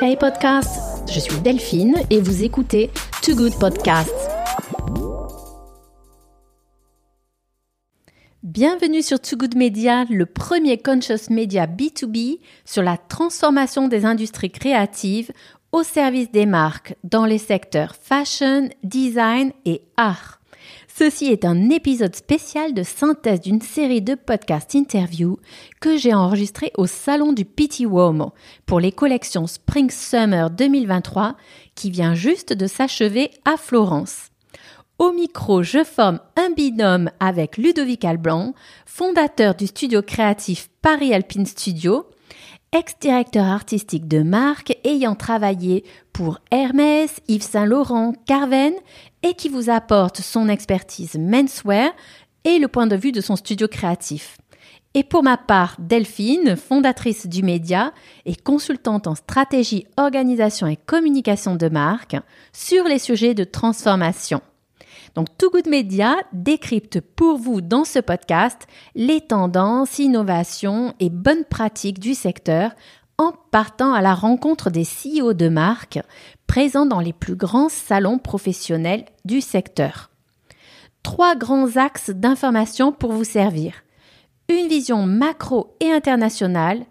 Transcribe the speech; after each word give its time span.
Hey 0.00 0.16
podcast, 0.16 1.08
je 1.08 1.20
suis 1.20 1.38
Delphine 1.40 1.96
et 2.10 2.20
vous 2.20 2.42
écoutez 2.42 2.90
Too 3.22 3.36
Good 3.36 3.56
Podcast. 3.60 4.12
Bienvenue 8.42 9.02
sur 9.02 9.20
Too 9.20 9.36
Good 9.36 9.54
Media, 9.54 10.06
le 10.10 10.26
premier 10.26 10.78
conscious 10.78 11.30
media 11.30 11.66
B2B 11.66 12.40
sur 12.64 12.82
la 12.82 12.96
transformation 12.96 13.86
des 13.86 14.04
industries 14.04 14.50
créatives 14.50 15.30
au 15.70 15.84
service 15.84 16.32
des 16.32 16.46
marques 16.46 16.96
dans 17.04 17.24
les 17.24 17.38
secteurs 17.38 17.94
fashion, 17.94 18.70
design 18.82 19.52
et 19.64 19.82
art. 19.96 20.40
Ceci 20.96 21.24
est 21.24 21.44
un 21.44 21.70
épisode 21.70 22.14
spécial 22.14 22.72
de 22.72 22.84
synthèse 22.84 23.40
d'une 23.40 23.60
série 23.60 24.00
de 24.00 24.14
podcasts 24.14 24.76
interviews 24.76 25.40
que 25.80 25.96
j'ai 25.96 26.14
enregistré 26.14 26.70
au 26.76 26.86
salon 26.86 27.32
du 27.32 27.44
Pitti 27.44 27.82
Uomo 27.82 28.32
pour 28.64 28.78
les 28.78 28.92
collections 28.92 29.48
Spring 29.48 29.90
Summer 29.90 30.50
2023 30.50 31.34
qui 31.74 31.90
vient 31.90 32.14
juste 32.14 32.52
de 32.52 32.68
s'achever 32.68 33.32
à 33.44 33.56
Florence. 33.56 34.28
Au 35.00 35.10
micro, 35.10 35.64
je 35.64 35.82
forme 35.82 36.20
un 36.36 36.50
binôme 36.50 37.10
avec 37.18 37.56
Ludovic 37.56 38.04
Alblanc, 38.04 38.54
fondateur 38.86 39.56
du 39.56 39.66
studio 39.66 40.00
créatif 40.00 40.68
Paris 40.80 41.12
Alpine 41.12 41.46
Studio, 41.46 42.06
ex-directeur 42.74 43.46
artistique 43.46 44.06
de 44.06 44.22
marque 44.22 44.76
ayant 44.84 45.16
travaillé 45.16 45.82
pour 46.12 46.38
Hermès, 46.52 47.20
Yves 47.26 47.42
Saint 47.42 47.66
Laurent, 47.66 48.14
Carven 48.26 48.74
et 49.24 49.34
qui 49.34 49.48
vous 49.48 49.70
apporte 49.70 50.20
son 50.20 50.48
expertise 50.48 51.16
menswear 51.18 51.90
et 52.44 52.58
le 52.58 52.68
point 52.68 52.86
de 52.86 52.94
vue 52.94 53.10
de 53.10 53.22
son 53.22 53.36
studio 53.36 53.66
créatif. 53.66 54.36
Et 54.92 55.02
pour 55.02 55.24
ma 55.24 55.36
part, 55.36 55.74
Delphine, 55.80 56.54
fondatrice 56.54 57.26
du 57.26 57.42
média 57.42 57.92
et 58.26 58.36
consultante 58.36 59.08
en 59.08 59.16
stratégie, 59.16 59.86
organisation 59.96 60.68
et 60.68 60.76
communication 60.76 61.56
de 61.56 61.68
marque 61.68 62.16
sur 62.52 62.84
les 62.84 63.00
sujets 63.00 63.34
de 63.34 63.42
transformation. 63.42 64.40
Donc 65.16 65.28
Too 65.38 65.50
Good 65.50 65.68
Media 65.68 66.16
décrypte 66.32 67.00
pour 67.00 67.38
vous 67.38 67.60
dans 67.60 67.84
ce 67.84 67.98
podcast 67.98 68.66
les 68.94 69.20
tendances, 69.20 69.98
innovations 69.98 70.94
et 71.00 71.08
bonnes 71.08 71.44
pratiques 71.44 71.98
du 71.98 72.14
secteur 72.14 72.72
en 73.18 73.32
partant 73.50 73.92
à 73.92 74.02
la 74.02 74.14
rencontre 74.14 74.70
des 74.70 74.84
CEO 74.84 75.32
de 75.32 75.48
marque 75.48 76.00
présents 76.46 76.86
dans 76.86 77.00
les 77.00 77.12
plus 77.12 77.36
grands 77.36 77.68
salons 77.68 78.18
professionnels 78.18 79.04
du 79.24 79.40
secteur. 79.40 80.10
Trois 81.02 81.36
grands 81.36 81.76
axes 81.76 82.10
d'information 82.10 82.92
pour 82.92 83.12
vous 83.12 83.24
servir. 83.24 83.74
Une 84.48 84.68
vision 84.68 85.06
macro 85.06 85.76
et 85.80 85.90
internationale, 85.90 86.84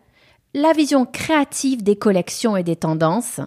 la 0.53 0.71
vision 0.73 1.05
créative 1.05 1.83
des 1.83 1.95
collections 1.95 2.55
et 2.55 2.63
des 2.63 2.75
tendances, 2.75 3.39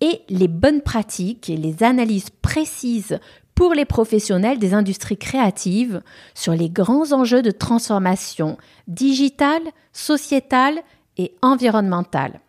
et 0.00 0.22
les 0.28 0.48
bonnes 0.48 0.82
pratiques 0.82 1.48
et 1.48 1.56
les 1.56 1.82
analyses 1.82 2.30
précises 2.30 3.18
pour 3.54 3.74
les 3.74 3.84
professionnels 3.84 4.58
des 4.58 4.74
industries 4.74 5.16
créatives 5.16 6.02
sur 6.34 6.54
les 6.54 6.68
grands 6.68 7.12
enjeux 7.12 7.42
de 7.42 7.52
transformation 7.52 8.58
digitale, 8.88 9.62
sociétale 9.92 10.82
et 11.18 11.34
environnementale. 11.42 12.40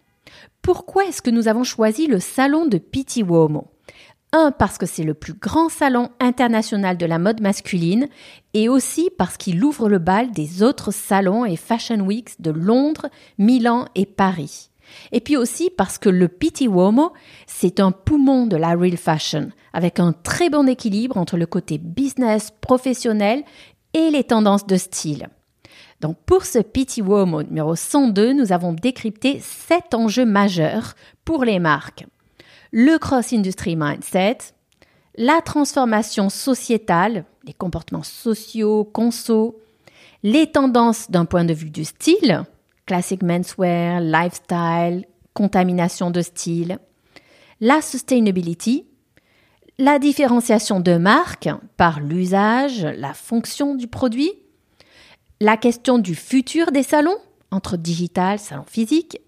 Pourquoi 0.62 1.06
est-ce 1.06 1.22
que 1.22 1.30
nous 1.30 1.48
avons 1.48 1.64
choisi 1.64 2.08
le 2.08 2.20
salon 2.20 2.66
de 2.66 2.78
Pitti 2.78 3.22
Uomo 3.22 3.68
un, 4.36 4.50
parce 4.50 4.80
que 4.80 4.88
c'est 4.88 5.04
le 5.04 5.14
plus 5.14 5.34
grand 5.34 5.70
salon 5.70 6.10
international 6.20 6.98
de 6.98 7.06
la 7.06 7.20
mode 7.20 7.40
masculine 7.40 8.08
et 8.56 8.68
aussi 8.68 9.12
parce 9.16 9.38
qu'il 9.38 9.64
ouvre 9.64 9.88
le 9.90 10.00
bal 10.00 10.32
des 10.32 10.64
autres 10.64 10.90
salons 10.92 11.46
et 11.46 11.56
Fashion 11.56 12.00
Weeks 12.00 12.42
de 12.42 12.50
Londres, 12.50 13.10
Milan 13.38 13.86
et 13.94 14.08
Paris. 14.08 14.72
Et 15.12 15.22
puis 15.22 15.38
aussi 15.38 15.70
parce 15.70 16.00
que 16.00 16.10
le 16.10 16.28
Pitti 16.28 16.66
Uomo, 16.66 17.14
c'est 17.46 17.80
un 17.80 17.92
poumon 17.92 18.48
de 18.48 18.58
la 18.58 18.76
real 18.76 18.98
fashion, 18.98 19.50
avec 19.72 20.00
un 20.00 20.14
très 20.14 20.50
bon 20.50 20.68
équilibre 20.68 21.18
entre 21.18 21.38
le 21.38 21.46
côté 21.46 21.78
business, 21.78 22.50
professionnel 22.60 23.44
et 23.94 24.10
les 24.10 24.24
tendances 24.24 24.66
de 24.66 24.78
style. 24.78 25.30
Pour 26.12 26.46
ce 26.46 26.60
Pitti 26.60 27.02
Uomo 27.02 27.44
numéro 27.44 27.76
102, 27.76 28.34
nous 28.34 28.52
avons 28.52 28.74
décrypté 28.74 29.40
sept 29.40 29.94
enjeux 29.94 30.26
majeurs 30.26 30.96
pour 31.24 31.46
les 31.46 31.60
marques. 31.60 32.06
Le 32.72 32.98
cross-industry 32.98 33.76
mindset, 33.76 34.38
la 35.16 35.42
transformation 35.42 36.30
sociétale, 36.30 37.26
les 37.46 37.54
comportements 37.54 38.04
sociaux, 38.04 38.84
conso, 38.84 39.60
les 40.24 40.48
tendances 40.48 41.10
d'un 41.10 41.26
point 41.26 41.46
de 41.46 41.54
vue 41.54 41.70
du 41.70 41.86
style, 41.86 42.44
classic 42.86 43.24
menswear, 43.24 44.02
lifestyle, 44.02 45.06
contamination 45.34 46.12
de 46.12 46.22
style, 46.22 46.80
la 47.62 47.82
sustainability, 47.82 48.86
la 49.78 50.00
différenciation 50.00 50.80
de 50.80 50.98
marque 50.98 51.50
par 51.78 52.00
l'usage, 52.00 52.84
la 52.84 53.14
fonction 53.14 53.76
du 53.76 53.88
produit, 53.88 54.32
la 55.44 55.58
question 55.58 56.00
du 56.00 56.16
futur 56.16 56.72
des 56.72 56.84
salons 56.84 57.18
entre 57.52 57.76
digital, 57.76 58.40
salon 58.40 58.64
physique, 58.66 59.20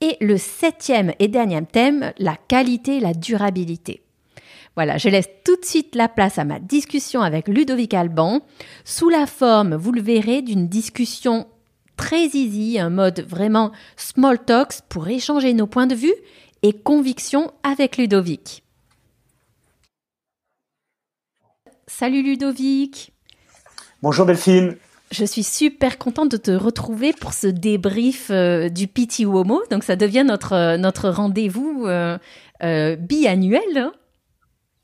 et 0.00 0.16
le 0.20 0.36
septième 0.36 1.12
et 1.20 1.28
dernier 1.28 1.64
thème, 1.64 2.12
la 2.18 2.36
qualité 2.36 2.96
et 2.96 3.00
la 3.00 3.14
durabilité. 3.14 4.02
Voilà, 4.74 4.98
je 4.98 5.08
laisse 5.08 5.28
tout 5.44 5.54
de 5.54 5.64
suite 5.64 5.94
la 5.94 6.08
place 6.08 6.38
à 6.38 6.44
ma 6.44 6.58
discussion 6.58 7.22
avec 7.22 7.46
Ludovic 7.46 7.94
Alban, 7.94 8.40
sous 8.84 9.08
la 9.08 9.26
forme, 9.26 9.76
vous 9.76 9.92
le 9.92 10.02
verrez, 10.02 10.42
d'une 10.42 10.66
discussion 10.66 11.46
très 11.96 12.26
easy, 12.26 12.80
un 12.80 12.90
mode 12.90 13.20
vraiment 13.20 13.70
small 13.96 14.44
talks 14.44 14.80
pour 14.88 15.06
échanger 15.06 15.54
nos 15.54 15.68
points 15.68 15.86
de 15.86 15.94
vue 15.94 16.14
et 16.62 16.72
convictions 16.72 17.52
avec 17.62 17.98
Ludovic. 17.98 18.64
Salut 21.86 22.24
Ludovic. 22.24 23.12
Bonjour 24.02 24.26
Delphine. 24.26 24.76
Je 25.12 25.26
suis 25.26 25.42
super 25.42 25.98
contente 25.98 26.30
de 26.30 26.38
te 26.38 26.50
retrouver 26.50 27.12
pour 27.12 27.34
ce 27.34 27.46
débrief 27.46 28.28
euh, 28.30 28.70
du 28.70 28.86
Piti 28.86 29.24
Uomo. 29.24 29.62
Donc 29.70 29.84
ça 29.84 29.94
devient 29.94 30.24
notre, 30.26 30.76
notre 30.76 31.10
rendez-vous 31.10 31.84
euh, 31.86 32.16
euh, 32.62 32.96
biannuel. 32.96 33.90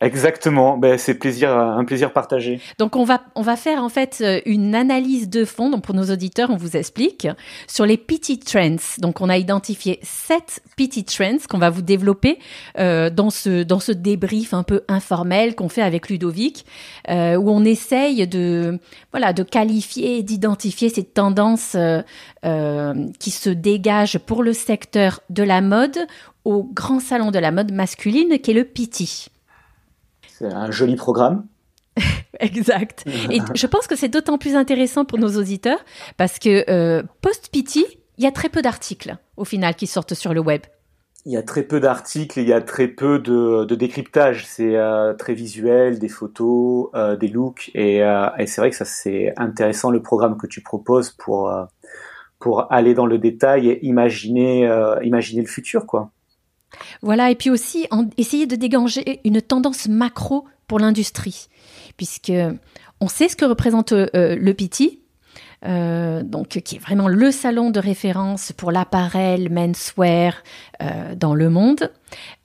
Exactement, 0.01 0.79
ben, 0.79 0.97
c'est 0.97 1.15
plaisir, 1.15 1.51
un 1.51 1.85
plaisir 1.85 2.13
partagé. 2.13 2.61
Donc 2.79 2.95
on 2.95 3.03
va 3.03 3.21
on 3.35 3.43
va 3.43 3.57
faire 3.57 3.83
en 3.83 3.89
fait 3.89 4.19
euh, 4.21 4.41
une 4.47 4.77
analyse 4.77 5.29
de 5.29 5.45
fond. 5.45 5.71
Donc 5.71 5.83
pour 5.83 5.95
nos 5.95 6.05
auditeurs, 6.05 6.51
on 6.51 6.57
vous 6.57 6.77
explique 6.77 7.27
sur 7.67 7.85
les 7.85 7.97
PT 7.97 8.39
trends. 8.45 8.77
Donc 8.99 9.21
on 9.21 9.29
a 9.29 9.37
identifié 9.37 9.99
sept 10.05 10.63
PT 10.77 11.05
trends 11.05 11.39
qu'on 11.51 11.59
va 11.59 11.71
vous 11.71 11.83
développer 11.83 12.39
euh, 12.79 13.11
dans 13.11 13.31
ce 13.31 13.65
dans 13.65 13.81
ce 13.81 13.91
débrief 13.91 14.55
un 14.55 14.63
peu 14.63 14.83
informel 14.87 15.57
qu'on 15.57 15.69
fait 15.69 15.83
avec 15.83 16.09
Ludovic, 16.09 16.65
euh, 17.11 17.35
où 17.35 17.51
on 17.51 17.65
essaye 17.65 18.29
de 18.29 18.79
voilà 19.11 19.33
de 19.33 19.43
qualifier, 19.43 20.23
d'identifier 20.23 20.91
ces 20.91 21.03
tendances 21.03 21.75
euh, 21.75 22.03
euh, 22.45 22.95
qui 23.19 23.33
se 23.33 23.51
dégagent 23.51 24.19
pour 24.19 24.45
le 24.45 24.53
secteur 24.53 25.23
de 25.29 25.43
la 25.43 25.61
mode 25.61 25.99
au 26.45 26.63
grand 26.63 27.01
salon 27.01 27.33
de 27.33 27.39
la 27.41 27.51
mode 27.51 27.73
masculine 27.73 28.39
qui 28.39 28.53
est 28.53 28.55
le 28.55 28.63
PT. 28.63 29.29
C'est 30.39 30.47
un 30.47 30.71
joli 30.71 30.95
programme. 30.95 31.47
exact. 32.41 33.05
Et 33.31 33.41
je 33.55 33.67
pense 33.67 33.89
que 33.89 33.97
c'est 33.97 34.09
d'autant 34.09 34.39
plus 34.39 34.55
intéressant 34.55 35.05
pour 35.05 35.19
nos 35.19 35.37
auditeurs 35.37 35.81
parce 36.17 36.39
que 36.39 36.65
euh, 36.71 37.03
post-PT, 37.23 37.81
il 38.19 38.25
y 38.25 38.27
a 38.27 38.31
très 38.31 38.49
peu 38.49 38.63
d'articles 38.63 39.17
au 39.37 39.45
final 39.45 39.75
qui 39.75 39.89
sortent 39.89 40.15
sur 40.15 40.33
le 40.33 40.41
web. 40.41 40.63
Il 41.27 41.33
y 41.33 41.37
a 41.37 41.43
très 41.43 41.65
peu 41.65 41.81
d'articles, 41.81 42.39
il 42.39 42.49
y 42.49 42.53
a 42.53 42.61
très 42.61 42.87
peu 42.87 43.19
de, 43.19 43.65
de 43.65 43.75
décryptage. 43.75 44.47
C'est 44.47 44.77
euh, 44.77 45.13
très 45.15 45.35
visuel, 45.35 45.99
des 45.99 46.09
photos, 46.09 46.89
euh, 46.95 47.17
des 47.17 47.29
looks. 47.29 47.73
Et, 47.75 47.97
et 47.97 48.47
c'est 48.47 48.61
vrai 48.61 48.71
que 48.71 48.77
ça, 48.77 48.85
c'est 48.85 49.35
intéressant 49.37 49.91
le 49.91 50.01
programme 50.01 50.37
que 50.37 50.47
tu 50.47 50.63
proposes 50.63 51.11
pour, 51.11 51.53
pour 52.39 52.73
aller 52.73 52.95
dans 52.95 53.07
le 53.07 53.19
détail 53.19 53.69
et 53.69 53.85
imaginer, 53.85 54.71
imaginer 55.03 55.43
le 55.43 55.49
futur, 55.49 55.85
quoi. 55.85 56.13
Voilà, 57.03 57.31
et 57.31 57.35
puis 57.35 57.51
aussi 57.51 57.87
en, 57.91 58.09
essayer 58.17 58.47
de 58.47 58.57
dégager 58.57 59.21
une 59.25 59.41
tendance 59.41 59.89
macro 59.89 60.47
pour 60.67 60.79
l'industrie, 60.79 61.49
puisque 61.97 62.33
on 63.01 63.09
sait 63.09 63.29
ce 63.29 63.37
que 63.37 63.45
représente 63.45 63.93
euh, 63.93 64.09
le 64.13 64.55
PT, 64.55 65.01
euh, 65.67 66.23
donc 66.23 66.49
qui 66.49 66.77
est 66.77 66.79
vraiment 66.79 67.09
le 67.09 67.33
salon 67.33 67.71
de 67.71 67.81
référence 67.81 68.53
pour 68.53 68.71
l'appareil 68.71 69.49
menswear 69.49 70.35
euh, 70.81 71.17
dans 71.17 71.35
le 71.35 71.51
monde. 71.51 71.91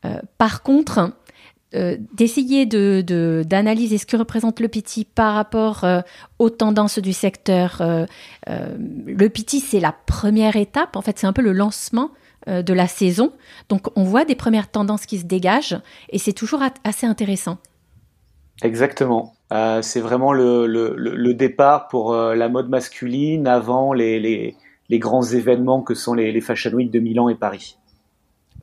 Euh, 0.05 0.17
par 0.37 0.63
contre, 0.63 1.11
d'essayer 2.13 2.67
de, 2.67 3.03
de, 3.05 3.43
d'analyser 3.47 3.97
ce 3.97 4.05
que 4.05 4.15
représente 4.15 4.59
le 4.59 4.67
PT 4.67 5.07
par 5.15 5.33
rapport 5.33 5.87
aux 6.37 6.51
tendances 6.51 6.99
du 6.99 7.13
secteur. 7.13 7.81
Le 8.45 9.27
PT, 9.27 9.57
c'est 9.57 9.79
la 9.79 9.91
première 9.91 10.55
étape, 10.55 10.95
en 10.95 11.01
fait, 11.01 11.17
c'est 11.17 11.25
un 11.25 11.33
peu 11.33 11.41
le 11.41 11.51
lancement 11.51 12.11
de 12.47 12.73
la 12.73 12.87
saison. 12.87 13.31
Donc 13.69 13.87
on 13.95 14.03
voit 14.03 14.25
des 14.25 14.35
premières 14.35 14.69
tendances 14.69 15.05
qui 15.05 15.17
se 15.17 15.25
dégagent 15.25 15.77
et 16.09 16.17
c'est 16.17 16.33
toujours 16.33 16.61
assez 16.83 17.05
intéressant. 17.05 17.57
Exactement. 18.61 19.33
Euh, 19.51 19.81
c'est 19.81 19.99
vraiment 19.99 20.33
le, 20.33 20.67
le, 20.67 20.95
le, 20.95 21.33
départ 21.33 21.87
pour 21.87 22.13
euh, 22.13 22.33
la 22.35 22.49
mode 22.49 22.69
masculine 22.69 23.47
avant 23.47 23.93
les, 23.93 24.19
les, 24.19 24.55
les, 24.89 24.99
grands 24.99 25.23
événements 25.23 25.81
que 25.81 25.93
sont 25.93 26.13
les, 26.13 26.31
les 26.31 26.41
Fashion 26.41 26.71
Week 26.71 26.89
de 26.89 26.99
Milan 26.99 27.29
et 27.29 27.35
Paris. 27.35 27.77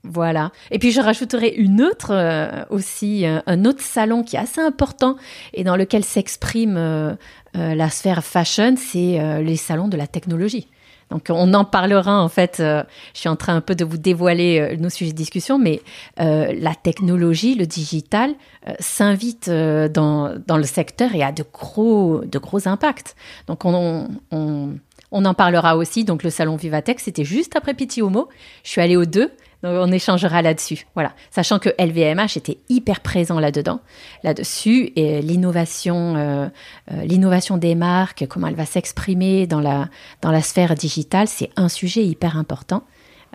Voilà. 0.02 0.50
Et 0.70 0.78
puis 0.78 0.92
je 0.92 1.00
rajouterai 1.00 1.48
une 1.48 1.82
autre 1.82 2.12
euh, 2.12 2.64
aussi, 2.70 3.26
euh, 3.26 3.40
un 3.46 3.64
autre 3.64 3.82
salon 3.82 4.22
qui 4.22 4.36
est 4.36 4.38
assez 4.38 4.60
important 4.60 5.16
et 5.52 5.62
dans 5.62 5.76
lequel 5.76 6.04
s'exprime 6.04 6.76
euh, 6.78 7.14
la 7.54 7.90
sphère 7.90 8.24
fashion, 8.24 8.74
c'est 8.76 9.42
les 9.42 9.56
salons 9.56 9.88
de 9.88 9.96
la 9.96 10.06
technologie. 10.06 10.68
Donc 11.10 11.26
on 11.28 11.54
en 11.54 11.64
parlera 11.64 12.22
en 12.22 12.28
fait. 12.28 12.56
je 12.58 12.84
suis 13.14 13.28
en 13.28 13.36
train 13.36 13.56
un 13.56 13.60
peu 13.60 13.74
de 13.74 13.84
vous 13.84 13.98
dévoiler 13.98 14.76
nos 14.78 14.90
sujets 14.90 15.12
de 15.12 15.16
discussion, 15.16 15.58
mais 15.58 15.82
la 16.18 16.74
technologie, 16.74 17.54
le 17.54 17.66
digital, 17.66 18.34
s'invite 18.78 19.50
dans, 19.50 20.34
dans 20.46 20.56
le 20.56 20.64
secteur 20.64 21.14
et 21.14 21.22
a 21.22 21.32
de 21.32 21.44
gros 21.52 22.22
de 22.24 22.38
gros 22.38 22.68
impacts. 22.68 23.16
Donc 23.46 23.64
on, 23.64 24.08
on, 24.30 24.70
on 25.12 25.24
en 25.24 25.34
parlera 25.34 25.76
aussi. 25.76 26.04
Donc 26.04 26.22
le 26.22 26.30
salon 26.30 26.56
Vivatech, 26.56 27.00
c'était 27.00 27.24
juste 27.24 27.56
après 27.56 27.74
Petit 27.74 28.02
Homo. 28.02 28.28
Je 28.64 28.70
suis 28.70 28.80
allée 28.80 28.96
aux 28.96 29.06
deux. 29.06 29.30
Donc 29.62 29.72
on 29.74 29.92
échangera 29.92 30.42
là-dessus. 30.42 30.86
Voilà, 30.94 31.12
sachant 31.30 31.58
que 31.58 31.68
LVMH 31.78 32.36
était 32.36 32.58
hyper 32.68 33.00
présent 33.00 33.38
là-dedans, 33.38 33.80
là-dessus, 34.22 34.92
et 34.96 35.20
l'innovation, 35.20 36.16
euh, 36.16 36.48
euh, 36.92 37.02
l'innovation 37.04 37.58
des 37.58 37.74
marques, 37.74 38.26
comment 38.28 38.46
elle 38.46 38.54
va 38.54 38.66
s'exprimer 38.66 39.46
dans 39.46 39.60
la 39.60 39.88
dans 40.22 40.30
la 40.30 40.40
sphère 40.40 40.74
digitale, 40.74 41.28
c'est 41.28 41.50
un 41.56 41.68
sujet 41.68 42.04
hyper 42.04 42.36
important. 42.36 42.84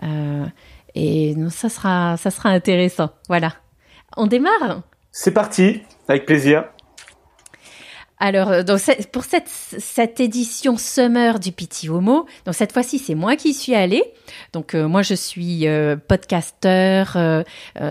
Euh, 0.02 0.44
et 0.94 1.36
ça 1.50 1.68
sera 1.68 2.16
ça 2.16 2.30
sera 2.30 2.48
intéressant. 2.48 3.10
Voilà, 3.28 3.52
on 4.16 4.26
démarre? 4.26 4.82
C'est 5.12 5.32
parti, 5.32 5.82
avec 6.08 6.26
plaisir. 6.26 6.64
Alors, 8.18 8.50
euh, 8.50 8.62
donc, 8.62 8.80
pour 9.12 9.24
cette, 9.24 9.48
cette 9.48 10.20
édition 10.20 10.78
Summer 10.78 11.38
du 11.38 11.52
Petit 11.52 11.88
Homo, 11.88 12.26
donc 12.46 12.54
cette 12.54 12.72
fois-ci, 12.72 12.98
c'est 12.98 13.14
moi 13.14 13.36
qui 13.36 13.52
suis 13.52 13.74
allée. 13.74 14.02
Donc, 14.52 14.74
euh, 14.74 14.88
moi, 14.88 15.02
je 15.02 15.14
suis 15.14 15.66
euh, 15.66 15.96
podcasteur. 15.96 17.16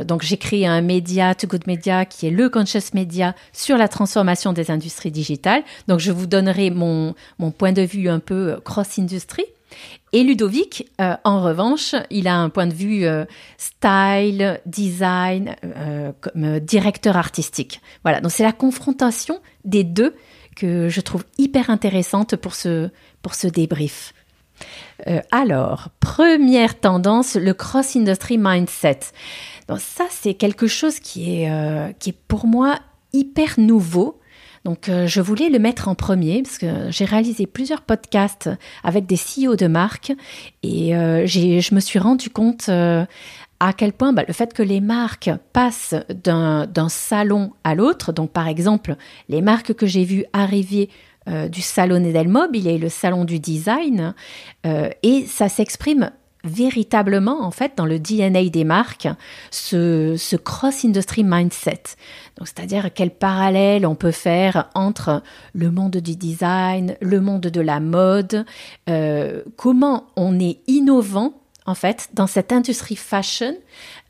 donc, 0.06 0.24
j'ai 0.24 0.38
créé 0.38 0.66
un 0.66 0.82
média, 0.82 1.36
Too 1.36 1.48
Good 1.48 1.68
Media, 1.68 2.06
qui 2.06 2.28
est 2.28 2.32
le 2.32 2.50
conscious 2.50 2.94
media 2.94 3.36
sur 3.54 3.78
la 3.78 3.88
transformation 3.88 4.54
des 4.54 4.72
industries 4.72 5.12
digitales. 5.12 5.64
Donc, 5.88 6.00
je 6.00 6.12
vous 6.12 6.26
donnerai 6.26 6.72
mon, 6.72 7.14
mon 7.38 7.52
point 7.52 7.72
de 7.72 7.84
vue 7.84 8.10
un 8.10 8.20
peu 8.20 8.60
cross-industrie. 8.64 9.46
Et 10.16 10.24
Ludovic, 10.24 10.90
euh, 11.02 11.18
en 11.26 11.42
revanche, 11.42 11.94
il 12.10 12.30
a 12.30 12.38
un 12.38 12.48
point 12.48 12.68
de 12.68 12.74
vue 12.74 13.04
euh, 13.04 13.26
style, 13.58 14.62
design, 14.66 15.58
euh, 15.66 16.14
comme 16.22 16.62
directeur 16.62 17.18
artistique. 17.18 17.82
Voilà, 18.02 18.22
donc 18.22 18.32
c'est 18.32 18.46
la 18.46 18.54
confrontation 18.54 19.42
des 19.66 19.84
deux 19.84 20.16
que 20.56 20.88
je 20.88 21.02
trouve 21.02 21.26
hyper 21.38 21.70
intéressante 21.70 22.38
pour 22.38 22.56
ce, 22.56 22.92
pour 23.22 23.36
ce 23.36 23.48
débrief. 23.48 24.14
alors, 25.32 25.90
première 26.00 26.80
tendance, 26.80 27.36
le 27.36 27.54
cross-industry 27.54 28.38
mindset. 28.38 29.00
Donc 29.68 29.82
ça, 29.82 30.06
c'est 30.10 30.36
quelque 30.36 30.68
chose 30.68 31.02
qui 31.02 31.42
est, 31.42 32.00
qui 32.00 32.12
est 32.12 32.18
pour 32.30 32.48
moi 32.48 32.80
hyper 33.12 33.60
nouveau 33.60 34.22
donc 34.66 34.90
euh, 34.90 35.06
je 35.06 35.22
voulais 35.22 35.50
le 35.50 35.60
mettre 35.60 35.88
en 35.88 35.96
premier 35.96 36.42
parce 36.42 36.58
que 36.58 36.90
j'ai 36.90 37.06
réalisé 37.06 37.46
plusieurs 37.46 37.84
podcasts 37.84 38.50
avec 38.84 39.06
des 39.06 39.16
CEO 39.16 39.56
de 39.56 39.68
marques 39.68 40.12
et 40.64 40.96
euh, 40.96 41.28
je 41.28 41.74
me 41.74 41.80
suis 41.80 42.00
rendu 42.00 42.32
compte 42.32 42.68
euh, 42.70 43.06
à 43.60 43.74
quel 43.74 43.94
point 43.94 44.12
bah, 44.12 44.24
le 44.28 44.34
fait 44.34 44.54
que 44.54 44.64
les 44.64 44.82
marques 44.82 45.30
passent 45.54 45.96
d'un 46.10 46.90
salon 46.90 47.54
à 47.64 47.76
l'autre, 47.76 48.12
donc 48.12 48.32
par 48.32 48.48
exemple 48.48 48.96
les 49.30 49.42
marques 49.42 49.74
que 49.74 49.86
j'ai 49.86 50.04
vues 50.04 50.26
arriver 50.34 50.90
du 51.50 51.62
salon 51.62 52.04
Edel 52.04 52.30
et 52.54 52.78
le 52.78 52.90
salon 52.90 53.26
du 53.26 53.40
design, 53.40 54.14
et 54.64 55.26
ça 55.26 55.50
s'exprime 55.50 56.12
véritablement 56.46 57.44
en 57.44 57.52
fait 57.52 57.74
dans 57.76 57.86
le 57.86 58.00
DNA 58.00 58.50
des 58.50 58.64
marques 58.64 59.08
ce, 59.52 60.36
cross-industry 60.36 61.24
mindset. 61.24 61.82
Donc 62.38 62.48
c'est-à-dire 62.48 62.94
quel 62.94 63.12
parallèle 63.12 63.86
on 63.86 63.96
peut 63.96 64.12
faire 64.12 64.70
entre 64.76 65.24
le 65.54 65.72
monde 65.72 65.98
du 65.98 66.16
design, 66.16 66.96
le 67.02 67.20
monde 67.20 67.42
de 67.42 67.62
la 67.62 67.80
mode, 67.80 68.46
euh, 68.90 69.42
comment 69.56 70.08
on 70.16 70.40
est 70.40 70.60
innovant 70.68 71.34
en 71.66 71.76
fait 71.76 72.10
dans 72.14 72.28
cette 72.28 72.52
industrie 72.52 72.96
fashion 72.96 73.56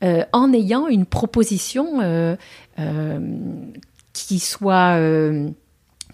euh, 0.04 0.24
en 0.32 0.52
ayant 0.52 0.88
une 0.88 1.06
proposition 1.06 2.00
euh, 2.00 2.36
qui 4.12 4.38
soit 4.38 4.98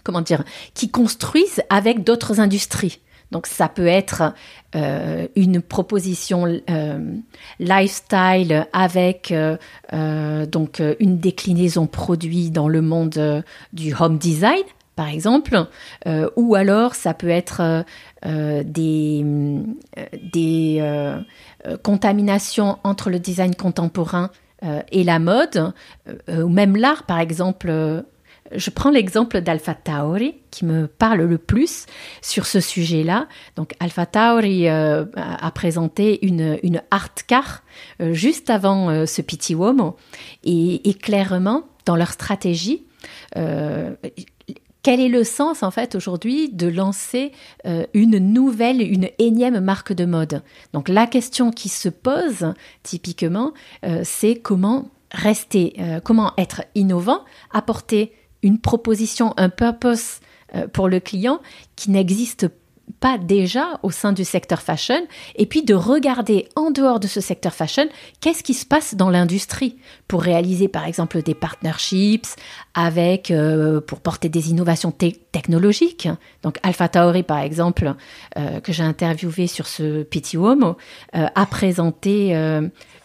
comment 0.03 0.21
dire 0.21 0.43
qui 0.73 0.89
construise 0.89 1.61
avec 1.69 2.03
d'autres 2.03 2.39
industries. 2.39 2.99
Donc 3.33 3.47
ça 3.47 3.67
peut 3.67 3.87
être 3.87 4.33
euh, 4.75 5.27
une 5.35 5.59
proposition 5.59 6.45
euh, 6.69 7.15
lifestyle 7.59 8.67
avec 8.71 9.33
euh, 9.33 10.45
donc 10.45 10.81
une 10.99 11.17
déclinaison 11.17 11.87
produit 11.87 12.51
dans 12.51 12.69
le 12.69 12.81
monde 12.81 13.43
du 13.73 13.93
home 13.99 14.17
design 14.17 14.63
par 14.95 15.07
exemple, 15.07 15.65
ou 16.35 16.53
alors 16.53 16.93
ça 16.93 17.15
peut 17.15 17.29
être 17.29 17.83
des, 18.23 19.25
des 20.31 21.15
contaminations 21.81 22.77
entre 22.83 23.09
le 23.09 23.17
design 23.17 23.55
contemporain 23.55 24.29
et 24.91 25.03
la 25.03 25.17
mode, 25.17 25.73
ou 26.29 26.47
même 26.47 26.75
l'art, 26.75 27.07
par 27.07 27.19
exemple, 27.19 28.03
je 28.55 28.69
prends 28.69 28.89
l'exemple 28.89 29.41
d'Alpha 29.41 29.73
Tauri 29.73 30.35
qui 30.53 30.65
me 30.65 30.87
parle 30.87 31.21
le 31.21 31.37
plus 31.37 31.85
sur 32.21 32.45
ce 32.45 32.59
sujet-là. 32.59 33.27
Donc 33.55 33.73
Alpha 33.79 34.05
Tauri 34.05 34.69
euh, 34.69 35.05
a 35.15 35.51
présenté 35.51 36.25
une, 36.25 36.59
une 36.61 36.81
car 37.27 37.63
euh, 38.01 38.13
juste 38.13 38.49
avant 38.49 38.89
euh, 38.89 39.05
ce 39.05 39.21
Uomo 39.51 39.97
et, 40.43 40.89
et, 40.89 40.93
clairement 40.93 41.63
dans 41.85 41.95
leur 41.95 42.11
stratégie, 42.11 42.85
quel 43.33 44.99
est 44.99 45.09
le 45.09 45.23
sens 45.23 45.63
en 45.63 45.71
fait 45.71 45.95
aujourd'hui 45.95 46.49
de 46.49 46.67
lancer 46.67 47.31
une 47.93 48.19
nouvelle, 48.19 48.81
une 48.81 49.09
énième 49.19 49.59
marque 49.59 49.91
de 49.91 50.05
mode? 50.05 50.43
Donc 50.71 50.87
la 50.87 51.07
question 51.07 51.51
qui 51.51 51.67
se 51.67 51.89
pose 51.89 52.53
typiquement, 52.83 53.53
c'est 54.03 54.35
comment 54.35 54.91
rester, 55.11 55.75
comment 56.03 56.31
être 56.37 56.63
innovant, 56.75 57.25
apporter 57.51 58.13
une 58.43 58.59
proposition, 58.59 59.33
un 59.37 59.49
purpose 59.49 60.19
euh, 60.55 60.67
pour 60.67 60.87
le 60.87 60.99
client 60.99 61.39
qui 61.75 61.89
n'existe 61.89 62.47
pas 62.99 63.17
déjà 63.17 63.79
au 63.81 63.91
sein 63.91 64.11
du 64.11 64.25
secteur 64.25 64.61
fashion, 64.61 65.07
et 65.35 65.45
puis 65.45 65.63
de 65.63 65.73
regarder 65.73 66.49
en 66.57 66.69
dehors 66.69 66.99
de 66.99 67.07
ce 67.07 67.21
secteur 67.21 67.53
fashion, 67.53 67.87
qu'est-ce 68.19 68.43
qui 68.43 68.53
se 68.53 68.65
passe 68.65 68.95
dans 68.95 69.09
l'industrie 69.09 69.77
pour 70.09 70.21
réaliser 70.21 70.67
par 70.67 70.85
exemple 70.85 71.21
des 71.21 71.33
partnerships 71.33 72.27
avec, 72.73 73.31
euh, 73.31 73.79
pour 73.79 74.01
porter 74.01 74.27
des 74.27 74.49
innovations 74.49 74.91
technologiques. 74.91 76.09
Donc 76.43 76.59
Alpha 76.61 76.89
Tauri 76.89 77.23
par 77.23 77.39
exemple, 77.39 77.95
euh, 78.37 78.59
que 78.59 78.73
j'ai 78.73 78.83
interviewé 78.83 79.47
sur 79.47 79.67
ce 79.67 80.03
Petit 80.03 80.37
Homo, 80.37 80.75
a 81.13 81.45
présenté 81.45 82.35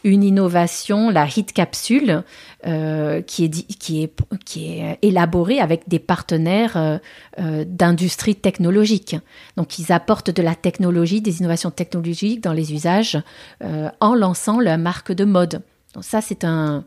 une 0.08 0.24
innovation, 0.24 1.10
la 1.10 1.26
Hit 1.26 1.52
Capsule, 1.52 2.22
euh, 2.66 3.22
qui, 3.22 3.44
est, 3.44 3.78
qui, 3.78 4.02
est, 4.02 4.12
qui 4.44 4.72
est 4.72 4.98
élaborée 5.02 5.60
avec 5.60 5.88
des 5.88 5.98
partenaires 5.98 6.76
euh, 6.76 6.98
euh, 7.38 7.64
d'industrie 7.66 8.34
technologique. 8.34 9.16
Donc, 9.56 9.78
ils 9.78 9.92
apportent 9.92 10.30
de 10.30 10.42
la 10.42 10.54
technologie, 10.54 11.20
des 11.20 11.38
innovations 11.38 11.70
technologiques 11.70 12.42
dans 12.42 12.52
les 12.52 12.72
usages 12.72 13.18
en 14.00 14.14
lançant 14.14 14.60
leur 14.60 14.78
marque 14.78 15.12
de 15.12 15.24
mode. 15.24 15.62
Donc, 15.94 16.04
ça, 16.04 16.20
c'est 16.20 16.44
un, 16.44 16.84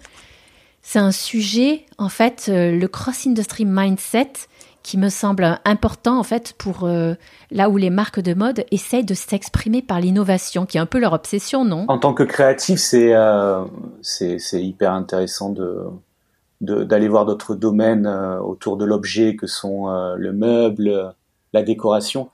c'est 0.82 1.00
un 1.00 1.12
sujet, 1.12 1.86
en 1.98 2.10
fait, 2.10 2.50
le 2.50 2.86
cross-industry 2.88 3.66
mindset 3.66 4.34
qui 4.84 4.98
me 4.98 5.10
semble 5.10 5.60
important 5.66 6.20
en 6.20 6.24
fait 6.24 6.54
pour 6.58 6.84
euh, 6.84 7.14
là 7.52 7.70
où 7.70 7.78
les 7.78 7.90
marques 7.90 8.20
de 8.20 8.34
mode 8.34 8.66
essayent 8.72 9.06
de 9.06 9.14
s'exprimer 9.14 9.82
par 9.82 10.00
l'innovation, 10.00 10.66
qui 10.66 10.78
est 10.78 10.80
un 10.82 10.86
peu 10.86 11.00
leur 11.00 11.14
obsession, 11.14 11.66
non? 11.66 11.86
En 11.88 11.98
tant 11.98 12.14
que 12.14 12.24
créatif, 12.24 12.80
c'est 12.80 13.14
euh, 13.14 13.66
hyper 14.54 14.94
intéressant 14.94 15.50
de 15.50 15.86
d'aller 16.62 17.08
voir 17.08 17.26
d'autres 17.26 17.56
domaines 17.56 18.06
euh, 18.06 18.40
autour 18.40 18.78
de 18.78 18.86
l'objet 18.86 19.36
que 19.36 19.48
sont 19.48 19.88
le 20.16 20.32
meuble, 20.32 21.16
la 21.54 21.64
décoration. 21.64 22.30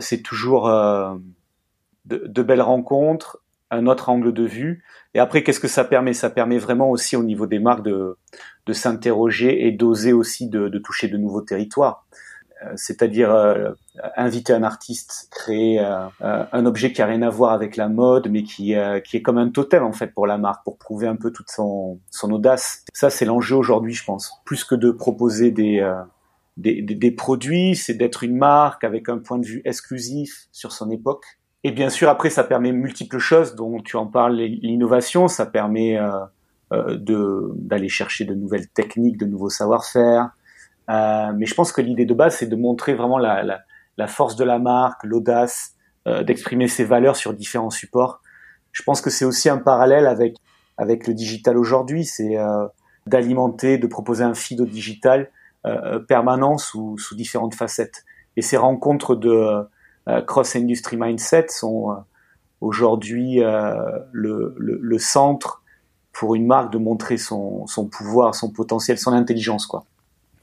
c'est 0.00 0.22
toujours 0.22 0.68
de, 2.06 2.42
belles 2.42 2.62
rencontres, 2.62 3.38
un 3.70 3.86
autre 3.86 4.08
angle 4.08 4.32
de 4.32 4.44
vue. 4.44 4.84
Et 5.14 5.18
après, 5.18 5.42
qu'est-ce 5.42 5.60
que 5.60 5.68
ça 5.68 5.84
permet? 5.84 6.12
Ça 6.12 6.30
permet 6.30 6.58
vraiment 6.58 6.90
aussi 6.90 7.16
au 7.16 7.22
niveau 7.22 7.46
des 7.46 7.58
marques 7.58 7.84
de 7.84 8.16
de 8.66 8.72
s'interroger 8.72 9.66
et 9.66 9.72
d'oser 9.72 10.12
aussi 10.12 10.48
de, 10.48 10.68
toucher 10.78 11.08
de 11.08 11.16
nouveaux 11.16 11.42
territoires. 11.42 12.06
Euh, 12.64 12.72
c'est-à-dire 12.74 13.30
euh, 13.30 13.72
inviter 14.16 14.52
un 14.52 14.62
artiste, 14.62 15.28
créer 15.30 15.78
euh, 15.78 16.06
un 16.20 16.66
objet 16.66 16.90
qui 16.90 17.02
a 17.02 17.06
rien 17.06 17.20
à 17.22 17.28
voir 17.28 17.52
avec 17.52 17.76
la 17.76 17.88
mode, 17.88 18.28
mais 18.30 18.42
qui, 18.42 18.74
qui 19.04 19.16
est 19.16 19.22
comme 19.22 19.38
un 19.38 19.50
totem 19.50 19.84
en 19.84 19.92
fait 19.92 20.08
pour 20.08 20.26
la 20.26 20.38
marque, 20.38 20.64
pour 20.64 20.78
prouver 20.78 21.06
un 21.06 21.16
peu 21.16 21.30
toute 21.30 21.50
son, 21.50 22.00
son 22.10 22.30
audace. 22.32 22.84
Ça, 22.94 23.10
c'est 23.10 23.24
l'enjeu 23.26 23.56
aujourd'hui, 23.56 23.92
je 23.92 24.04
pense. 24.04 24.32
Plus 24.44 24.64
que 24.64 24.74
de 24.74 24.90
proposer 24.90 25.50
des, 25.50 25.82
des, 26.56 26.82
des, 26.82 27.10
produits, 27.10 27.76
c'est 27.76 27.94
d'être 27.94 28.22
une 28.22 28.36
marque 28.36 28.84
avec 28.84 29.08
un 29.08 29.18
point 29.18 29.38
de 29.38 29.46
vue 29.46 29.62
exclusif 29.64 30.48
sur 30.52 30.72
son 30.72 30.90
époque 30.90 31.24
Et 31.64 31.72
bien 31.72 31.90
sûr, 31.90 32.08
après, 32.08 32.30
ça 32.30 32.44
permet 32.44 32.72
multiples 32.72 33.18
choses 33.18 33.54
dont 33.54 33.80
tu 33.80 33.96
en 33.96 34.06
parles, 34.06 34.36
l'innovation, 34.36 35.28
ça 35.28 35.46
permet 35.46 35.98
euh, 35.98 36.10
euh, 36.10 36.20
de 36.20 36.34
d'aller 36.70 37.88
chercher 37.88 38.24
de 38.24 38.34
nouvelles 38.34 38.68
techniques, 38.68 39.18
de 39.18 39.26
nouveaux 39.26 39.50
savoir-faire. 39.50 40.30
Euh, 40.88 41.32
mais 41.36 41.46
je 41.46 41.54
pense 41.54 41.72
que 41.72 41.80
l'idée 41.80 42.06
de 42.06 42.14
base, 42.14 42.36
c'est 42.36 42.46
de 42.46 42.56
montrer 42.56 42.94
vraiment 42.94 43.18
la, 43.18 43.42
la, 43.42 43.60
la, 43.96 44.06
force 44.06 44.36
de 44.36 44.44
la 44.44 44.58
marque, 44.58 45.02
l'audace, 45.04 45.74
euh, 46.06 46.22
d'exprimer 46.22 46.68
ses 46.68 46.84
valeurs 46.84 47.16
sur 47.16 47.34
différents 47.34 47.70
supports. 47.70 48.20
Je 48.72 48.82
pense 48.82 49.00
que 49.00 49.10
c'est 49.10 49.24
aussi 49.24 49.48
un 49.48 49.58
parallèle 49.58 50.06
avec 50.06 50.36
avec 50.78 51.06
le 51.06 51.14
digital 51.14 51.56
aujourd'hui, 51.56 52.04
c'est 52.04 52.36
euh, 52.36 52.66
d'alimenter, 53.06 53.78
de 53.78 53.86
proposer 53.86 54.22
un 54.22 54.34
feed 54.34 54.60
au 54.60 54.66
digital 54.66 55.30
euh, 55.64 55.98
permanent 55.98 56.58
sous, 56.58 56.98
sous 56.98 57.16
différentes 57.16 57.54
facettes. 57.54 58.04
Et 58.36 58.42
ces 58.42 58.58
rencontres 58.58 59.16
de 59.16 59.66
cross-industry 60.26 60.98
mindset 60.98 61.46
sont 61.48 61.96
aujourd'hui 62.60 63.38
le, 63.40 64.54
le, 64.58 64.78
le 64.80 64.98
centre 64.98 65.62
pour 66.18 66.34
une 66.34 66.46
marque 66.46 66.72
de 66.72 66.78
montrer 66.78 67.18
son, 67.18 67.66
pouvoir, 67.90 68.34
son 68.34 68.50
potentiel, 68.50 68.98
son 68.98 69.12
intelligence, 69.12 69.66
quoi. 69.66 69.84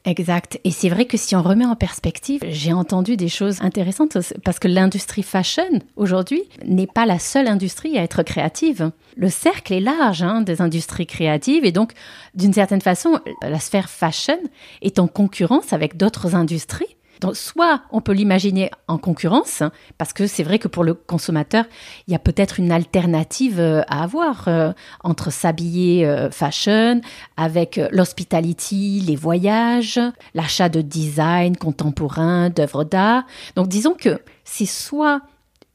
Exact. 0.05 0.59
Et 0.65 0.71
c'est 0.71 0.89
vrai 0.89 1.05
que 1.05 1.15
si 1.15 1.33
on 1.33 1.41
remet 1.41 1.65
en 1.65 1.77
perspective, 1.77 2.41
j'ai 2.49 2.73
entendu 2.73 3.15
des 3.15 3.29
choses 3.29 3.61
intéressantes 3.61 4.17
parce 4.43 4.59
que 4.59 4.67
l'industrie 4.67 5.23
fashion 5.23 5.79
aujourd'hui 5.95 6.43
n'est 6.65 6.87
pas 6.87 7.05
la 7.05 7.19
seule 7.19 7.47
industrie 7.47 7.97
à 7.97 8.03
être 8.03 8.21
créative. 8.21 8.91
Le 9.15 9.29
cercle 9.29 9.71
est 9.71 9.79
large 9.79 10.21
hein, 10.21 10.41
des 10.41 10.61
industries 10.61 11.07
créatives 11.07 11.63
et 11.63 11.71
donc 11.71 11.93
d'une 12.35 12.51
certaine 12.51 12.81
façon, 12.81 13.17
la 13.41 13.59
sphère 13.59 13.89
fashion 13.89 14.37
est 14.81 14.99
en 14.99 15.07
concurrence 15.07 15.71
avec 15.71 15.95
d'autres 15.95 16.35
industries 16.35 16.97
soit 17.33 17.81
on 17.91 18.01
peut 18.01 18.11
l'imaginer 18.11 18.69
en 18.87 18.97
concurrence, 18.97 19.63
parce 19.97 20.13
que 20.13 20.27
c'est 20.27 20.43
vrai 20.43 20.59
que 20.59 20.67
pour 20.67 20.83
le 20.83 20.93
consommateur, 20.93 21.65
il 22.07 22.11
y 22.11 22.15
a 22.15 22.19
peut-être 22.19 22.59
une 22.59 22.71
alternative 22.71 23.59
euh, 23.59 23.81
à 23.87 24.03
avoir 24.03 24.47
euh, 24.47 24.73
entre 25.03 25.31
s'habiller 25.31 26.05
euh, 26.05 26.29
fashion, 26.29 27.01
avec 27.37 27.79
l'hospitality, 27.91 29.01
les 29.05 29.15
voyages, 29.15 29.99
l'achat 30.33 30.69
de 30.69 30.81
design 30.81 31.55
contemporain, 31.55 32.49
d'œuvres 32.49 32.83
d'art. 32.83 33.23
Donc 33.55 33.67
disons 33.67 33.93
que 33.93 34.19
c'est 34.43 34.65
soit 34.65 35.21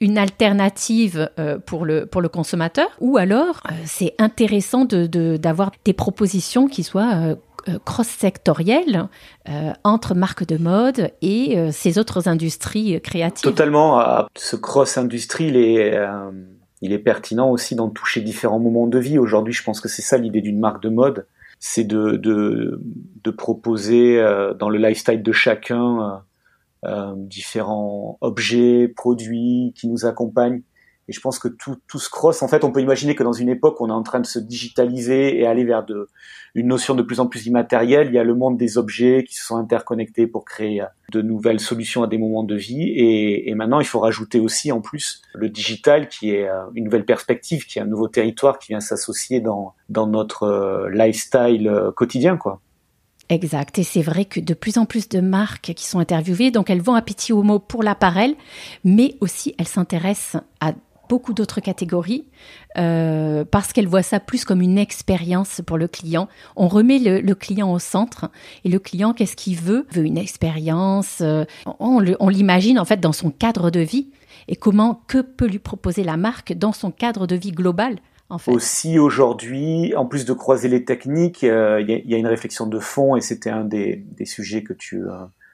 une 0.00 0.18
alternative 0.18 1.28
pour 1.66 1.84
le 1.84 2.06
pour 2.06 2.20
le 2.20 2.28
consommateur 2.28 2.86
ou 3.00 3.16
alors 3.16 3.62
c'est 3.84 4.14
intéressant 4.18 4.84
de 4.84 5.36
d'avoir 5.36 5.72
des 5.84 5.92
propositions 5.92 6.68
qui 6.68 6.84
soient 6.84 7.36
cross-sectoriel 7.84 9.08
euh, 9.48 9.72
entre 9.84 10.14
marques 10.14 10.46
de 10.46 10.56
mode 10.56 11.12
et 11.22 11.58
euh, 11.58 11.70
ces 11.72 11.98
autres 11.98 12.28
industries 12.28 13.00
créatives. 13.00 13.42
Totalement. 13.42 14.26
Ce 14.36 14.56
cross-industrie, 14.56 15.48
il 15.48 15.56
est, 15.56 15.98
il 16.80 16.92
est 16.92 16.98
pertinent 16.98 17.50
aussi 17.50 17.74
d'en 17.74 17.88
toucher 17.88 18.20
différents 18.20 18.60
moments 18.60 18.86
de 18.86 18.98
vie. 18.98 19.18
Aujourd'hui, 19.18 19.52
je 19.52 19.62
pense 19.62 19.80
que 19.80 19.88
c'est 19.88 20.02
ça 20.02 20.18
l'idée 20.18 20.40
d'une 20.40 20.58
marque 20.58 20.82
de 20.82 20.88
mode, 20.88 21.26
c'est 21.58 21.84
de, 21.84 22.12
de, 22.12 22.80
de, 23.24 23.30
proposer 23.30 24.24
dans 24.58 24.68
le 24.68 24.78
lifestyle 24.78 25.22
de 25.22 25.32
chacun 25.32 26.22
différents 27.16 28.18
objets, 28.20 28.88
produits 28.88 29.72
qui 29.76 29.88
nous 29.88 30.06
accompagnent 30.06 30.62
et 31.08 31.12
je 31.12 31.20
pense 31.20 31.38
que 31.38 31.48
tout, 31.48 31.98
se 31.98 32.10
cross. 32.10 32.42
En 32.42 32.48
fait, 32.48 32.64
on 32.64 32.70
peut 32.70 32.80
imaginer 32.80 33.14
que 33.14 33.22
dans 33.22 33.32
une 33.32 33.48
époque 33.48 33.80
où 33.80 33.86
on 33.86 33.88
est 33.88 33.92
en 33.92 34.02
train 34.02 34.20
de 34.20 34.26
se 34.26 34.38
digitaliser 34.38 35.38
et 35.40 35.46
aller 35.46 35.64
vers 35.64 35.84
une 36.54 36.66
notion 36.66 36.94
de 36.94 37.02
plus 37.02 37.18
en 37.18 37.26
plus 37.26 37.46
immatérielle, 37.46 38.08
il 38.08 38.14
y 38.14 38.18
a 38.18 38.24
le 38.24 38.34
monde 38.34 38.58
des 38.58 38.76
objets 38.76 39.24
qui 39.26 39.34
se 39.34 39.44
sont 39.44 39.56
interconnectés 39.56 40.26
pour 40.26 40.44
créer 40.44 40.82
de 41.10 41.22
nouvelles 41.22 41.60
solutions 41.60 42.02
à 42.02 42.06
des 42.06 42.18
moments 42.18 42.44
de 42.44 42.54
vie. 42.54 42.92
Et, 42.94 43.54
maintenant, 43.54 43.80
il 43.80 43.86
faut 43.86 44.00
rajouter 44.00 44.38
aussi 44.38 44.70
en 44.70 44.80
plus 44.80 45.22
le 45.34 45.48
digital 45.48 46.08
qui 46.08 46.30
est 46.30 46.48
euh, 46.48 46.64
une 46.74 46.84
nouvelle 46.84 47.04
perspective, 47.04 47.66
qui 47.66 47.78
est 47.78 47.82
un 47.82 47.86
nouveau 47.86 48.08
territoire 48.08 48.58
qui 48.58 48.68
vient 48.68 48.80
s'associer 48.80 49.40
dans, 49.40 49.74
notre 49.88 50.42
euh, 50.44 50.90
lifestyle 50.90 51.66
euh, 51.66 51.90
quotidien, 51.90 52.36
quoi. 52.36 52.60
Exact. 53.30 53.78
Et 53.78 53.82
c'est 53.82 54.02
vrai 54.02 54.24
que 54.24 54.40
de 54.40 54.54
plus 54.54 54.78
en 54.78 54.86
plus 54.86 55.08
de 55.08 55.20
marques 55.20 55.72
qui 55.74 55.86
sont 55.86 55.98
interviewées, 55.98 56.50
donc 56.50 56.70
elles 56.70 56.80
vont 56.80 56.94
à 56.94 57.02
Petit 57.02 57.32
Homo 57.32 57.58
pour 57.58 57.82
l'appareil, 57.82 58.36
mais 58.84 59.16
aussi 59.20 59.54
elles 59.58 59.68
s'intéressent 59.68 60.42
à 60.60 60.72
beaucoup 61.08 61.32
d'autres 61.32 61.60
catégories 61.60 62.26
euh, 62.76 63.44
parce 63.44 63.72
qu'elle 63.72 63.88
voit 63.88 64.02
ça 64.02 64.20
plus 64.20 64.44
comme 64.44 64.60
une 64.60 64.78
expérience 64.78 65.60
pour 65.66 65.78
le 65.78 65.88
client. 65.88 66.28
On 66.56 66.68
remet 66.68 66.98
le, 66.98 67.34
client 67.34 67.72
au 67.72 67.78
centre 67.78 68.30
et 68.64 68.68
le 68.68 68.78
client, 68.78 69.12
qu'est-ce 69.12 69.36
qu'il 69.36 69.56
veut? 69.56 69.86
Veut 69.92 70.04
une 70.04 70.18
expérience. 70.18 71.18
Euh, 71.20 71.44
on, 71.80 72.00
l'imagine 72.28 72.78
en 72.78 72.84
fait 72.84 73.00
dans 73.00 73.12
son 73.12 73.30
cadre 73.30 73.70
de 73.70 73.80
vie 73.80 74.10
et 74.48 74.56
comment 74.56 75.02
que 75.08 75.18
peut 75.18 75.46
lui 75.46 75.58
proposer 75.58 76.04
la 76.04 76.16
marque 76.16 76.52
dans 76.52 76.72
son 76.72 76.90
cadre 76.90 77.26
de 77.26 77.36
vie 77.36 77.52
global. 77.52 77.98
Aussi 78.46 78.98
aujourd'hui, 78.98 79.94
en 79.96 80.04
plus 80.04 80.26
de 80.26 80.34
croiser 80.34 80.68
les 80.68 80.84
techniques, 80.84 81.44
euh, 81.44 81.80
il 81.80 81.88
y, 81.88 82.14
a 82.14 82.18
une 82.18 82.26
réflexion 82.26 82.66
de 82.66 82.78
fond 82.78 83.16
et 83.16 83.22
c'était 83.22 83.48
un 83.48 83.64
des, 83.64 84.04
des, 84.18 84.26
sujets 84.26 84.62
que 84.62 84.74
tu, 84.74 85.02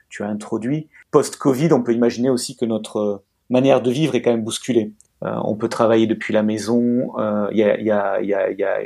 tu 0.08 0.24
as 0.24 0.26
introduit. 0.26 0.88
Post-Covid, 1.12 1.72
on 1.72 1.82
peut 1.82 1.92
imaginer 1.92 2.30
aussi 2.30 2.56
que 2.56 2.64
notre 2.64 3.22
manière 3.48 3.82
de 3.82 3.90
vivre 3.90 4.14
est 4.14 4.22
quand 4.22 4.32
même 4.32 4.44
bousculée. 4.44 4.92
Euh, 5.22 5.34
on 5.44 5.54
peut 5.54 5.68
travailler 5.68 6.06
depuis 6.06 6.34
la 6.34 6.42
maison. 6.42 7.18
Euh, 7.18 7.46
a, 7.46 7.50
y 7.52 7.90
a, 7.90 8.78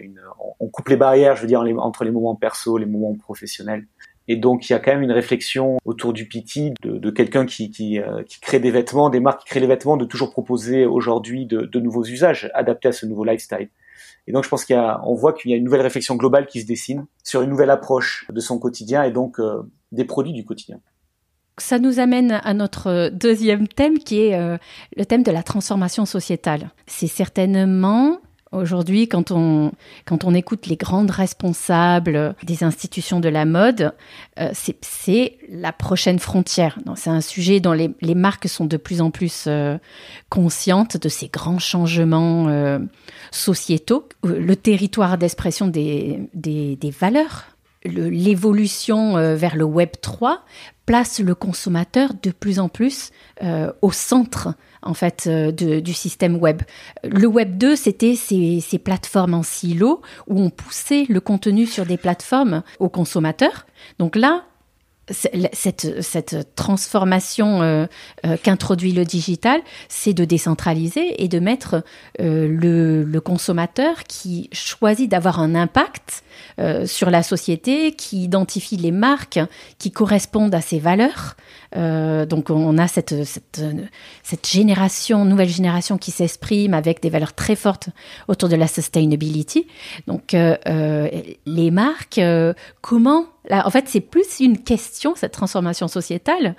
on 0.61 0.69
coupe 0.69 0.89
les 0.89 0.97
barrières, 0.97 1.37
je 1.37 1.43
veux 1.43 1.49
dire, 1.49 1.63
entre 1.79 2.05
les 2.05 2.11
moments 2.11 2.37
perso, 2.37 2.79
les 2.79 2.87
moments 2.87 3.15
professionnels. 3.15 3.87
Et 4.31 4.37
donc, 4.37 4.69
il 4.69 4.75
y 4.75 4.77
a 4.77 4.79
quand 4.79 4.93
même 4.93 5.03
une 5.03 5.13
réflexion 5.13 5.79
autour 5.87 6.13
du 6.13 6.29
PT 6.29 6.75
de, 6.83 6.99
de 6.99 7.11
quelqu'un 7.11 7.47
qui, 7.47 7.71
qui, 7.71 7.99
euh, 7.99 8.23
qui, 8.25 8.41
crée 8.41 8.61
des 8.61 8.71
vêtements, 8.71 9.09
des 9.09 9.21
marques 9.21 9.41
qui 9.41 9.47
créent 9.47 9.61
des 9.61 9.67
vêtements, 9.67 9.97
de 9.97 10.05
toujours 10.05 10.31
proposer 10.31 10.85
aujourd'hui 10.85 11.47
de, 11.47 11.63
de, 11.63 11.81
nouveaux 11.81 12.05
usages 12.05 12.51
adaptés 12.53 12.89
à 12.89 12.93
ce 12.93 13.07
nouveau 13.07 13.25
lifestyle. 13.25 13.71
Et 14.27 14.33
donc, 14.33 14.45
je 14.45 14.51
pense 14.51 14.67
qu'il 14.67 14.77
y 14.77 14.79
a, 14.79 15.01
on 15.05 15.15
voit 15.15 15.33
qu'il 15.33 15.51
y 15.51 15.55
a 15.55 15.57
une 15.57 15.65
nouvelle 15.65 15.81
réflexion 15.81 16.15
globale 16.17 16.47
qui 16.47 16.61
se 16.61 16.67
dessine 16.67 17.07
sur 17.25 17.41
une 17.41 17.49
nouvelle 17.49 17.71
approche 17.71 18.27
de 18.31 18.41
son 18.41 18.59
quotidien 18.59 19.03
et 19.03 19.13
donc 19.13 19.41
euh, 19.41 19.63
des 19.93 20.05
produits 20.05 20.35
du 20.35 20.45
quotidien. 20.45 20.79
Ça 21.59 21.79
nous 21.79 21.99
amène 21.99 22.41
à 22.43 22.55
notre 22.55 23.11
deuxième 23.13 23.69
thème 23.69 23.99
qui 23.99 24.21
est 24.21 24.35
euh, 24.35 24.57
le 24.97 25.05
thème 25.05 25.23
de 25.23 25.31
la 25.31 25.43
transformation 25.43 26.07
sociétale. 26.07 26.71
C'est 26.87 27.07
certainement 27.09 28.19
Aujourd'hui, 28.51 29.09
quand 29.09 29.31
on, 29.31 29.73
quand 30.07 30.25
on 30.25 30.33
écoute 30.33 30.69
les 30.69 30.77
grandes 30.77 31.11
responsables 31.11 32.35
des 32.45 32.65
institutions 32.65 33.21
de 33.21 33.29
la 33.29 33.45
mode, 33.45 33.93
euh, 34.41 34.51
c'est 34.55 35.37
la 35.51 35.71
prochaine 35.71 36.19
frontière. 36.19 36.79
C'est 36.97 37.11
un 37.11 37.21
sujet 37.21 37.61
dont 37.61 37.75
les, 37.75 37.91
les, 38.01 38.15
marques 38.15 38.49
sont 38.49 38.65
de 38.65 38.79
plus 38.79 39.03
en 39.03 39.11
plus 39.11 39.45
euh, 39.49 39.77
conscientes 40.31 40.97
de 40.97 41.11
ces 41.11 41.29
grands 41.29 41.59
changements 41.59 42.79
sociétaux. 43.31 44.09
Le 44.25 44.57
territoire 44.57 45.19
d'expression 45.19 45.67
des, 45.67 46.19
des, 46.33 46.77
des 46.77 46.91
valeurs 46.91 47.49
l'évolution 47.85 49.15
vers 49.35 49.57
le 49.57 49.65
Web 49.65 49.91
3 50.01 50.45
place 50.89 51.21
le 51.21 51.35
consommateur 51.35 52.13
de 52.23 52.31
plus 52.31 52.59
en 52.59 52.71
plus 52.71 53.11
euh, 53.43 53.71
au 53.83 53.93
centre 53.93 54.55
en 54.81 54.95
fait 54.95 55.25
euh, 55.27 55.53
du 55.53 55.93
système 55.93 56.35
web. 56.37 56.63
Le 57.05 57.27
web 57.27 57.59
2, 57.59 57.77
c'était 57.77 58.15
ces, 58.15 58.63
plateformes 58.83 59.35
en 59.35 59.43
silo 59.43 60.01
où 60.29 60.41
on 60.41 60.49
poussait 60.49 61.05
le 61.11 61.21
contenu 61.21 61.67
sur 61.67 61.85
des 61.85 61.99
plateformes 61.99 62.63
aux 62.79 62.89
consommateurs. 62.89 63.67
Donc 63.99 64.17
là, 64.17 64.45
cette, 65.11 66.55
transformation 66.55 67.63
euh, 67.63 67.87
euh, 68.27 68.37
qu'introduit 68.43 68.93
le 68.93 69.05
digital, 69.05 69.61
c'est 69.89 70.13
de 70.13 70.25
décentraliser 70.25 71.23
et 71.23 71.29
de 71.29 71.39
mettre 71.39 71.83
euh, 72.21 72.49
le, 72.49 73.19
consommateur 73.21 74.05
qui 74.05 74.49
choisit 74.53 75.11
d'avoir 75.11 75.41
un 75.41 75.55
impact 75.55 76.23
sur 76.87 77.11
la 77.11 77.23
société, 77.23 77.93
qui 77.93 78.25
identifie 78.25 78.77
les 78.77 78.91
marques 78.91 79.39
qui 79.79 79.91
correspondent 79.91 80.55
à 80.55 80.61
ses 80.61 80.79
valeurs. 80.79 81.37
donc 81.75 82.51
on 82.51 82.79
a 82.79 82.89
cette, 82.89 83.25
cette, 83.25 83.63
cette, 84.23 84.49
génération, 84.49 85.25
nouvelle 85.25 85.49
génération 85.49 85.99
qui 85.99 86.11
s'exprime 86.11 86.75
avec 86.75 87.01
des 87.01 87.11
valeurs 87.11 87.35
très 87.35 87.57
fortes 87.57 87.91
autour 88.27 88.49
de 88.49 88.57
la 88.57 88.67
sustainability. 88.67 89.67
Donc 90.07 90.35
les 90.35 91.71
marques, 91.71 92.21
comment 92.81 93.27
en 93.51 93.71
fait, 93.71 93.89
c'est 93.89 94.01
plus 94.01 94.41
une 94.41 94.59
question, 94.59 95.15
cette 95.15 95.33
transformation 95.33 95.89
sociétale. 95.89 96.55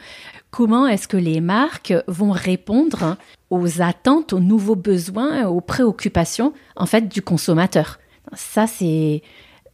Comment 0.51 0.87
est-ce 0.87 1.07
que 1.07 1.17
les 1.17 1.41
marques 1.41 1.93
vont 2.07 2.31
répondre 2.31 3.17
aux 3.49 3.81
attentes, 3.81 4.33
aux 4.33 4.39
nouveaux 4.39 4.75
besoins, 4.75 5.47
aux 5.47 5.61
préoccupations, 5.61 6.53
en 6.75 6.85
fait, 6.85 7.07
du 7.07 7.21
consommateur? 7.21 7.99
Ça, 8.33 8.65
c'est 8.67 9.21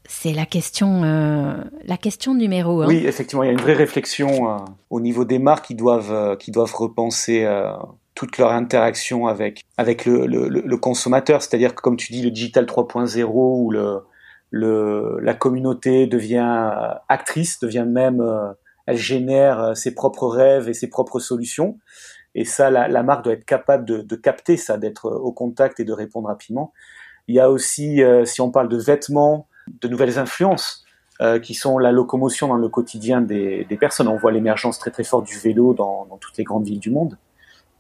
c'est 0.07 0.33
la 0.33 0.45
question, 0.45 1.03
euh, 1.03 1.55
la 1.83 1.97
question 1.97 2.33
numéro 2.33 2.81
un. 2.81 2.87
Oui, 2.87 3.05
effectivement, 3.05 3.43
il 3.43 3.47
y 3.47 3.49
a 3.49 3.53
une 3.53 3.61
vraie 3.61 3.73
réflexion 3.73 4.49
euh, 4.49 4.57
au 4.89 4.99
niveau 4.99 5.25
des 5.25 5.39
marques 5.39 5.65
qui 5.65 5.75
doivent, 5.75 6.11
euh, 6.11 6.35
qui 6.35 6.51
doivent 6.51 6.73
repenser 6.75 7.47
toute 8.13 8.37
leur 8.37 8.51
interaction 8.51 9.27
avec, 9.27 9.65
avec 9.77 10.05
le, 10.05 10.25
le, 10.25 10.47
le 10.47 10.77
consommateur. 10.77 11.41
C'est-à-dire 11.41 11.75
que, 11.75 11.81
comme 11.81 11.97
tu 11.97 12.13
dis, 12.13 12.21
le 12.21 12.31
digital 12.31 12.65
3.0 12.65 13.25
ou 13.25 13.71
le, 13.71 13.99
le, 14.55 15.19
la 15.21 15.33
communauté 15.33 16.07
devient 16.07 16.71
euh, 16.71 16.93
actrice, 17.09 17.59
devient 17.59 17.85
même, 17.85 18.21
euh, 18.21 18.53
elle 18.85 18.97
génère 18.97 19.59
euh, 19.59 19.73
ses 19.73 19.93
propres 19.93 20.27
rêves 20.27 20.69
et 20.69 20.73
ses 20.73 20.87
propres 20.87 21.19
solutions. 21.19 21.77
Et 22.35 22.45
ça, 22.45 22.69
la, 22.69 23.03
marque 23.03 23.25
doit 23.25 23.33
être 23.33 23.45
capable 23.45 23.85
de, 23.85 24.15
capter 24.15 24.57
ça, 24.57 24.77
d'être 24.77 25.09
au 25.09 25.31
contact 25.31 25.79
et 25.79 25.85
de 25.85 25.93
répondre 25.93 26.27
rapidement. 26.27 26.73
Il 27.27 27.35
y 27.35 27.39
a 27.39 27.49
aussi, 27.49 28.01
si 28.25 28.41
on 28.41 28.51
parle 28.51 28.67
de 28.67 28.75
vêtements, 28.77 29.47
de 29.67 29.87
nouvelles 29.87 30.19
influences. 30.19 30.85
qui 31.41 31.53
sont 31.53 31.77
la 31.77 31.93
locomotion 31.93 32.49
dans 32.49 32.57
le 32.57 32.67
quotidien 32.67 33.21
des, 33.21 33.77
personnes. 33.79 34.09
On 34.09 34.17
voit 34.17 34.31
l'émergence 34.31 34.79
très 34.79 34.91
très 34.91 35.05
forte 35.05 35.25
du 35.25 35.37
vélo 35.37 35.73
dans, 35.73 36.05
dans 36.05 36.17
toutes 36.17 36.37
les 36.37 36.43
grandes 36.43 36.65
villes 36.65 36.79
du 36.79 36.91
monde. 36.91 37.17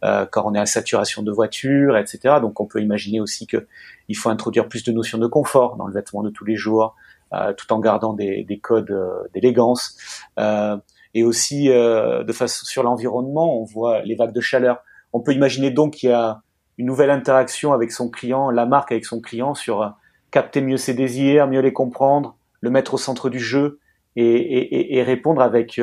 Euh, 0.05 0.25
quand 0.29 0.43
on 0.45 0.53
est 0.53 0.59
à 0.59 0.65
saturation 0.65 1.23
de 1.23 1.31
voitures, 1.31 1.97
etc. 1.97 2.35
Donc 2.41 2.59
on 2.59 2.65
peut 2.65 2.81
imaginer 2.81 3.21
aussi 3.21 3.47
qu'il 3.47 4.17
faut 4.17 4.29
introduire 4.29 4.67
plus 4.67 4.83
de 4.83 4.91
notions 4.91 5.17
de 5.17 5.25
confort 5.25 5.77
dans 5.77 5.87
le 5.87 5.93
vêtement 5.93 6.21
de 6.21 6.29
tous 6.29 6.45
les 6.45 6.55
jours, 6.55 6.95
euh, 7.33 7.53
tout 7.53 7.71
en 7.73 7.79
gardant 7.79 8.13
des, 8.13 8.43
des 8.43 8.59
codes 8.59 8.91
euh, 8.91 9.23
d'élégance. 9.33 9.97
Euh, 10.37 10.77
et 11.13 11.23
aussi 11.23 11.69
de 11.69 12.33
façon 12.33 12.65
sur 12.65 12.83
l'environnement, 12.83 13.57
on 13.57 13.63
voit 13.63 14.01
les 14.01 14.15
vagues 14.15 14.33
de 14.33 14.41
chaleur. 14.41 14.83
On 15.13 15.21
peut 15.21 15.31
imaginer 15.31 15.71
donc 15.71 15.93
qu'il 15.93 16.09
y 16.09 16.11
a 16.11 16.41
une 16.77 16.87
nouvelle 16.87 17.09
interaction 17.09 17.71
avec 17.71 17.93
son 17.93 18.09
client, 18.09 18.49
la 18.49 18.65
marque 18.65 18.91
avec 18.91 19.05
son 19.05 19.21
client 19.21 19.55
sur 19.55 19.95
capter 20.35 20.59
mieux 20.59 20.75
ses 20.75 20.93
désirs, 20.93 21.47
mieux 21.47 21.61
les 21.61 21.71
comprendre, 21.71 22.35
le 22.59 22.69
mettre 22.69 22.95
au 22.95 22.97
centre 22.97 23.29
du 23.29 23.39
jeu 23.39 23.79
et, 24.17 25.01
répondre 25.01 25.41
avec 25.41 25.79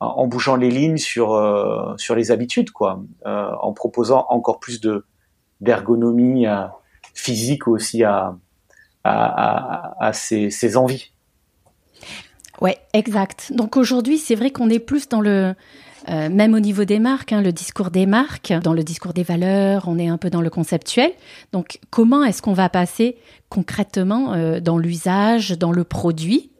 en 0.00 0.26
bougeant 0.26 0.56
les 0.56 0.70
lignes 0.70 0.98
sur 0.98 1.34
euh, 1.34 1.94
sur 1.96 2.14
les 2.14 2.30
habitudes 2.30 2.70
quoi, 2.70 3.02
euh, 3.26 3.50
en 3.60 3.72
proposant 3.72 4.26
encore 4.28 4.60
plus 4.60 4.80
de 4.80 5.06
d'ergonomie 5.60 6.46
euh, 6.46 6.64
physique 7.14 7.66
aussi 7.66 8.04
à 8.04 8.36
à, 9.08 10.04
à, 10.04 10.12
ses, 10.12 10.50
ses, 10.50 10.76
envies. 10.76 11.12
Ouais, 12.60 12.76
exact. 12.92 13.52
Donc 13.54 13.76
aujourd'hui, 13.76 14.18
c'est 14.18 14.34
vrai 14.34 14.50
qu'on 14.50 14.68
est 14.68 14.80
plus 14.80 15.08
dans 15.08 15.20
le 15.20 15.54
même 16.08 16.54
au 16.54 16.60
niveau 16.60 16.84
des 16.84 16.98
marques, 16.98 17.32
hein, 17.32 17.42
le 17.42 17.52
discours 17.52 17.90
des 17.90 18.06
marques, 18.06 18.52
dans 18.62 18.72
le 18.72 18.84
discours 18.84 19.12
des 19.12 19.22
valeurs, 19.22 19.84
on 19.86 19.98
est 19.98 20.08
un 20.08 20.18
peu 20.18 20.30
dans 20.30 20.40
le 20.40 20.50
conceptuel. 20.50 21.10
Donc, 21.52 21.78
comment 21.90 22.24
est-ce 22.24 22.42
qu'on 22.42 22.52
va 22.52 22.68
passer 22.68 23.16
concrètement 23.48 24.60
dans 24.60 24.78
l'usage, 24.78 25.50
dans 25.50 25.72
le 25.72 25.84
produit? 25.84 26.50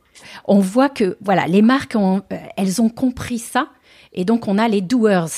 On 0.44 0.60
voit 0.60 0.88
que 0.88 1.16
voilà, 1.20 1.46
les 1.46 1.62
marques, 1.62 1.94
ont, 1.96 2.22
euh, 2.32 2.36
elles 2.56 2.80
ont 2.80 2.88
compris 2.88 3.38
ça, 3.38 3.68
et 4.12 4.24
donc 4.24 4.48
on 4.48 4.58
a 4.58 4.68
les 4.68 4.80
doers. 4.80 5.28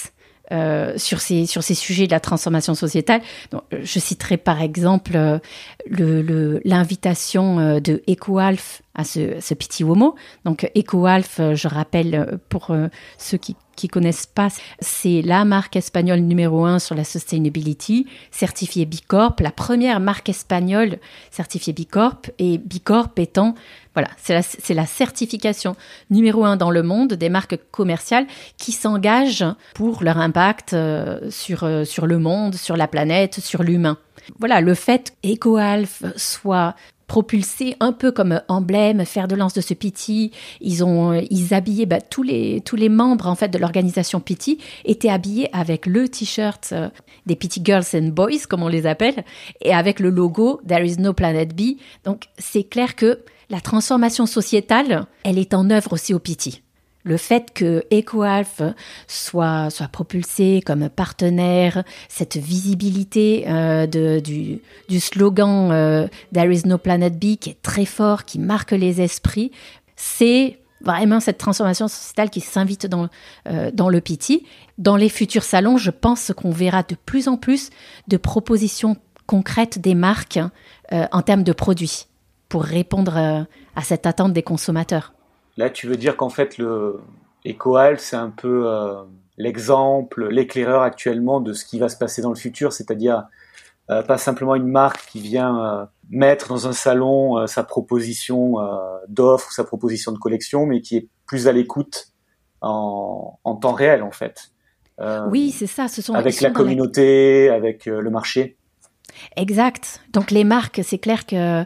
Euh, 0.51 0.95
sur 0.97 1.21
ces 1.21 1.45
sur 1.45 1.63
ces 1.63 1.75
sujets 1.75 2.07
de 2.07 2.13
la 2.13 2.21
transformation 2.21 2.75
sociétale. 2.75 3.21
Donc, 3.51 3.63
je 3.71 3.99
citerai 3.99 4.39
par 4.39 4.63
exemple 4.63 5.13
euh, 5.15 6.61
l'invitation 6.65 7.79
de 7.81 8.03
EcoAlf 8.09 8.81
à 8.95 9.05
ce, 9.05 9.41
ce 9.41 9.55
petit 9.55 9.85
homo. 9.85 10.15
Donc 10.45 10.71
EcoAlf, 10.77 11.41
je 11.55 11.69
rappelle 11.69 12.39
pour 12.49 12.75
ceux 13.19 13.37
qui 13.37 13.57
qui 13.79 13.87
connaissent 13.87 14.27
pas, 14.27 14.49
c'est 14.81 15.23
la 15.23 15.45
marque 15.45 15.77
espagnole 15.77 16.19
numéro 16.19 16.65
un 16.67 16.81
sur 16.81 16.97
la 16.97 17.05
sustainability, 17.05 18.07
certifiée 18.33 18.87
Bicorp, 18.87 19.37
la 19.39 19.53
première 19.53 20.01
marque 20.01 20.29
espagnole 20.29 20.99
certifiée 21.31 21.73
Bicorp, 21.73 22.23
et 22.41 22.59
Bicorp 22.59 23.11
étant, 23.19 23.55
voilà, 23.99 24.11
c'est 24.17 24.75
la, 24.75 24.87
certification 24.87 25.75
numéro 26.09 26.45
un 26.45 26.57
dans 26.57 26.71
le 26.71 26.85
monde 26.85 27.15
des 27.15 27.29
marques 27.29 27.59
commerciales 27.73 28.29
qui 28.57 28.71
s'engagent 28.71 29.45
pour 29.75 30.05
leur 30.05 30.19
impact 30.19 30.73
euh, 30.73 31.19
sur, 31.31 31.65
euh, 31.65 31.85
sur 31.85 32.07
le 32.07 32.19
monde, 32.19 32.55
sur 32.55 32.77
la 32.77 32.87
planète, 32.87 33.41
sur 33.41 33.65
l'humain. 33.65 33.99
Voilà, 34.39 34.61
le 34.61 34.75
fait 34.75 35.15
qu'EcoAlf 35.21 36.05
soit 36.15 36.77
propulsé 37.09 37.75
un 37.81 37.93
peu 37.93 38.13
comme 38.13 38.41
emblème, 38.47 39.05
fer 39.05 39.27
de 39.27 39.35
lance 39.35 39.55
de 39.55 39.61
ce 39.61 39.75
Pity. 39.75 40.31
Ils 40.61 40.85
ont, 40.85 41.15
euh, 41.15 41.23
ils 41.29 41.53
habillaient 41.53 41.87
bah, 41.87 42.01
tous 42.01 42.23
les 42.23 42.61
tous 42.65 42.77
les 42.77 42.91
membres 42.91 43.27
en 43.27 43.35
fait 43.35 43.49
de 43.49 43.59
l'organisation 43.59 44.21
Pity 44.21 44.59
étaient 44.85 45.11
habillés 45.11 45.49
avec 45.53 45.87
le 45.87 46.09
t-shirt 46.09 46.73
des 47.27 47.35
Pity 47.35 47.63
Girls 47.65 47.87
and 47.95 48.11
Boys 48.13 48.47
comme 48.49 48.63
on 48.63 48.69
les 48.69 48.87
appelle 48.87 49.25
et 49.61 49.75
avec 49.75 49.99
le 49.99 50.11
logo 50.11 50.61
There 50.69 50.87
is 50.87 50.99
no 50.99 51.13
planet 51.15 51.53
B. 51.53 51.79
Donc 52.05 52.27
c'est 52.39 52.63
clair 52.63 52.95
que 52.95 53.25
la 53.51 53.61
transformation 53.61 54.27
sociétale, 54.27 55.07
elle 55.25 55.39
est 55.39 55.55
en 55.55 55.71
œuvre 55.71 55.93
aussi 55.95 56.15
au 56.15 56.19
Pity 56.19 56.63
le 57.09 57.17
fait 57.17 57.53
que 57.55 57.85
EcoAlf 57.93 58.61
soit, 59.07 59.71
soit 59.71 59.89
propulsé 59.89 60.63
comme 60.65 60.89
partenaire, 60.89 61.83
cette 62.09 62.37
visibilité 62.37 63.45
euh, 63.49 63.87
du, 63.87 64.61
slogan 65.01 65.71
euh, 65.73 66.07
There 66.33 66.53
is 66.53 66.63
no 66.67 66.77
planet 66.77 67.15
B 67.15 67.37
qui 67.37 67.51
est 67.51 67.63
très 67.63 67.87
fort, 67.87 68.25
qui 68.25 68.39
marque 68.39 68.73
les 68.73 69.01
esprits, 69.01 69.51
c'est 69.97 70.59
vraiment 70.83 71.19
cette 71.19 71.39
transformation 71.39 71.89
sociétale 71.89 72.31
qui 72.31 72.41
s'invite 72.41 72.87
dans, 72.87 73.09
euh, 73.49 73.71
dans 73.73 73.89
le 73.89 74.01
PT. 74.01 74.45
Dans 74.77 74.97
les 74.97 75.09
futurs 75.09 75.43
salons, 75.43 75.77
je 75.77 75.91
pense 75.91 76.33
qu'on 76.37 76.51
verra 76.51 76.83
de 76.83 76.95
plus 76.95 77.27
en 77.27 77.37
plus 77.37 77.71
de 78.07 78.17
propositions 78.17 78.97
concrètes 79.27 79.79
des 79.79 79.95
marques 79.95 80.39
en 80.91 81.21
termes 81.21 81.43
de 81.43 81.53
produits 81.53 82.08
pour 82.49 82.65
répondre 82.65 83.47
à 83.77 83.83
cette 83.83 84.07
attente 84.07 84.33
des 84.33 84.43
consommateurs. 84.43 85.13
Là, 85.59 85.71
tu 85.71 85.89
veux 85.89 85.97
dire 85.97 86.17
qu'en 86.17 86.29
fait, 86.29 86.57
le 86.57 87.01
EcoAl, 87.45 87.99
c'est 87.99 88.17
un 88.17 88.31
peu 88.31 88.67
euh, 88.67 89.03
l'exemple, 89.37 90.29
l'éclaireur 90.29 90.83
actuellement 90.83 91.41
de 91.41 91.53
ce 91.53 91.65
qui 91.65 91.79
va 91.79 91.89
se 91.89 91.97
passer 91.97 92.23
dans 92.23 92.31
le 92.31 92.37
futur, 92.37 92.73
c'est-à-dire 92.73 93.25
euh, 93.91 94.03
pas 94.03 94.19
simplement 94.19 94.55
une 94.55 94.69
marque 94.69 95.07
qui 95.11 95.21
vient 95.21 95.65
euh, 95.65 95.85
mettre 96.11 96.49
dans 96.49 96.69
un 96.69 96.73
salon 96.73 97.47
sa 97.47 97.65
proposition 97.65 98.55
d'offre 99.09 99.49
ou 99.51 99.53
sa 99.53 99.65
proposition 99.65 100.13
de 100.13 100.19
collection, 100.19 100.65
mais 100.65 100.81
qui 100.81 100.97
est 100.97 101.09
plus 101.27 101.49
à 101.49 101.53
l'écoute 101.53 102.09
en, 102.61 103.39
temps 103.61 103.73
réel, 103.73 104.03
en 104.03 104.13
fait. 104.13 104.53
oui, 105.31 105.51
c'est 105.51 105.67
ça. 105.67 105.89
Ce 105.89 106.03
sont 106.03 106.15
avec 106.15 106.41
la 106.41 106.51
communauté, 106.51 107.51
avec 107.51 107.87
le 107.87 108.11
marché. 108.11 108.57
Exact. 109.37 110.01
Donc 110.13 110.31
les 110.31 110.45
marques, 110.45 110.81
c'est 110.85 110.99
clair 110.99 111.27
que 111.27 111.65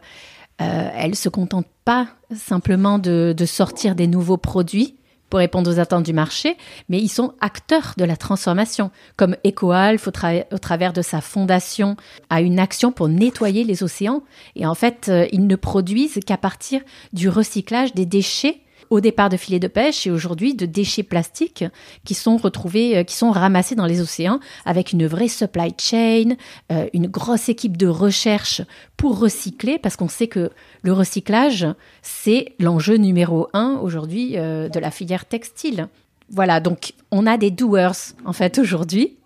euh, 0.62 0.90
elles 0.96 1.16
se 1.16 1.28
contentent 1.28 1.66
pas 1.84 2.08
simplement 2.34 2.98
de, 2.98 3.34
sortir 3.46 3.94
des 3.94 4.06
nouveaux 4.06 4.36
produits 4.36 4.96
pour 5.30 5.38
répondre 5.38 5.70
aux 5.70 5.78
attentes 5.78 6.04
du 6.04 6.12
marché, 6.12 6.56
mais 6.90 6.98
ils 6.98 7.08
sont 7.08 7.32
acteurs 7.40 7.94
de 7.96 8.04
la 8.04 8.16
transformation, 8.16 8.90
comme 9.16 9.34
EcoAlf 9.46 10.06
au, 10.06 10.10
au 10.10 10.58
travers 10.58 10.92
de 10.92 11.00
sa 11.00 11.22
fondation 11.22 11.96
a 12.28 12.42
une 12.42 12.58
action 12.58 12.92
pour 12.92 13.08
nettoyer 13.08 13.64
les 13.64 13.82
océans. 13.82 14.22
Et 14.56 14.66
en 14.66 14.74
fait, 14.74 15.06
euh, 15.08 15.26
ils 15.32 15.46
ne 15.46 15.56
produisent 15.56 16.20
qu'à 16.26 16.36
partir 16.36 16.82
du 17.14 17.30
recyclage 17.30 17.94
des 17.94 18.04
déchets 18.04 18.60
au 18.92 19.00
départ 19.00 19.30
de 19.30 19.38
filets 19.38 19.58
de 19.58 19.68
pêche 19.68 20.06
et 20.06 20.10
aujourd'hui 20.10 20.54
de 20.54 20.66
déchets 20.66 21.02
plastiques 21.02 21.64
qui 22.04 22.12
sont 22.12 22.36
retrouvés, 22.36 22.98
euh, 22.98 23.04
qui 23.04 23.16
sont 23.16 23.30
ramassés 23.30 23.74
dans 23.74 23.86
les 23.86 24.02
océans 24.02 24.38
avec 24.66 24.92
une 24.92 25.06
vraie 25.06 25.28
supply 25.28 25.74
chain, 25.78 26.34
euh, 26.70 26.86
une 26.92 27.06
grosse 27.06 27.48
équipe 27.48 27.78
de 27.78 27.86
recherche 27.86 28.60
pour 28.98 29.18
recycler 29.18 29.78
parce 29.78 29.96
qu'on 29.96 30.10
sait 30.10 30.28
que 30.28 30.50
le 30.82 30.92
recyclage, 30.92 31.66
c'est 32.02 32.52
l'enjeu 32.58 32.96
numéro 32.96 33.48
un 33.54 33.78
aujourd'hui 33.82 34.36
euh, 34.36 34.68
de 34.68 34.78
la 34.78 34.90
filière 34.90 35.24
textile. 35.24 35.88
Voilà, 36.28 36.60
donc 36.60 36.92
on 37.10 37.26
a 37.26 37.38
des 37.38 37.50
doers 37.50 38.12
en 38.26 38.34
fait 38.34 38.58
aujourd'hui. 38.58 39.16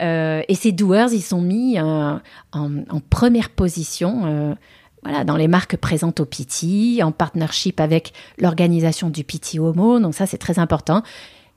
et 0.00 0.54
ces 0.56 0.72
doers, 0.72 1.12
ils 1.12 1.22
sont 1.22 1.40
mis 1.40 1.80
en, 1.80 2.20
en, 2.52 3.00
première 3.10 3.50
position 3.50 4.56
voilà, 5.04 5.24
dans 5.24 5.36
les 5.36 5.48
marques 5.48 5.76
présentes 5.76 6.20
au 6.20 6.24
Piti, 6.24 7.00
en 7.02 7.12
partnership 7.12 7.78
avec 7.80 8.12
l'organisation 8.38 9.10
du 9.10 9.22
Piti 9.22 9.58
Homo. 9.58 10.00
Donc 10.00 10.14
ça, 10.14 10.26
c'est 10.26 10.38
très 10.38 10.58
important. 10.58 11.02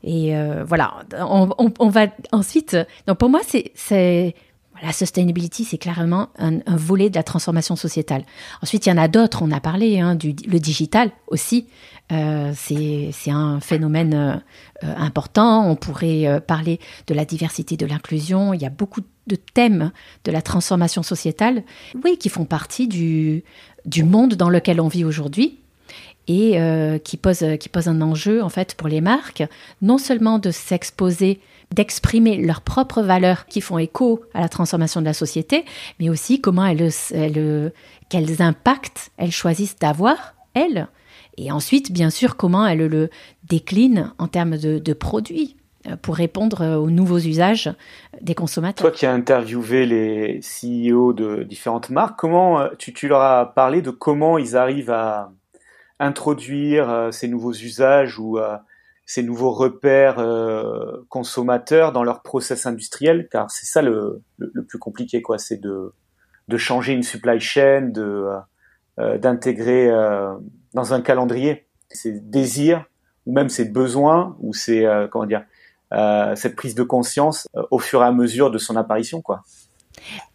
Et 0.03 0.35
euh, 0.35 0.63
voilà, 0.63 0.93
on, 1.19 1.89
va 1.89 2.07
ensuite. 2.31 2.77
Donc 3.07 3.17
pour 3.17 3.29
moi, 3.29 3.41
c'est 3.43 4.35
la 4.81 4.91
sustainability, 4.91 5.63
c'est 5.63 5.77
clairement 5.77 6.29
un, 6.37 6.59
volet 6.67 7.09
de 7.09 7.15
la 7.15 7.23
transformation 7.23 7.75
sociétale. 7.75 8.23
Ensuite, 8.61 8.85
il 8.85 8.89
y 8.89 8.91
en 8.91 8.97
a 8.97 9.07
d'autres. 9.07 9.41
On 9.41 9.51
a 9.51 9.59
parlé 9.59 9.99
hein, 9.99 10.15
du 10.15 10.35
le 10.47 10.59
digital 10.59 11.11
aussi. 11.27 11.67
Euh, 12.11 12.53
c'est 12.55 13.31
un 13.31 13.59
phénomène 13.59 14.41
euh, 14.83 14.93
important. 14.97 15.69
On 15.69 15.75
pourrait 15.75 16.41
parler 16.47 16.79
de 17.07 17.13
la 17.13 17.25
diversité, 17.25 17.77
de 17.77 17.85
l'inclusion. 17.85 18.53
Il 18.53 18.61
y 18.61 18.65
a 18.65 18.69
beaucoup 18.69 19.01
de 19.27 19.35
thèmes 19.35 19.91
de 20.23 20.31
la 20.31 20.41
transformation 20.41 21.03
sociétale, 21.03 21.63
oui, 22.03 22.17
qui 22.17 22.29
font 22.29 22.45
partie 22.45 22.87
du, 22.87 23.43
du 23.85 24.03
monde 24.03 24.35
dans 24.35 24.49
lequel 24.49 24.79
on 24.79 24.87
vit 24.87 25.03
aujourd'hui 25.03 25.59
et 26.27 26.59
euh, 26.59 26.97
qui 26.97 27.17
posent 27.17 27.45
qui 27.59 27.69
pose 27.69 27.87
un 27.87 28.01
enjeu 28.01 28.43
en 28.43 28.49
fait 28.49 28.75
pour 28.75 28.87
les 28.87 29.01
marques, 29.01 29.43
non 29.81 29.97
seulement 29.97 30.39
de 30.39 30.51
s'exposer, 30.51 31.39
d'exprimer 31.73 32.37
leurs 32.37 32.61
propres 32.61 33.01
valeurs 33.01 33.45
qui 33.45 33.61
font 33.61 33.77
écho 33.77 34.21
à 34.33 34.41
la 34.41 34.49
transformation 34.49 34.99
de 35.01 35.05
la 35.05 35.13
société, 35.13 35.65
mais 35.99 36.09
aussi 36.09 36.41
comment 36.41 36.65
elles, 36.65 36.91
elles 37.13 37.71
quels 38.09 38.41
impacts 38.41 39.11
elles 39.17 39.31
choisissent 39.31 39.77
d'avoir 39.79 40.35
elles, 40.53 40.87
et 41.37 41.51
ensuite 41.51 41.91
bien 41.91 42.09
sûr 42.09 42.35
comment 42.35 42.65
elles 42.65 42.87
le 42.87 43.09
déclinent 43.47 44.11
en 44.17 44.27
termes 44.27 44.57
de, 44.57 44.79
de 44.79 44.93
produits 44.93 45.55
euh, 45.87 45.95
pour 45.95 46.15
répondre 46.15 46.61
euh, 46.61 46.75
aux 46.75 46.89
nouveaux 46.89 47.19
usages 47.19 47.71
des 48.21 48.35
consommateurs. 48.35 48.89
Toi 48.89 48.91
qui 48.91 49.05
as 49.05 49.13
interviewé 49.13 49.85
les 49.85 50.39
CEO 50.41 51.13
de 51.13 51.43
différentes 51.43 51.89
marques, 51.89 52.17
comment 52.17 52.59
euh, 52.59 52.69
tu, 52.77 52.93
tu 52.93 53.07
leur 53.07 53.21
as 53.21 53.53
parlé 53.53 53.81
de 53.81 53.91
comment 53.91 54.37
ils 54.37 54.57
arrivent 54.57 54.89
à 54.89 55.31
introduire 55.99 57.09
ces 57.11 57.27
nouveaux 57.27 57.53
usages 57.53 58.19
ou 58.19 58.37
ces 59.05 59.23
nouveaux 59.23 59.51
repères 59.51 60.23
consommateurs 61.09 61.91
dans 61.91 62.03
leur 62.03 62.21
process 62.21 62.65
industriel, 62.65 63.27
car 63.31 63.49
c'est 63.49 63.65
ça 63.65 63.81
le, 63.81 64.21
le, 64.37 64.63
plus 64.63 64.79
compliqué, 64.79 65.21
quoi. 65.21 65.37
C'est 65.37 65.57
de, 65.57 65.93
de 66.47 66.57
changer 66.57 66.93
une 66.93 67.03
supply 67.03 67.39
chain, 67.39 67.89
de 67.93 68.27
d'intégrer 68.97 69.89
dans 70.73 70.93
un 70.93 71.01
calendrier 71.01 71.67
ces 71.89 72.19
désirs 72.19 72.85
ou 73.25 73.33
même 73.33 73.49
ces 73.49 73.65
besoins 73.65 74.35
ou 74.39 74.53
ces 74.53 74.87
comment 75.11 75.25
dire 75.25 75.43
cette 76.35 76.55
prise 76.55 76.75
de 76.75 76.83
conscience 76.83 77.47
au 77.71 77.79
fur 77.79 78.01
et 78.03 78.05
à 78.05 78.11
mesure 78.11 78.51
de 78.51 78.57
son 78.57 78.75
apparition, 78.75 79.21
quoi. 79.21 79.43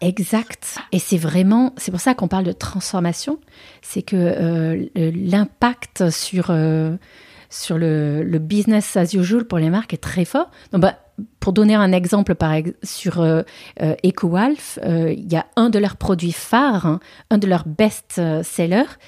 Exact. 0.01 0.79
Et 0.93 0.99
c'est 0.99 1.17
vraiment, 1.17 1.73
c'est 1.77 1.91
pour 1.91 2.01
ça 2.01 2.15
qu'on 2.15 2.29
parle 2.29 2.45
de 2.45 2.53
transformation, 2.53 3.39
c'est 3.81 4.03
que 4.03 4.17
euh, 4.17 4.87
l'impact 4.97 6.11
sur, 6.11 6.47
euh, 6.51 6.97
sur 7.51 7.79
le, 7.79 8.39
business 8.39 8.97
as 8.97 9.15
usual 9.15 9.45
pour 9.45 9.59
les 9.59 9.71
marques 9.71 9.95
est 9.95 10.03
très 10.03 10.25
fort. 10.25 10.51
Donc, 10.73 10.83
bah, 10.83 10.99
pour 11.41 11.53
donner 11.53 11.75
un 11.75 11.93
exemple 11.93 12.35
sur 12.83 13.21
euh, 13.21 13.43
euh 13.81 13.95
EcoWalf, 14.05 14.79
il 14.85 15.33
y 15.33 15.37
a 15.37 15.47
un 15.57 15.71
de 15.71 15.79
leurs 15.79 15.97
produits 15.97 16.33
phares, 16.33 16.87
hein, 16.87 17.01
un 17.31 17.39
de 17.39 17.47
leurs 17.47 17.67
best-sellers, 17.67 18.99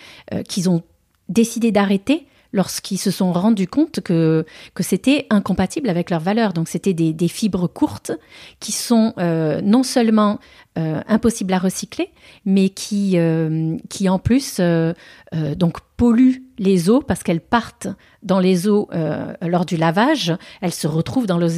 qu'ils 0.48 0.70
ont 0.70 0.82
décidé 1.28 1.72
d'arrêter 1.72 2.26
lorsqu'ils 2.54 2.98
se 2.98 3.10
sont 3.10 3.32
rendus 3.32 3.66
compte 3.66 4.00
que, 4.00 4.46
que 4.74 4.84
c'était 4.84 5.26
incompatible 5.28 5.90
avec 5.90 6.08
leurs 6.08 6.20
valeurs. 6.20 6.52
Donc 6.52 6.68
c'était 6.68 6.94
des, 6.94 7.28
fibres 7.28 7.66
courtes 7.66 8.12
qui 8.60 8.70
sont 8.70 9.12
euh, 9.18 9.60
non 9.60 9.82
seulement 9.82 10.38
euh, 10.78 11.00
impossibles 11.08 11.52
à 11.52 11.58
recycler, 11.58 12.10
mais 12.44 12.68
qui, 12.68 13.18
euh, 13.18 13.76
qui 13.90 14.08
en 14.08 14.18
plus 14.18 14.60
donc 15.56 15.78
polluent 15.96 16.44
les 16.58 16.88
eaux 16.90 17.00
parce 17.00 17.24
qu'elles 17.24 17.40
partent 17.40 17.88
dans 18.22 18.38
les 18.38 18.68
eaux 18.68 18.88
lors 19.42 19.64
du 19.64 19.76
lavage, 19.76 20.32
elles 20.60 20.72
se 20.72 20.86
retrouvent 20.86 21.26
dans 21.26 21.38
l'eau 21.38 21.48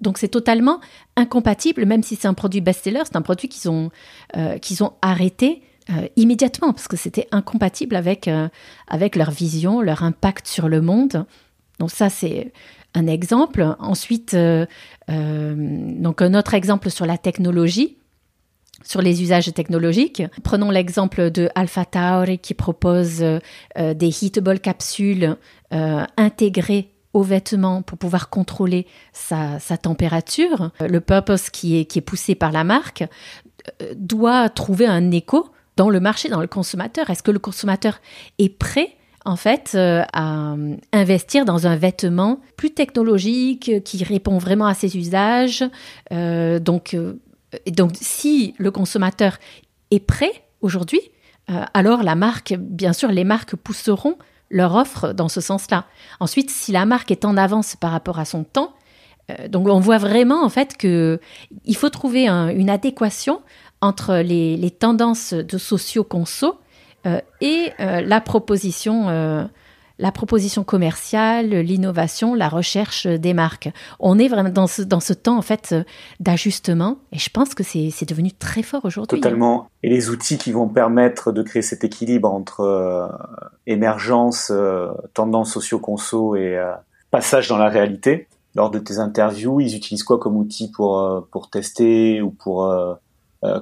Donc 0.00 0.16
c'est 0.16 0.28
totalement 0.28 0.80
incompatible, 1.16 1.84
même 1.84 2.02
si 2.02 2.16
c'est 2.16 2.28
un 2.28 2.34
produit 2.34 2.62
best-seller, 2.62 3.02
c'est 3.04 3.16
un 3.16 3.22
produit 3.22 3.48
qu'ils 3.48 3.70
ont, 3.70 3.90
qu'ils 4.62 4.82
ont 4.82 4.94
arrêté 5.02 5.62
euh, 5.90 6.06
immédiatement 6.16 6.74
parce 6.74 6.86
que 6.86 6.98
c'était 6.98 7.26
incompatible 7.30 7.96
avec, 7.96 8.28
euh, 8.28 8.48
avec 8.88 9.16
leur 9.16 9.30
vision, 9.30 9.80
leur 9.80 10.02
impact 10.02 10.46
sur 10.46 10.68
le 10.68 10.82
monde. 10.82 11.24
Donc 11.78 11.90
ça, 11.90 12.10
c'est 12.10 12.52
un 12.94 13.06
exemple. 13.06 13.74
Ensuite, 13.78 14.34
euh, 14.34 14.66
donc 15.08 16.20
un 16.20 16.34
autre 16.34 16.52
exemple 16.52 16.90
sur 16.90 17.06
la 17.06 17.16
technologie 17.16 17.96
sur 18.84 19.02
les 19.02 19.22
usages 19.22 19.52
technologiques. 19.54 20.22
Prenons 20.44 20.70
l'exemple 20.70 21.32
de 21.32 21.48
Alpha 21.56 21.84
Tauri 21.84 22.38
qui 22.38 22.54
propose 22.54 23.24
des 23.76 24.24
heatable 24.24 24.60
capsules 24.60 25.36
intégrées 25.72 26.92
aux 27.12 27.24
vêtements 27.24 27.82
pour 27.82 27.98
pouvoir 27.98 28.30
contrôler 28.30 28.86
sa, 29.12 29.58
sa, 29.58 29.78
température. 29.78 30.70
Le 30.78 31.00
purpose 31.00 31.50
qui 31.50 31.76
est, 31.76 31.86
qui 31.86 31.98
est 31.98 32.02
poussé 32.02 32.36
par 32.36 32.52
la 32.52 32.62
marque 32.62 33.02
doit 33.96 34.48
trouver 34.48 34.86
un 34.86 35.10
écho 35.10 35.50
dans 35.78 35.88
le 35.90 36.00
marché, 36.00 36.28
dans 36.28 36.40
le 36.40 36.48
consommateur 36.48 37.08
Est-ce 37.08 37.22
que 37.22 37.30
le 37.30 37.38
consommateur 37.38 38.00
est 38.38 38.50
prêt 38.50 38.96
en 39.24 39.36
fait 39.36 39.72
euh, 39.74 40.02
à 40.12 40.56
investir 40.92 41.44
dans 41.44 41.66
un 41.66 41.76
vêtement 41.76 42.40
plus 42.56 42.70
technologique 42.70 43.84
qui 43.84 44.02
répond 44.02 44.38
vraiment 44.38 44.66
à 44.66 44.74
ses 44.74 44.96
usages 44.96 45.64
euh, 46.12 46.58
donc, 46.58 46.94
euh, 46.94 47.14
donc 47.68 47.92
si 47.94 48.54
le 48.58 48.70
consommateur 48.70 49.38
est 49.90 50.00
prêt 50.00 50.32
aujourd'hui, 50.60 51.00
alors 51.72 52.02
la 52.02 52.14
marque, 52.14 52.52
bien 52.58 52.92
sûr, 52.92 53.10
les 53.10 53.24
marques 53.24 53.56
pousseront 53.56 54.18
leur 54.50 54.74
offre 54.74 55.14
dans 55.14 55.30
ce 55.30 55.40
sens-là. 55.40 55.86
Ensuite, 56.20 56.50
si 56.50 56.72
la 56.72 56.84
marque 56.84 57.10
est 57.10 57.24
en 57.24 57.38
avance 57.38 57.74
par 57.74 57.90
rapport 57.90 58.18
à 58.18 58.26
son 58.26 58.44
temps, 58.44 58.74
donc 59.48 59.66
on 59.66 59.80
voit 59.80 59.96
vraiment 59.96 60.44
en 60.44 60.50
fait 60.50 60.76
que 60.76 61.18
il 61.64 61.74
faut 61.74 61.88
trouver 61.88 62.28
une 62.28 62.68
adéquation 62.68 63.40
entre 63.80 64.16
les, 64.16 64.70
tendances 64.70 65.34
de 65.34 65.58
socio-conso 65.58 66.58
euh, 67.06 67.20
et 67.40 67.70
euh, 67.80 68.00
la 68.00 68.20
proposition 68.20 69.08
euh, 69.08 69.44
la 70.00 70.12
proposition 70.12 70.62
commerciale, 70.62 71.48
l'innovation, 71.48 72.34
la 72.34 72.48
recherche 72.48 73.08
des 73.08 73.34
marques. 73.34 73.68
On 73.98 74.16
est 74.16 74.28
vraiment 74.28 74.48
dans 74.48 74.68
ce, 74.68 75.12
temps 75.12 75.36
en 75.36 75.42
fait 75.42 75.74
d'ajustement 76.20 76.98
et 77.10 77.18
je 77.18 77.30
pense 77.30 77.52
que 77.52 77.64
c'est 77.64 78.08
devenu 78.08 78.30
très 78.30 78.62
fort 78.62 78.84
aujourd'hui. 78.84 79.20
Totalement. 79.20 79.68
Et 79.82 79.88
les 79.88 80.08
outils 80.08 80.38
qui 80.38 80.52
vont 80.52 80.68
permettre 80.68 81.32
de 81.32 81.42
créer 81.42 81.62
cet 81.62 81.82
équilibre 81.82 82.32
entre 82.32 83.10
émergence, 83.66 84.52
tendance 85.14 85.54
socio-conso 85.54 86.36
et 86.36 86.64
passage 87.10 87.48
dans 87.48 87.58
la 87.58 87.68
réalité. 87.68 88.28
Lors 88.54 88.70
de 88.70 88.78
tes 88.78 88.98
interviews, 88.98 89.60
ils 89.60 89.74
utilisent 89.74 90.04
quoi 90.04 90.20
comme 90.20 90.36
outil 90.36 90.70
pour, 90.70 91.26
pour 91.32 91.50
tester 91.50 92.22
ou 92.22 92.30
pour 92.30 92.72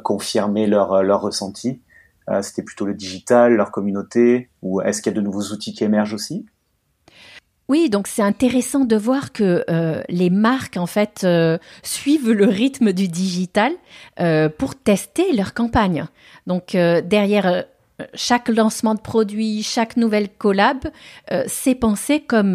confirmer 0.03 0.67
leur, 0.67 0.93
euh, 0.93 1.03
leur 1.03 1.21
ressenti. 1.21 1.81
Euh, 2.29 2.43
C'était 2.43 2.62
plutôt 2.62 2.87
le 2.87 2.95
digital, 2.95 3.55
leur 3.55 3.71
communauté 3.71 4.49
Ou 4.62 4.81
est-ce 4.81 5.03
qu'il 5.03 5.12
y 5.12 5.15
a 5.15 5.21
de 5.21 5.25
nouveaux 5.25 5.53
outils 5.53 5.75
qui 5.75 5.85
émergent 5.85 6.15
aussi? 6.15 6.47
Oui, 7.69 7.91
donc 7.91 8.07
c'est 8.07 8.23
intéressant 8.23 8.85
de 8.85 8.97
voir 8.97 9.33
que 9.33 9.65
les 10.09 10.31
marques 10.31 10.77
en 10.77 10.87
fait 10.87 11.27
suivent 11.83 12.31
le 12.31 12.47
rythme 12.47 12.93
du 12.93 13.09
digital 13.09 13.73
pour 14.57 14.77
tester 14.77 15.33
leur 15.33 15.53
campagne. 15.53 16.07
Donc 16.47 16.75
derrière 16.77 17.65
chaque 18.15 18.49
lancement 18.49 18.95
de 18.95 19.01
produit, 19.01 19.65
chaque 19.65 19.97
nouvelle 19.97 20.29
collab, 20.29 20.79
c'est 21.49 21.75
pensé 21.75 22.21
comme 22.21 22.55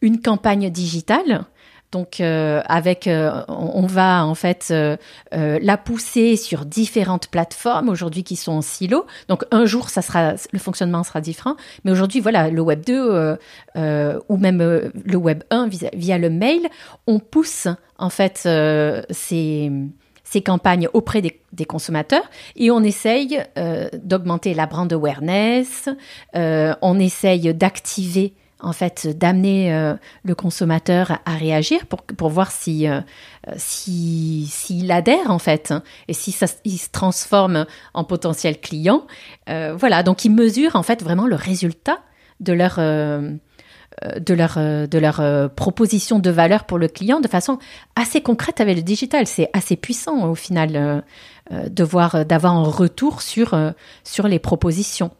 une 0.00 0.20
campagne 0.20 0.68
digitale 0.68 1.44
donc 1.92 2.20
euh, 2.20 2.62
avec, 2.66 3.06
euh, 3.06 3.42
on, 3.48 3.86
va 3.86 4.24
en 4.24 4.36
fait 4.36 4.68
euh, 4.70 4.96
la 5.30 5.76
pousser 5.76 6.36
sur 6.36 6.64
différentes 6.64 7.26
plateformes 7.28 7.88
aujourd'hui 7.88 8.22
qui 8.22 8.36
sont 8.36 8.52
en 8.52 8.62
silo. 8.62 9.06
Donc 9.28 9.44
un 9.50 9.64
jour, 9.64 9.90
ça 9.90 10.00
sera, 10.00 10.34
le 10.52 10.58
fonctionnement 10.60 11.02
sera 11.02 11.20
différent. 11.20 11.56
Mais 11.84 11.90
aujourd'hui, 11.90 12.20
voilà, 12.20 12.48
le 12.48 12.60
Web 12.60 12.84
2 12.86 13.36
ou 14.28 14.36
même 14.36 14.90
le 15.04 15.16
Web 15.16 15.42
1 15.50 15.68
via, 15.94 16.18
le 16.18 16.30
mail, 16.30 16.68
on 17.06 17.18
pousse 17.18 17.66
en 17.98 18.10
fait 18.10 18.48
ces 19.10 19.70
campagnes 20.44 20.88
auprès 20.92 21.22
des, 21.22 21.64
consommateurs 21.66 22.22
et 22.56 22.70
on 22.70 22.82
essaye 22.82 23.42
d'augmenter 24.02 24.54
la 24.54 24.66
brand 24.66 24.92
awareness, 24.92 25.88
on 26.34 26.98
essaye 26.98 27.52
d'activer 27.54 28.34
en 28.62 28.72
fait 28.72 29.08
d'amener 29.18 29.72
euh, 29.74 29.94
le 30.24 30.34
consommateur 30.34 31.18
à, 31.24 31.32
réagir 31.32 31.86
pour, 31.86 32.02
pour 32.02 32.30
voir 32.30 32.50
si 32.50 32.88
euh, 32.88 33.00
si 33.56 34.46
s'il 34.50 34.90
adhère 34.92 35.30
en 35.30 35.38
fait 35.38 35.70
hein, 35.70 35.82
et 36.08 36.12
si 36.12 36.32
ça 36.32 36.46
il 36.64 36.78
se 36.78 36.88
transforme 36.90 37.66
en 37.94 38.04
potentiel 38.04 38.60
client 38.60 39.06
euh, 39.48 39.74
voilà 39.76 40.02
donc 40.02 40.24
ils 40.24 40.30
mesurent 40.30 40.76
en 40.76 40.82
fait 40.82 41.02
vraiment 41.02 41.26
le 41.26 41.36
résultat 41.36 42.00
de 42.40 42.52
leur 42.52 42.78
de 42.78 44.32
leur, 44.32 44.56
de 44.56 44.98
leur 44.98 45.50
proposition 45.54 46.20
de 46.20 46.30
valeur 46.30 46.64
pour 46.64 46.78
le 46.78 46.88
client 46.88 47.20
de 47.20 47.28
façon 47.28 47.58
assez 47.96 48.22
concrète 48.22 48.60
avec 48.62 48.76
le 48.76 48.82
digital. 48.82 49.26
C'est 49.26 49.50
assez 49.52 49.76
puissant 49.76 50.26
au 50.26 50.34
final 50.34 51.04
de 51.50 51.84
voir 51.84 52.24
d'avoir 52.24 52.54
un 52.54 52.62
retour 52.62 53.20
sur, 53.20 53.54
sur 54.02 54.26
les 54.26 54.38
propositions. 54.38 55.10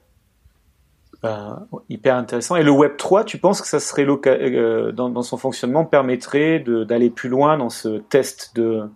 Euh, 1.24 1.54
hyper 1.90 2.16
intéressant. 2.16 2.56
Et 2.56 2.62
le 2.62 2.70
Web 2.70 2.96
3, 2.96 3.24
tu 3.24 3.37
penses 3.37 3.61
que 3.61 3.68
ça 3.68 3.78
serait 3.78 4.06
euh, 4.06 4.90
dans, 4.90 5.22
son 5.22 5.37
fonctionnement 5.37 5.85
permettrait 5.85 6.61
d'aller 6.61 7.11
plus 7.11 7.28
loin 7.28 7.59
dans 7.59 7.68
ce 7.68 7.98
test 7.98 8.56
de 8.56 8.88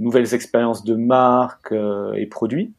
nouvelles 0.00 0.34
expériences 0.34 0.84
de 0.84 0.96
marque 0.96 1.70
euh, 1.70 2.14
et 2.14 2.26
produits? 2.26 2.72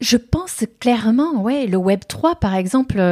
Je 0.00 0.16
pense 0.16 0.64
clairement, 0.78 1.42
ouais. 1.42 1.66
Le 1.66 1.76
Web 1.76 2.00
3, 2.06 2.36
par 2.36 2.54
exemple, 2.54 3.02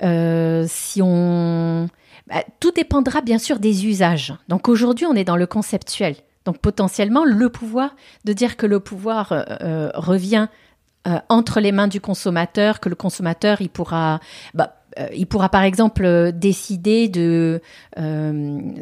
si 0.00 1.00
on 1.00 1.88
bah, 2.26 2.42
tout 2.58 2.72
dépendra 2.72 3.20
bien 3.20 3.38
sûr 3.38 3.60
des 3.60 3.86
usages. 3.86 4.34
Donc 4.48 4.68
aujourd'hui, 4.68 5.06
on 5.06 5.14
est 5.14 5.24
dans 5.24 5.36
le 5.36 5.46
conceptuel. 5.46 6.16
Donc 6.44 6.58
potentiellement, 6.58 7.24
le 7.24 7.48
pouvoir 7.48 7.94
de 8.24 8.32
dire 8.32 8.56
que 8.56 8.66
le 8.66 8.80
pouvoir 8.80 9.28
revient 9.94 10.48
euh, 11.08 11.18
entre 11.28 11.58
les 11.58 11.72
mains 11.72 11.88
du 11.88 12.00
consommateur, 12.00 12.78
que 12.78 12.88
le 12.88 12.94
consommateur, 12.94 13.60
il 13.60 13.70
pourra, 13.70 14.20
bah, 14.54 14.76
euh, 15.00 15.08
il 15.12 15.26
pourra 15.26 15.48
par 15.48 15.62
exemple 15.62 16.04
euh, 16.04 16.30
décider 16.30 17.08
de, 17.08 17.60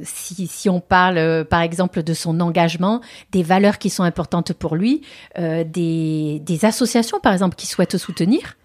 si, 0.02 0.46
si, 0.46 0.68
on 0.68 0.80
parle 0.80 1.46
par 1.46 1.62
exemple 1.62 2.02
de 2.02 2.12
son 2.12 2.40
engagement, 2.40 3.00
des 3.33 3.42
valeurs 3.42 3.78
qui 3.78 3.88
sont 3.88 4.02
importantes 4.02 4.52
pour 4.52 4.76
lui, 4.76 5.00
des, 5.38 6.42
des, 6.44 6.64
associations 6.66 7.20
par 7.20 7.33
exemple 7.33 7.56
qui 7.56 7.66
souhaitent 7.66 7.96
soutenir. 7.96 8.56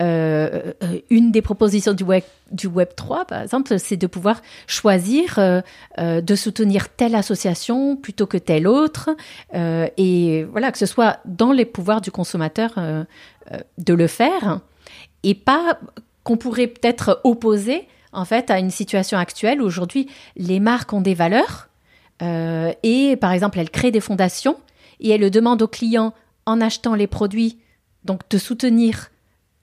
Euh, 0.00 0.72
une 1.10 1.30
des 1.30 1.42
propositions 1.42 1.92
du 1.92 2.04
web, 2.04 2.22
du 2.50 2.66
web 2.66 2.88
3, 2.96 3.26
par 3.26 3.42
exemple, 3.42 3.78
c'est 3.78 3.96
de 3.96 4.06
pouvoir 4.06 4.40
choisir 4.66 5.38
euh, 5.38 5.60
euh, 5.98 6.20
de 6.20 6.34
soutenir 6.34 6.88
telle 6.88 7.14
association 7.14 7.96
plutôt 7.96 8.26
que 8.26 8.38
telle 8.38 8.66
autre, 8.66 9.10
et 9.52 10.44
voilà, 10.44 10.72
que 10.72 10.78
ce 10.78 10.86
soit 10.86 11.18
dans 11.24 11.52
les 11.52 11.64
pouvoirs 11.64 12.00
du 12.00 12.10
consommateur 12.10 12.74
de 13.78 13.94
le 13.94 14.06
faire, 14.06 14.60
et 15.22 15.34
pas 15.34 15.78
qu'on 16.24 16.36
pourrait 16.36 16.66
peut-être 16.66 17.20
opposer 17.24 17.86
en 18.12 18.24
fait, 18.24 18.50
à 18.50 18.58
une 18.58 18.70
situation 18.70 19.18
actuelle 19.18 19.62
où 19.62 19.64
aujourd'hui, 19.64 20.08
les 20.36 20.60
marques 20.60 20.92
ont 20.92 21.00
des 21.00 21.14
valeurs 21.14 21.68
euh, 22.22 22.72
et, 22.82 23.16
par 23.16 23.32
exemple, 23.32 23.58
elles 23.58 23.70
créent 23.70 23.90
des 23.90 24.00
fondations 24.00 24.56
et 25.00 25.10
elles 25.10 25.30
demandent 25.30 25.62
aux 25.62 25.68
clients, 25.68 26.12
en 26.46 26.60
achetant 26.60 26.94
les 26.94 27.06
produits, 27.06 27.58
donc 28.04 28.28
de 28.28 28.38
soutenir 28.38 29.10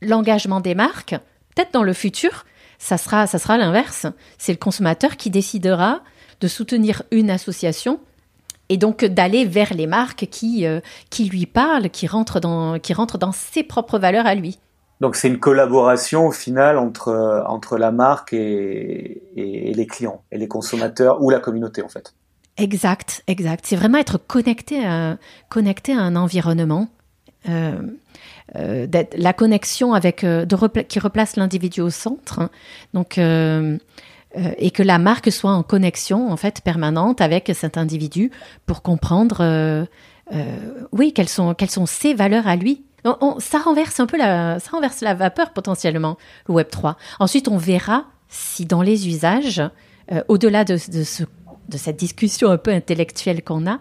l'engagement 0.02 0.60
des 0.60 0.76
marques. 0.76 1.16
Peut-être 1.56 1.74
dans 1.74 1.84
le 1.84 1.94
futur, 1.94 2.46
ça 2.78 2.98
sera, 2.98 3.28
ça 3.28 3.40
sera 3.40 3.58
l'inverse. 3.58 4.06
C'est 4.38 4.52
le 4.52 4.58
consommateur 4.58 5.18
qui 5.18 5.30
décidera 5.30 6.02
de 6.40 6.48
soutenir 6.48 7.04
une 7.12 7.30
association 7.30 8.00
et 8.70 8.78
donc 8.78 9.06
d'aller 9.06 9.46
vers 9.46 9.74
les 9.74 9.88
marques 9.88 10.28
qui, 10.30 10.66
euh, 10.66 10.82
qui 11.10 11.26
lui 11.26 11.46
parlent, 11.46 11.90
qui 11.90 12.08
rentrent, 12.08 12.40
dans, 12.40 12.80
qui 12.80 12.94
rentrent 12.94 13.18
dans 13.18 13.32
ses 13.32 13.64
propres 13.64 13.98
valeurs 13.98 14.26
à 14.26 14.36
lui. 14.36 14.60
Donc 15.00 15.16
c'est 15.16 15.28
une 15.28 15.40
collaboration 15.40 16.28
au 16.28 16.32
final 16.32 16.78
entre, 16.78 17.44
entre 17.48 17.78
la 17.78 17.92
marque 17.92 18.34
et, 18.34 19.22
et, 19.36 19.74
les 19.74 19.88
clients, 19.88 20.24
et 20.32 20.38
les 20.38 20.48
consommateurs 20.48 21.22
ou 21.22 21.30
la 21.30 21.40
communauté 21.40 21.84
en 21.84 21.88
fait. 21.88 22.14
Exact, 22.58 23.24
exact. 23.28 23.66
C'est 23.68 23.76
vraiment 23.76 24.00
être 24.00 24.18
connecté 24.18 24.84
à, 24.84 25.18
connecté 25.50 25.94
à 25.94 26.02
un 26.02 26.16
environnement. 26.16 26.88
Euh, 27.48 27.80
la 28.56 29.34
connexion 29.34 29.94
avec 29.94 30.24
euh, 30.24 30.46
qui 30.88 31.00
replace 31.00 31.36
l'individu 31.36 31.82
au 31.82 31.90
centre. 31.90 32.40
Hein. 32.40 32.50
Donc 32.94 33.18
euh, 33.18 33.78
euh, 34.38 34.52
et 34.58 34.72
que 34.72 34.84
la 34.84 35.00
marque 35.00 35.32
soit 35.32 35.52
en 35.52 35.64
connexion 35.64 36.32
en 36.32 36.38
fait 36.38 36.62
permanente 36.62 37.22
avec 37.22 37.52
cet 37.56 37.78
individu 37.78 38.30
pour 38.66 38.82
comprendre, 38.82 39.38
euh, 39.40 39.86
euh, 40.34 40.86
oui, 40.92 41.14
quelles 41.14 41.30
sont 41.30 41.54
quelles 41.54 41.72
sont 41.72 41.86
ses 41.86 42.14
valeurs 42.14 42.46
à 42.46 42.58
lui. 42.58 42.84
ça 43.40 43.60
renverse 43.60 44.00
un 44.02 44.06
peu 44.06 44.18
la, 44.18 44.60
ça 44.60 44.72
renverse 44.72 45.00
la 45.02 45.14
vapeur 45.14 45.54
potentiellement 45.54 46.18
le 46.50 46.56
Web 46.56 46.68
3. 46.70 46.98
Ensuite, 47.20 47.48
on 47.48 47.58
verra 47.58 48.06
si 48.28 48.66
dans 48.66 48.82
les 48.82 49.08
usages, 49.08 49.62
au-delà 50.28 50.66
de, 50.66 50.74
de 50.74 51.04
ce 51.04 51.24
de 51.68 51.78
cette 51.78 51.98
discussion 51.98 52.50
un 52.50 52.58
peu 52.58 52.72
intellectuelle 52.72 53.44
qu'on 53.44 53.68
a, 53.68 53.80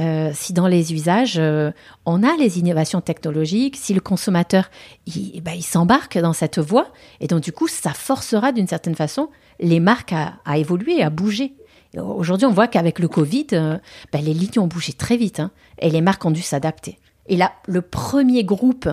euh, 0.00 0.30
si 0.34 0.52
dans 0.52 0.66
les 0.66 0.92
usages, 0.92 1.38
euh, 1.38 1.70
on 2.06 2.22
a 2.22 2.36
les 2.36 2.58
innovations 2.58 3.00
technologiques, 3.00 3.76
si 3.76 3.94
le 3.94 4.00
consommateur 4.00 4.70
il, 5.06 5.40
bah, 5.40 5.54
il 5.54 5.62
s'embarque 5.62 6.18
dans 6.18 6.32
cette 6.32 6.58
voie, 6.58 6.88
et 7.20 7.26
donc 7.26 7.42
du 7.42 7.52
coup, 7.52 7.68
ça 7.68 7.92
forcera 7.92 8.52
d'une 8.52 8.66
certaine 8.66 8.94
façon 8.94 9.28
les 9.60 9.80
marques 9.80 10.12
à, 10.12 10.58
évoluer, 10.58 11.02
à 11.02 11.10
bouger. 11.10 11.54
Aujourd'hui, 11.96 12.46
on 12.46 12.52
voit 12.52 12.66
qu'avec 12.66 12.98
le 12.98 13.06
Covid, 13.06 13.46
euh, 13.52 13.78
bah, 14.12 14.18
les 14.20 14.34
lignes 14.34 14.58
ont 14.58 14.66
bougé 14.66 14.92
très 14.92 15.16
vite, 15.16 15.40
hein, 15.40 15.52
et 15.78 15.90
les 15.90 16.00
marques 16.00 16.24
ont 16.24 16.32
dû 16.32 16.42
s'adapter. 16.42 16.98
Et 17.26 17.36
là, 17.36 17.52
le 17.66 17.82
premier 17.82 18.44
groupe 18.44 18.88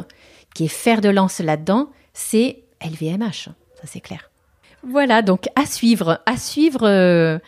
qui 0.53 0.65
est 0.65 0.69
fer 0.69 1.01
de 1.01 1.09
lance 1.09 1.39
là-dedans, 1.39 1.89
c'est 2.13 2.63
LVMH, 2.83 3.49
ça 3.49 3.85
c'est 3.85 4.01
clair. 4.01 4.29
Voilà, 4.83 5.21
donc 5.21 5.47
à 5.55 5.65
suivre, 5.65 6.21
à 6.25 6.37
suivre 6.37 7.39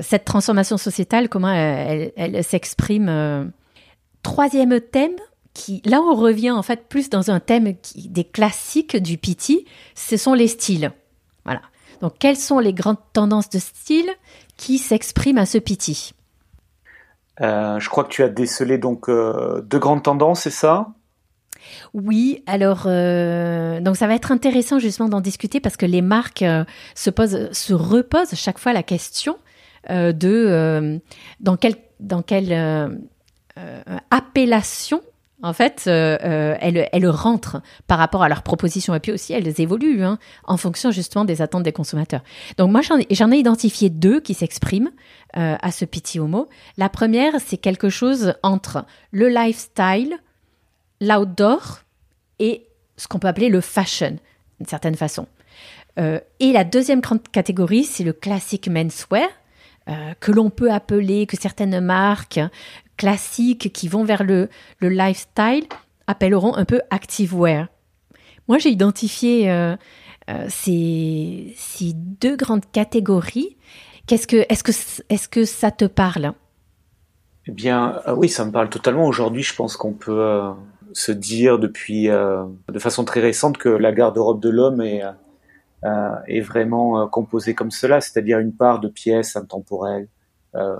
cette 0.00 0.24
transformation 0.24 0.76
sociétale, 0.76 1.28
comment 1.28 1.52
elle, 1.52 2.44
s'exprime. 2.44 3.08
Euh. 3.08 3.44
Troisième 4.22 4.80
thème, 4.80 5.14
qui, 5.54 5.82
là 5.84 6.00
on 6.00 6.14
revient 6.14 6.50
en 6.50 6.62
fait 6.62 6.88
plus 6.88 7.10
dans 7.10 7.30
un 7.30 7.40
thème 7.40 7.74
qui, 7.80 8.08
des 8.08 8.24
classiques 8.24 8.96
du 8.96 9.18
PT, 9.18 9.64
ce 9.94 10.16
sont 10.16 10.34
les 10.34 10.48
styles. 10.48 10.92
Voilà. 11.44 11.62
Donc 12.00 12.14
quelles 12.18 12.36
sont 12.36 12.58
les 12.58 12.72
grandes 12.72 12.98
tendances 13.12 13.48
de 13.50 13.58
style 13.58 14.10
qui 14.56 14.78
s'expriment 14.78 15.38
à 15.38 15.46
ce 15.46 15.58
PT 15.58 16.12
euh, 17.40 17.78
Je 17.78 17.88
crois 17.88 18.04
que 18.04 18.10
tu 18.10 18.22
as 18.22 18.28
décelé 18.28 18.78
donc 18.78 19.08
deux 19.08 19.78
grandes 19.78 20.02
tendances, 20.02 20.40
c'est 20.40 20.50
ça? 20.50 20.88
Oui, 21.94 22.42
alors 22.46 22.84
donc 22.84 23.96
ça 23.96 24.06
va 24.06 24.14
être 24.14 24.32
intéressant 24.32 24.78
justement 24.78 25.08
d'en 25.08 25.20
discuter 25.20 25.60
parce 25.60 25.76
que 25.76 25.86
les 25.86 26.02
marques 26.02 26.44
se 26.94 27.10
posent, 27.10 27.50
se 27.52 27.72
reposent 27.72 28.34
chaque 28.34 28.58
fois 28.58 28.72
la 28.72 28.82
question 28.82 29.38
euh, 29.90 30.12
de 30.12 30.46
euh, 30.48 30.98
dans 31.40 31.56
quelle 31.56 31.76
dans 32.00 32.22
quelle 32.22 32.52
euh, 32.52 32.88
appellation 34.10 35.00
en 35.42 35.52
fait, 35.52 35.82
elles, 35.86 37.08
rentrent 37.08 37.60
par 37.86 37.98
rapport 37.98 38.22
à 38.22 38.28
leurs 38.28 38.42
propositions 38.42 38.94
et 38.94 39.00
puis 39.00 39.12
aussi 39.12 39.34
elles 39.34 39.60
évoluent 39.60 40.02
hein, 40.02 40.18
en 40.44 40.56
fonction 40.56 40.90
justement 40.90 41.26
des 41.26 41.42
attentes 41.42 41.62
des 41.62 41.72
consommateurs. 41.72 42.22
Donc 42.56 42.70
moi 42.70 42.80
j'en 42.80 42.98
ai, 42.98 43.38
identifié 43.38 43.90
deux 43.90 44.20
qui 44.20 44.32
s'expriment 44.32 44.90
à 45.34 45.70
ce 45.70 45.84
petit 45.84 46.18
homo. 46.18 46.48
La 46.78 46.88
première 46.88 47.34
c'est 47.38 47.58
quelque 47.58 47.90
chose 47.90 48.32
entre 48.42 48.86
le 49.10 49.28
lifestyle, 49.28 50.16
l'outdoor 51.02 51.80
et 52.38 52.66
ce 52.96 53.06
qu'on 53.06 53.18
peut 53.18 53.28
appeler 53.28 53.50
le 53.50 53.60
fashion 53.60 54.16
d'une 54.58 54.66
certaine 54.66 54.96
façon. 54.96 55.28
Et 55.98 56.52
la 56.52 56.64
deuxième 56.64 57.02
grande 57.02 57.22
catégorie 57.28 57.84
c'est 57.84 58.04
le 58.04 58.14
classic 58.14 58.68
menswear 58.68 59.28
euh, 59.88 60.14
que 60.18 60.32
l'on 60.32 60.50
peut 60.50 60.72
appeler, 60.72 61.26
que 61.26 61.36
certaines 61.36 61.80
marques 61.80 62.40
classiques 62.96 63.72
qui 63.72 63.86
vont 63.86 64.04
vers 64.04 64.24
le, 64.24 64.48
le 64.80 64.88
lifestyle 64.88 65.64
appelleront 66.06 66.56
un 66.56 66.64
peu 66.64 66.80
activewear. 66.90 67.68
Moi, 68.48 68.58
j'ai 68.58 68.70
identifié 68.70 69.50
euh, 69.50 69.76
euh, 70.28 70.46
ces, 70.48 71.54
ces, 71.56 71.92
deux 71.94 72.36
grandes 72.36 72.64
catégories. 72.72 73.56
Qu'est-ce 74.06 74.26
que, 74.26 74.44
est-ce 74.48 74.64
que, 74.64 74.72
est-ce 75.08 75.28
que 75.28 75.44
ça 75.44 75.70
te 75.70 75.84
parle? 75.84 76.32
Eh 77.46 77.52
bien, 77.52 78.00
oui, 78.16 78.28
ça 78.28 78.44
me 78.44 78.50
parle 78.50 78.70
totalement. 78.70 79.06
Aujourd'hui, 79.06 79.44
je 79.44 79.54
pense 79.54 79.76
qu'on 79.76 79.92
peut 79.92 80.40
se 80.92 81.12
dire 81.12 81.60
depuis, 81.60 82.08
de 82.08 82.78
façon 82.80 83.04
très 83.04 83.20
récente, 83.20 83.56
que 83.56 83.68
la 83.68 83.92
garde-robe 83.92 84.40
de 84.40 84.48
l'homme 84.48 84.80
est 84.80 85.02
est 86.26 86.40
vraiment 86.40 87.00
euh, 87.00 87.06
composé 87.06 87.54
comme 87.54 87.70
cela, 87.70 88.00
c'est-à-dire 88.00 88.38
une 88.38 88.52
part 88.52 88.80
de 88.80 88.88
pièces 88.88 89.36
intemporelles, 89.36 90.08
euh, 90.54 90.76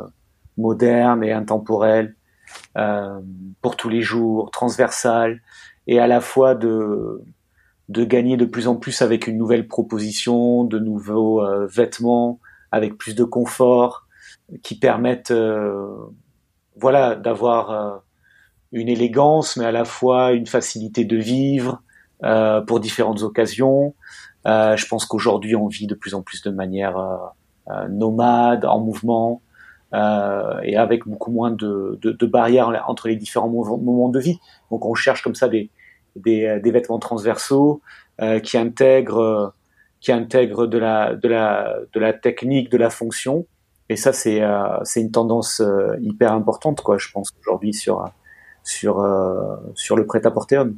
modernes 0.56 1.22
et 1.24 1.32
intemporelles, 1.32 2.14
pour 3.60 3.76
tous 3.76 3.88
les 3.88 4.02
jours, 4.02 4.50
transversales, 4.50 5.40
et 5.86 5.98
à 5.98 6.06
la 6.06 6.20
fois 6.20 6.54
de 6.54 7.22
de 7.88 8.04
gagner 8.04 8.36
de 8.36 8.44
plus 8.44 8.66
en 8.66 8.76
plus 8.76 9.02
avec 9.02 9.26
une 9.26 9.36
nouvelle 9.36 9.68
proposition, 9.68 10.64
de 10.64 10.78
nouveaux 10.78 11.42
vêtements 11.66 12.40
avec 12.72 12.96
plus 12.96 13.14
de 13.14 13.24
confort, 13.24 14.06
qui 14.62 14.78
permettent, 14.78 15.34
voilà, 16.76 17.16
d'avoir 17.16 18.02
une 18.72 18.88
élégance, 18.88 19.56
mais 19.56 19.66
à 19.66 19.72
la 19.72 19.84
fois 19.84 20.32
une 20.32 20.46
facilité 20.46 21.04
de 21.04 21.16
vivre 21.16 21.82
pour 22.66 22.80
différentes 22.80 23.22
occasions, 23.22 23.94
euh, 24.46 24.76
je 24.76 24.86
pense 24.86 25.04
qu'aujourd'hui, 25.04 25.56
on 25.56 25.66
vit 25.66 25.86
de 25.86 25.94
plus 25.94 26.14
en 26.14 26.22
plus 26.22 26.42
de 26.42 26.50
manière 26.50 26.96
euh, 26.96 27.16
euh, 27.70 27.88
nomade, 27.88 28.64
en 28.64 28.80
mouvement, 28.80 29.42
et 30.62 30.76
avec 30.76 31.06
beaucoup 31.06 31.30
moins 31.30 31.50
de, 31.50 31.98
de, 32.02 32.12
de, 32.12 32.26
barrières 32.26 32.84
entre 32.86 33.08
les 33.08 33.16
différents 33.16 33.48
moments 33.48 34.10
de 34.10 34.20
vie. 34.20 34.38
Donc, 34.70 34.84
on 34.84 34.94
cherche 34.94 35.22
comme 35.22 35.34
ça 35.34 35.48
des, 35.48 35.70
des, 36.16 36.60
des 36.62 36.70
vêtements 36.70 36.98
transversaux 36.98 37.80
qui 38.42 38.58
intègrent 38.58 39.54
qui 40.00 40.12
intègrent 40.12 40.66
de 40.66 40.76
la 40.76 41.14
de 41.14 41.28
la 41.28 41.76
de 41.94 42.00
la 42.00 42.12
technique, 42.12 42.70
de 42.70 42.76
la 42.76 42.90
fonction. 42.90 43.46
Et 43.88 43.96
ça, 43.96 44.12
c'est 44.12 44.42
c'est 44.82 45.00
une 45.00 45.12
tendance 45.12 45.62
hyper 46.02 46.32
importante, 46.32 46.82
quoi. 46.82 46.98
Je 46.98 47.08
pense 47.10 47.32
aujourd'hui 47.40 47.72
sur 47.72 48.04
sur 48.64 48.96
sur 49.74 49.96
le 49.96 50.04
prêt-à-porter 50.04 50.58
homme. 50.58 50.76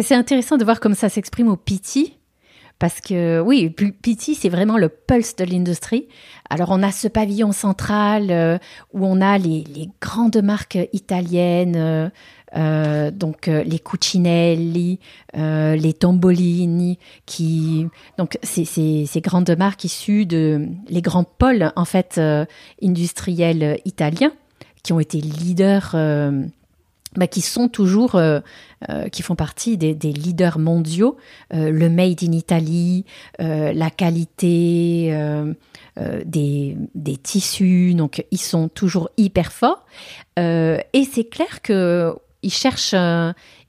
C'est 0.00 0.14
intéressant 0.14 0.58
de 0.58 0.64
voir 0.64 0.78
comme 0.78 0.94
ça 0.94 1.08
s'exprime 1.08 1.48
au 1.48 1.56
Piti, 1.56 2.19
parce 2.80 3.02
que 3.02 3.40
oui, 3.40 3.68
Pity, 3.68 4.34
c'est 4.34 4.48
vraiment 4.48 4.78
le 4.78 4.88
pulse 4.88 5.36
de 5.36 5.44
l'industrie. 5.44 6.08
Alors 6.48 6.70
on 6.70 6.82
a 6.82 6.90
ce 6.90 7.08
pavillon 7.08 7.52
central 7.52 8.30
euh, 8.30 8.58
où 8.94 9.06
on 9.06 9.20
a 9.20 9.36
les, 9.36 9.64
grandes 10.00 10.42
marques 10.42 10.78
italiennes, 10.94 11.76
euh, 11.76 12.08
euh 12.56 13.10
donc 13.10 13.48
euh, 13.48 13.62
les 13.62 13.78
Cucinelli, 13.78 14.98
les 15.34 15.92
Tombolini, 15.92 16.98
qui 17.26 17.86
donc 18.16 18.38
c'est 18.42 18.64
ces 18.64 19.20
grandes 19.20 19.54
marques 19.58 19.84
issues 19.84 20.24
de 20.24 20.66
les 20.88 21.02
grands 21.02 21.24
pôles 21.24 21.72
en 21.76 21.84
fait 21.84 22.18
industriels 22.82 23.78
italiens 23.84 24.32
qui 24.82 24.94
ont 24.94 25.00
été 25.00 25.20
leaders 25.20 25.94
bah, 27.16 27.26
qui 27.26 27.40
sont 27.40 27.68
toujours, 27.68 28.14
euh, 28.14 28.38
euh, 28.88 29.08
qui 29.08 29.22
font 29.22 29.34
partie 29.34 29.76
des, 29.76 29.94
leaders 29.94 30.60
mondiaux, 30.60 31.16
euh, 31.52 31.70
le 31.70 31.90
made 31.90 32.22
in 32.22 32.30
Italy, 32.30 33.04
la 33.38 33.90
qualité 33.90 35.12
des, 35.96 37.16
tissus, 37.22 37.94
donc 37.94 38.24
ils 38.30 38.40
sont 38.40 38.68
toujours 38.68 39.10
hyper 39.16 39.52
forts. 39.52 39.84
et 40.36 41.04
c'est 41.10 41.28
clair 41.28 41.62
que 41.62 42.14
ils 42.42 42.52
cherchent, 42.52 42.94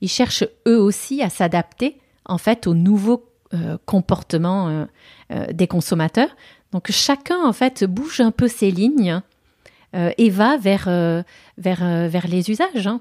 ils 0.00 0.08
cherchent 0.08 0.44
eux 0.66 0.78
aussi 0.78 1.20
à 1.22 1.28
s'adapter 1.28 1.98
en 2.24 2.38
fait 2.38 2.66
aux 2.66 2.74
nouveaux 2.74 3.24
comportements 3.86 4.86
des 5.52 5.66
consommateurs. 5.66 6.30
Donc 6.70 6.90
chacun 6.90 7.44
en 7.44 7.52
fait 7.52 7.84
bouge 7.84 8.20
un 8.20 8.30
peu 8.30 8.48
ses 8.48 8.70
lignes 8.70 9.20
et 9.94 10.30
va 10.30 10.56
vers 10.56 10.86
vers 11.58 12.08
vers 12.08 12.26
les 12.28 12.50
usages. 12.50 12.86
Hein. 12.86 13.00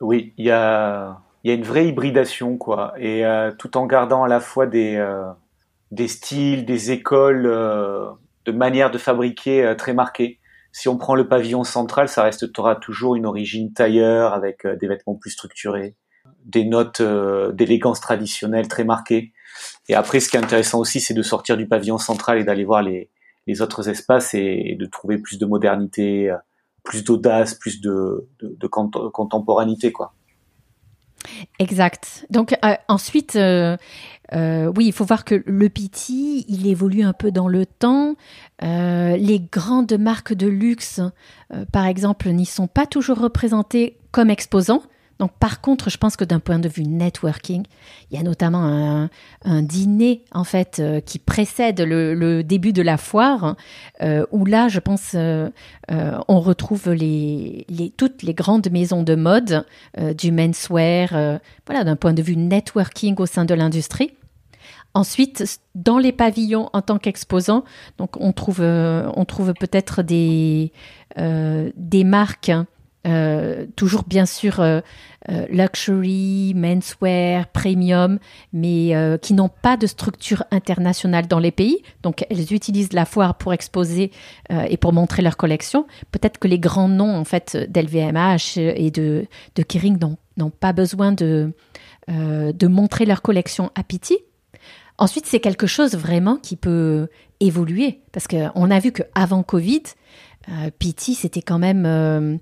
Oui, 0.00 0.32
il 0.38 0.46
y 0.46 0.50
a, 0.50 1.20
y 1.44 1.50
a 1.50 1.54
une 1.54 1.64
vraie 1.64 1.88
hybridation, 1.88 2.56
quoi. 2.56 2.94
Et 2.98 3.26
euh, 3.26 3.50
tout 3.52 3.76
en 3.76 3.86
gardant 3.86 4.24
à 4.24 4.28
la 4.28 4.40
fois 4.40 4.66
des, 4.66 4.96
euh, 4.96 5.24
des 5.90 6.08
styles, 6.08 6.64
des 6.64 6.92
écoles, 6.92 7.44
de 7.44 8.52
manière 8.52 8.90
de 8.90 8.98
fabriquer 8.98 9.74
très 9.76 9.94
marquées. 9.94 10.38
Si 10.72 10.88
on 10.88 10.96
prend 10.98 11.14
le 11.14 11.28
pavillon 11.28 11.64
central, 11.64 12.08
ça 12.08 12.22
restera 12.22 12.76
toujours 12.76 13.16
une 13.16 13.26
origine 13.26 13.72
tailleur 13.72 14.32
avec 14.32 14.66
des 14.66 14.86
vêtements 14.86 15.16
plus 15.16 15.30
structurés, 15.30 15.96
des 16.44 16.64
notes 16.64 17.02
d'élégance 17.02 18.00
traditionnelle 18.00 18.68
très 18.68 18.84
marquées. 18.84 19.32
Et 19.88 19.94
après, 19.94 20.20
ce 20.20 20.28
qui 20.28 20.36
est 20.36 20.40
intéressant 20.40 20.78
aussi, 20.78 21.00
c'est 21.00 21.14
de 21.14 21.22
sortir 21.22 21.56
du 21.56 21.66
pavillon 21.66 21.98
central 21.98 22.38
et 22.38 22.44
d'aller 22.44 22.64
voir 22.64 22.82
les, 22.82 23.10
les 23.48 23.62
autres 23.62 23.88
espaces 23.88 24.34
et, 24.34 24.76
de 24.78 24.86
trouver 24.86 25.18
plus 25.18 25.38
de 25.38 25.46
modernité, 25.46 26.30
plus 26.88 27.04
d'audace, 27.04 27.54
plus 27.54 27.82
de, 27.82 28.26
contemporanité, 29.12 29.92
quoi. 29.92 30.14
Exact. 31.58 32.26
Donc 32.30 32.56
euh, 32.64 32.74
ensuite, 32.88 33.36
euh, 33.36 33.76
euh, 34.32 34.72
oui, 34.74 34.86
il 34.86 34.92
faut 34.92 35.04
voir 35.04 35.26
que 35.26 35.42
le 35.44 35.68
Pity, 35.68 36.46
il 36.48 36.66
évolue 36.66 37.02
un 37.02 37.12
peu 37.12 37.30
dans 37.30 37.46
le 37.46 37.66
temps. 37.66 38.14
les 38.62 39.40
grandes 39.52 39.92
marques 39.98 40.32
de 40.32 40.46
luxe, 40.46 41.00
par 41.72 41.84
exemple, 41.84 42.30
n'y 42.30 42.46
sont 42.46 42.68
pas 42.68 42.86
toujours 42.86 43.18
représentées 43.18 43.98
comme 44.10 44.30
exposants. 44.30 44.82
Donc, 45.18 45.32
par 45.32 45.60
contre, 45.60 45.90
je 45.90 45.98
pense 45.98 46.16
que 46.16 46.24
d'un 46.24 46.38
point 46.38 46.58
de 46.58 46.68
vue 46.68 46.84
networking, 46.84 47.64
il 48.10 48.16
y 48.16 48.20
a 48.20 48.22
notamment 48.22 49.08
un, 49.44 49.62
dîner 49.62 50.22
en 50.32 50.44
fait 50.44 50.78
euh, 50.78 51.00
qui 51.00 51.18
précède 51.18 51.80
le, 51.80 52.42
début 52.42 52.72
de 52.72 52.82
la 52.82 52.96
foire, 52.96 53.56
euh, 54.00 54.24
où 54.30 54.44
là, 54.44 54.68
je 54.68 54.78
pense, 54.78 55.12
euh, 55.14 55.50
on 55.88 56.40
retrouve 56.40 56.94
toutes 57.96 58.22
les 58.22 58.34
grandes 58.34 58.70
maisons 58.70 59.02
de 59.02 59.14
mode 59.14 59.66
du 60.16 60.30
menswear, 60.30 61.40
voilà, 61.66 61.84
d'un 61.84 61.96
point 61.96 62.12
de 62.12 62.22
vue 62.22 62.36
networking 62.36 63.16
au 63.18 63.26
sein 63.26 63.44
de 63.44 63.54
l'industrie. 63.54 64.12
Ensuite, 64.94 65.60
dans 65.74 65.98
les 65.98 66.12
pavillons 66.12 66.70
en 66.72 66.82
tant 66.82 66.98
qu'exposants, 66.98 67.64
on 67.98 68.32
trouve, 68.32 68.58
peut-être 68.58 70.02
des 70.02 70.72
marques. 72.04 72.52
Euh, 73.06 73.64
toujours 73.76 74.02
bien 74.02 74.26
sûr 74.26 74.58
euh, 74.58 74.80
euh, 75.30 75.46
luxury, 75.50 76.52
menswear, 76.56 77.46
premium, 77.46 78.18
mais 78.52 78.92
qui 79.22 79.34
n'ont 79.34 79.48
pas 79.48 79.76
de 79.76 79.86
structure 79.86 80.44
internationale 80.50 81.26
dans 81.26 81.38
les 81.38 81.52
pays. 81.52 81.82
Donc 82.02 82.26
elles 82.28 82.52
utilisent 82.52 82.92
la 82.92 83.04
foire 83.04 83.36
pour 83.36 83.52
exposer 83.52 84.10
et 84.50 84.76
pour 84.76 84.92
montrer 84.92 85.22
leur 85.22 85.36
collection. 85.36 85.86
Peut-être 86.12 86.38
que 86.38 86.48
les 86.48 86.58
grands 86.58 86.88
noms 86.88 87.14
en 87.14 87.24
fait 87.24 87.56
d'LVMH 87.70 88.58
et 88.58 88.90
de, 88.90 89.26
de 89.54 89.62
Kering 89.62 89.98
n'ont 90.36 90.50
pas 90.50 90.72
besoin 90.72 91.12
de, 91.12 91.52
de 92.08 92.66
montrer 92.66 93.04
leur 93.04 93.22
collection 93.22 93.70
à 93.74 93.82
Pitti. 93.82 94.18
Ensuite, 94.98 95.26
c'est 95.26 95.40
quelque 95.40 95.68
chose 95.68 95.94
vraiment 95.94 96.36
qui 96.36 96.56
peut 96.56 97.08
évoluer 97.40 98.00
parce 98.12 98.26
qu'on 98.26 98.70
a 98.70 98.78
vu 98.80 98.90
qu'avant 98.90 99.44
Covid, 99.44 99.82
euh, 100.50 100.70
Pity, 100.78 101.14
c'était 101.14 101.42
quand 101.42 101.58
même, 101.58 101.84
euh, 101.86 102.36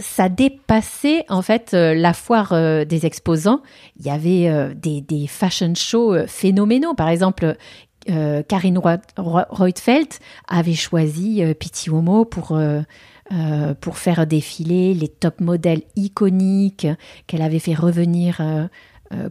ça 0.00 0.28
dépassait 0.28 1.24
en 1.28 1.42
fait 1.42 1.74
euh, 1.74 1.94
la 1.94 2.12
foire 2.12 2.52
des 2.86 3.06
exposants. 3.06 3.62
Il 3.98 4.06
y 4.06 4.10
avait 4.10 4.74
des, 4.74 5.26
fashion 5.26 5.74
shows 5.74 6.26
phénoménaux. 6.26 6.94
Par 6.94 7.08
exemple, 7.08 7.56
Karine 8.06 8.80
Reutfeld 9.16 10.08
avait 10.48 10.74
choisi 10.74 11.42
Pity 11.58 11.90
Homo 11.90 12.24
pour 12.24 12.58
pour 13.80 13.96
faire 13.96 14.26
défiler 14.26 14.92
les 14.92 15.08
top 15.08 15.40
modèles 15.40 15.82
iconiques 15.96 16.86
qu'elle 17.26 17.42
avait 17.42 17.60
fait 17.60 17.74
revenir 17.74 18.42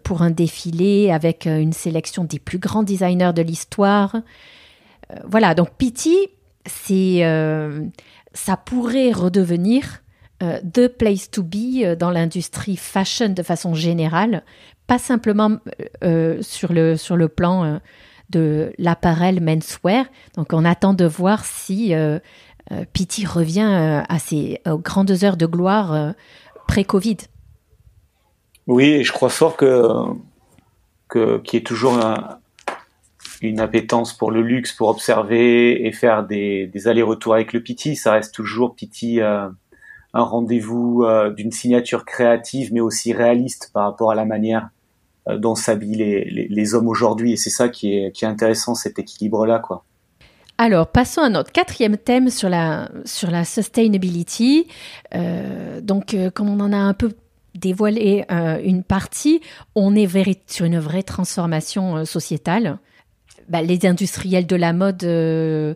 pour 0.04 0.22
un 0.22 0.32
défilé 0.32 1.12
avec 1.12 1.46
une 1.46 1.74
sélection 1.74 2.24
des 2.24 2.40
plus 2.40 2.60
grands 2.60 2.84
designers 2.84 3.34
de 3.36 3.42
l'histoire. 3.42 4.16
voilà, 5.26 5.54
donc 5.54 5.72
Pity, 5.78 6.30
c'est, 6.66 7.24
euh, 7.26 7.86
ça 8.34 8.58
pourrait 8.58 9.12
redevenir 9.12 10.02
euh, 10.44 10.60
the 10.62 10.88
place 10.88 11.30
to 11.30 11.44
be 11.44 11.84
euh, 11.84 11.96
dans 11.96 12.10
l'industrie 12.12 12.78
fashion 12.78 13.30
de 13.30 13.44
façon 13.44 13.74
générale, 13.74 14.44
pas 14.88 14.98
simplement 15.00 15.58
sur, 16.42 16.74
le, 16.74 16.98
sur 16.98 17.16
le 17.16 17.30
plan 17.30 17.80
de 18.30 18.74
l'appareil 18.78 19.40
menswear. 19.40 20.06
Donc 20.36 20.52
on 20.52 20.66
attend 20.66 20.94
de 20.94 21.06
voir 21.06 21.46
si 21.46 21.94
Pity 22.92 23.26
revient 23.26 24.04
à 24.10 24.20
ses 24.20 24.60
grandes 24.66 25.24
heures 25.24 25.38
de 25.38 25.46
gloire 25.46 26.14
pré-Covid. 26.68 27.18
Oui, 28.68 28.86
et 28.86 29.04
je 29.06 29.14
crois 29.14 29.30
fort 29.30 29.56
que, 29.56 30.04
qu'il 31.10 31.54
y 31.54 31.56
ait 31.58 31.64
toujours 31.64 31.94
un, 31.94 32.41
une 33.42 33.60
appétence 33.60 34.14
pour 34.14 34.32
le 34.32 34.42
luxe, 34.42 34.72
pour 34.72 34.90
observer 34.90 35.88
et 35.88 35.92
faire 35.92 36.26
des, 36.26 36.70
allers-retours 36.86 37.34
avec 37.34 37.54
le 37.54 37.62
Pity. 37.62 37.96
Ça 37.96 38.14
reste 38.14 38.34
toujours 38.34 38.76
Pity 38.76 39.20
euh, 39.20 39.50
un 40.14 40.24
rendez-vous 40.24 41.04
euh, 41.04 41.32
d'une 41.32 41.52
signature 41.52 42.06
créative, 42.06 42.72
mais 42.72 42.82
aussi 42.82 43.14
réaliste 43.14 43.72
par 43.74 43.84
rapport 43.84 44.12
à 44.12 44.16
la 44.16 44.26
manière 44.26 44.70
euh, 45.28 45.38
dont 45.38 45.56
s'habillent 45.56 45.96
les, 45.96 46.48
les, 46.50 46.76
hommes 46.76 46.88
aujourd'hui. 46.88 47.34
Et 47.34 47.38
c'est 47.38 47.50
ça 47.50 47.70
qui 47.70 47.96
est, 47.96 48.12
qui 48.12 48.26
est 48.26 48.28
intéressant, 48.28 48.76
cet 48.76 49.00
équilibre-là, 49.00 49.60
quoi. 49.60 49.84
Alors, 50.60 50.86
passons 50.86 51.22
à 51.22 51.30
notre 51.30 51.52
quatrième 51.52 51.98
thème 51.98 52.30
sur 52.30 52.48
la, 52.48 52.92
sur 53.04 53.32
la 53.32 53.46
sustainability. 53.46 54.68
donc, 55.82 56.16
comme 56.36 56.50
on 56.50 56.60
en 56.60 56.72
a 56.72 56.78
un 56.78 56.94
peu 56.94 57.14
dévoilé 57.56 58.26
une 58.64 58.84
partie, 58.84 59.42
on 59.74 59.96
est 59.96 60.08
sur 60.46 60.66
une 60.66 60.78
vraie 60.78 61.02
transformation 61.02 62.06
sociétale. 62.06 62.78
Bah, 63.52 63.62
les 63.62 63.86
industriels 63.86 64.48
de 64.48 64.56
la 64.56 64.72
mode 64.72 65.04
euh, 65.04 65.74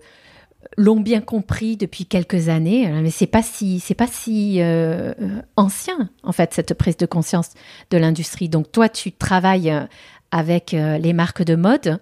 l'ont 0.77 1.01
bien 1.01 1.19
compris 1.19 1.75
depuis 1.75 2.05
quelques 2.05 2.47
années, 2.47 2.87
euh, 2.87 3.01
mais 3.01 3.09
c'est 3.09 3.27
pas 3.27 3.41
si 3.41 3.81
c'est 3.81 3.95
pas 3.95 4.07
si 4.07 4.61
euh, 4.61 5.13
ancien 5.57 6.09
en 6.23 6.31
fait 6.31 6.53
cette 6.53 6.73
prise 6.73 6.95
de 6.95 7.05
conscience 7.05 7.49
de 7.89 7.97
l'industrie. 7.97 8.47
Donc 8.47 8.71
toi, 8.71 8.87
tu 8.87 9.11
travailles 9.11 9.73
avec 10.31 10.71
les 10.71 11.11
marques 11.11 11.43
de 11.43 11.55
mode. 11.55 11.99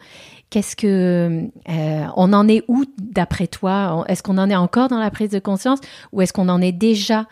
Qu'est-ce 0.51 0.75
que 0.75 1.49
on 1.65 2.33
en 2.33 2.47
est 2.47 2.63
où 2.67 2.85
d'après 3.01 3.47
toi? 3.47 4.05
Est-ce 4.07 4.21
qu'on 4.21 4.37
en 4.37 4.51
est 4.51 4.55
encore 4.55 4.89
dans 4.89 4.99
la 4.99 5.09
prise 5.09 5.31
de 5.31 5.39
conscience 5.39 5.79
ou 6.11 6.21
est-ce 6.21 6.33
qu'on 6.33 6.49
en 6.49 6.61
est 6.61 6.71
déjà 6.71 7.25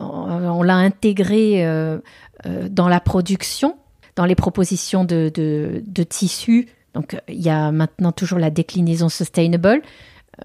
On, 0.00 0.62
l'a 0.62 0.76
intégré 0.76 1.64
dans 2.44 2.88
la 2.88 3.00
production, 3.00 3.78
dans 4.16 4.26
les 4.26 4.34
propositions 4.34 5.04
de, 5.04 5.30
de, 5.34 5.82
de 5.86 6.02
tissus 6.02 6.68
donc, 6.96 7.12
euh, 7.12 7.18
il 7.28 7.42
y 7.42 7.50
a 7.50 7.70
maintenant 7.72 8.10
toujours 8.10 8.38
la 8.38 8.50
déclinaison 8.50 9.10
sustainable. 9.10 9.82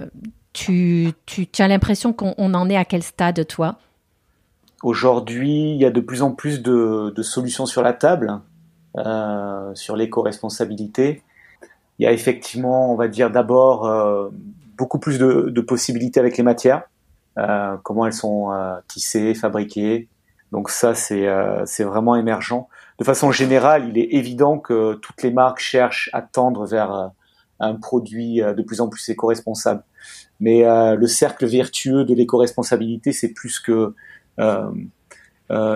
Euh, 0.01 0.05
tu, 0.51 1.13
tu, 1.25 1.47
as 1.59 1.67
l'impression 1.69 2.11
qu'on 2.11 2.53
en 2.53 2.69
est 2.69 2.75
à 2.75 2.83
quel 2.83 3.03
stade, 3.03 3.47
toi? 3.47 3.77
Aujourd'hui, 4.83 5.71
il 5.73 5.77
y 5.77 5.85
a 5.85 5.91
de 5.91 6.01
plus 6.01 6.21
en 6.21 6.31
plus 6.31 6.61
de, 6.61 7.21
solutions 7.21 7.65
sur 7.65 7.81
la 7.81 7.93
table 7.93 8.41
euh, 8.97 9.73
sur 9.75 9.95
l'éco-responsabilité. 9.95 11.23
Il 11.99 12.03
y 12.03 12.07
a 12.07 12.11
effectivement, 12.11 12.91
on 12.91 12.97
va 12.97 13.07
dire 13.07 13.31
d'abord, 13.31 13.89
beaucoup 14.77 14.99
plus 14.99 15.19
de, 15.19 15.61
possibilités 15.61 16.19
avec 16.19 16.35
les 16.35 16.43
matières, 16.43 16.83
comment 17.83 18.05
elles 18.07 18.11
sont 18.11 18.49
tissées, 18.87 19.35
fabriquées. 19.35 20.09
Donc 20.51 20.69
ça, 20.69 20.95
c'est 20.95 21.83
vraiment 21.83 22.15
émergent 22.15 22.67
de 23.01 23.03
façon 23.03 23.31
générale, 23.31 23.89
il 23.89 23.97
est 23.97 24.13
évident 24.13 24.59
que 24.59 24.93
toutes 24.93 25.23
les 25.23 25.31
marques 25.31 25.57
cherchent 25.57 26.11
à 26.13 26.21
tendre 26.21 26.67
vers 26.67 26.93
euh, 26.93 27.07
un 27.59 27.73
produit 27.73 28.43
euh, 28.43 28.53
de 28.53 28.61
plus 28.61 28.79
en 28.79 28.89
plus 28.89 29.09
éco-responsable. 29.09 29.83
Mais 30.39 30.65
euh, 30.65 30.93
le 30.93 31.07
cercle 31.07 31.47
vertueux 31.47 32.05
de 32.05 32.13
l'éco-responsabilité, 32.13 33.11
c'est 33.11 33.33
plus 33.33 33.59
que 33.59 33.95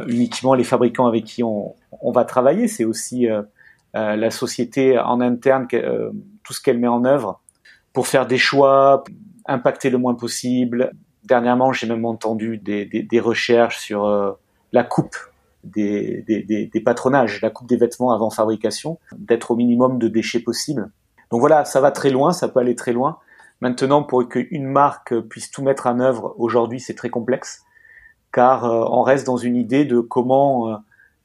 uniquement 0.07 0.53
les 0.53 0.63
fabricants 0.63 1.07
avec 1.07 1.23
qui 1.25 1.41
on, 1.41 1.73
va 2.13 2.25
travailler, 2.25 2.67
c'est 2.67 2.85
aussi 2.85 3.27
la 3.93 4.31
société 4.31 4.97
en 4.99 5.19
interne, 5.19 5.67
tout 6.43 6.53
ce 6.53 6.61
qu'elle 6.61 6.77
met 6.77 6.87
en 6.87 7.05
œuvre 7.05 7.41
pour 7.91 8.05
faire 8.07 8.27
des 8.27 8.37
choix, 8.37 9.03
impacter 9.47 9.89
le 9.89 9.97
moins 9.97 10.13
possible. 10.13 10.91
Dernièrement, 11.23 11.73
j'ai 11.73 11.87
même 11.87 12.05
entendu 12.05 12.57
des 12.57 13.19
recherches 13.19 13.79
sur 13.79 14.37
la 14.71 14.83
coupe 14.83 15.15
des, 15.65 16.69
des, 16.71 16.81
patronages, 16.81 17.41
la 17.41 17.49
coupe 17.49 17.67
des 17.67 17.77
vêtements 17.77 18.11
avant 18.11 18.29
fabrication, 18.29 18.99
d'être 19.17 19.51
au 19.51 19.55
minimum 19.55 19.99
de 19.99 20.07
déchets 20.07 20.39
possible. 20.39 20.91
Donc 21.31 21.39
voilà, 21.39 21.65
ça 21.65 21.81
va 21.81 21.91
très 21.91 22.11
loin, 22.11 22.31
ça 22.31 22.47
peut 22.47 22.59
aller 22.59 22.75
très 22.75 22.93
loin. 22.93 23.17
Maintenant, 23.61 24.03
pour 24.03 24.27
qu'une 24.27 24.65
marque 24.65 25.19
puisse 25.21 25.49
tout 25.49 25.63
mettre 25.63 25.87
en 25.87 25.99
œuvre 25.99 26.35
aujourd'hui, 26.37 26.79
c'est 26.79 26.93
très 26.93 27.09
complexe, 27.09 27.63
car 28.31 28.65
euh, 28.65 28.85
on 28.89 29.01
reste 29.01 29.25
dans 29.25 29.37
une 29.37 29.55
idée 29.55 29.85
de 29.85 29.99
comment 29.99 30.69
euh, 30.69 30.75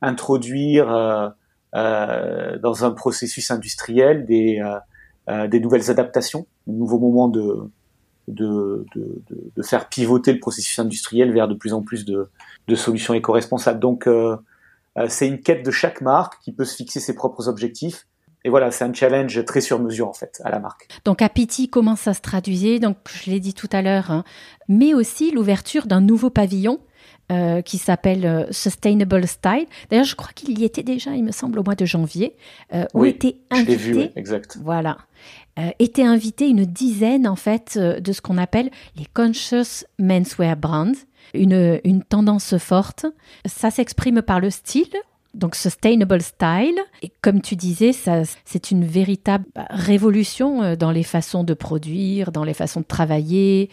introduire 0.01 0.91
euh, 0.91 2.59
dans 2.59 2.85
un 2.85 2.91
processus 2.93 3.51
industriel 3.51 4.25
des, 4.25 4.61
des 5.49 5.61
nouvelles 5.61 5.91
adaptations, 5.91 6.47
un 6.69 6.73
nouveau 6.73 6.99
moment 6.99 7.29
de, 7.29 7.71
de, 8.29 8.85
de, 8.95 9.23
de, 9.57 9.63
faire 9.63 9.89
pivoter 9.89 10.33
le 10.33 10.41
processus 10.41 10.79
industriel 10.79 11.33
vers 11.33 11.49
de 11.49 11.55
plus 11.55 11.73
en 11.73 11.83
plus 11.83 12.05
de, 12.05 12.29
de 12.69 12.75
solutions 12.75 13.15
éco-responsables. 13.15 13.81
Donc, 13.81 14.07
euh, 14.07 14.37
euh, 14.99 15.07
c'est 15.09 15.27
une 15.27 15.41
quête 15.41 15.65
de 15.65 15.71
chaque 15.71 16.01
marque 16.01 16.41
qui 16.43 16.53
peut 16.53 16.65
se 16.65 16.77
fixer 16.77 17.01
ses 17.01 17.15
propres 17.15 17.49
objectifs. 17.49 18.07
et 18.45 18.51
voilà, 18.51 18.71
c'est 18.71 18.85
un 18.85 18.93
challenge 18.93 19.45
très 19.45 19.61
sur 19.61 19.81
mesure 19.81 20.09
en 20.09 20.13
fait 20.13 20.41
à 20.45 20.51
la 20.51 20.59
marque. 20.59 20.89
Donc 21.05 21.23
à 21.23 21.29
Pity, 21.29 21.69
comment 21.69 21.97
ça 21.97 22.15
se 22.15 22.21
traduisait? 22.21 22.79
Donc 22.79 22.97
je 23.13 23.31
l'ai 23.31 23.41
dit 23.41 23.55
tout 23.55 23.69
à 23.73 23.83
l'heure, 23.83 24.11
hein, 24.11 24.25
mais 24.69 24.95
aussi 24.95 25.31
l'ouverture 25.31 25.87
d'un 25.87 26.01
nouveau 26.01 26.31
pavillon 26.31 26.81
euh, 27.31 27.63
qui 27.63 27.79
s'appelle 27.79 28.27
euh, 28.27 28.47
Sustainable 28.51 29.25
Style. 29.29 29.67
D'ailleurs, 29.89 30.05
je 30.05 30.17
crois 30.17 30.33
qu'il 30.35 30.59
y 30.59 30.65
était 30.65 30.83
déjà, 30.83 31.13
il 31.13 31.23
me 31.23 31.31
semble, 31.31 31.61
au 31.61 31.63
mois 31.63 31.77
de 31.77 31.85
janvier, 31.85 32.35
euh, 32.75 32.87
où 32.93 33.03
oui, 33.03 33.11
était 33.11 33.37
invité. 33.53 33.77
Vu, 33.77 34.01
exact. 34.17 34.59
Voilà. 34.61 34.99
Euh, 35.59 35.71
étaient 35.79 36.05
une 36.49 36.65
dizaine 36.65 37.27
en 37.27 37.37
fait 37.37 37.77
de 37.77 38.13
ce 38.13 38.21
qu'on 38.21 38.39
appelle 38.39 38.71
les 38.97 39.07
conscious 39.15 39.85
menswear 39.99 40.57
brands, 40.57 40.93
une, 41.35 41.81
une 41.85 42.03
tendance 42.03 42.57
forte. 42.59 43.07
Ça 43.45 43.71
s'exprime 43.71 44.23
par 44.23 44.41
le 44.41 44.51
style, 44.51 44.95
donc 45.35 45.55
Sustainable 45.55 46.23
Style, 46.23 46.79
et 47.03 47.13
comme 47.23 47.41
tu 47.41 47.55
disais, 47.57 47.93
ça, 47.93 48.23
c'est 48.45 48.71
une 48.71 48.85
véritable 48.85 49.45
révolution 49.71 50.63
euh, 50.63 50.77
dans 50.77 50.91
les 50.91 51.05
façons 51.05 51.45
de 51.45 51.55
produire, 51.55 52.33
dans 52.33 52.45
les 52.45 52.55
façons 52.55 52.81
de 52.81 52.87
travailler. 52.87 53.71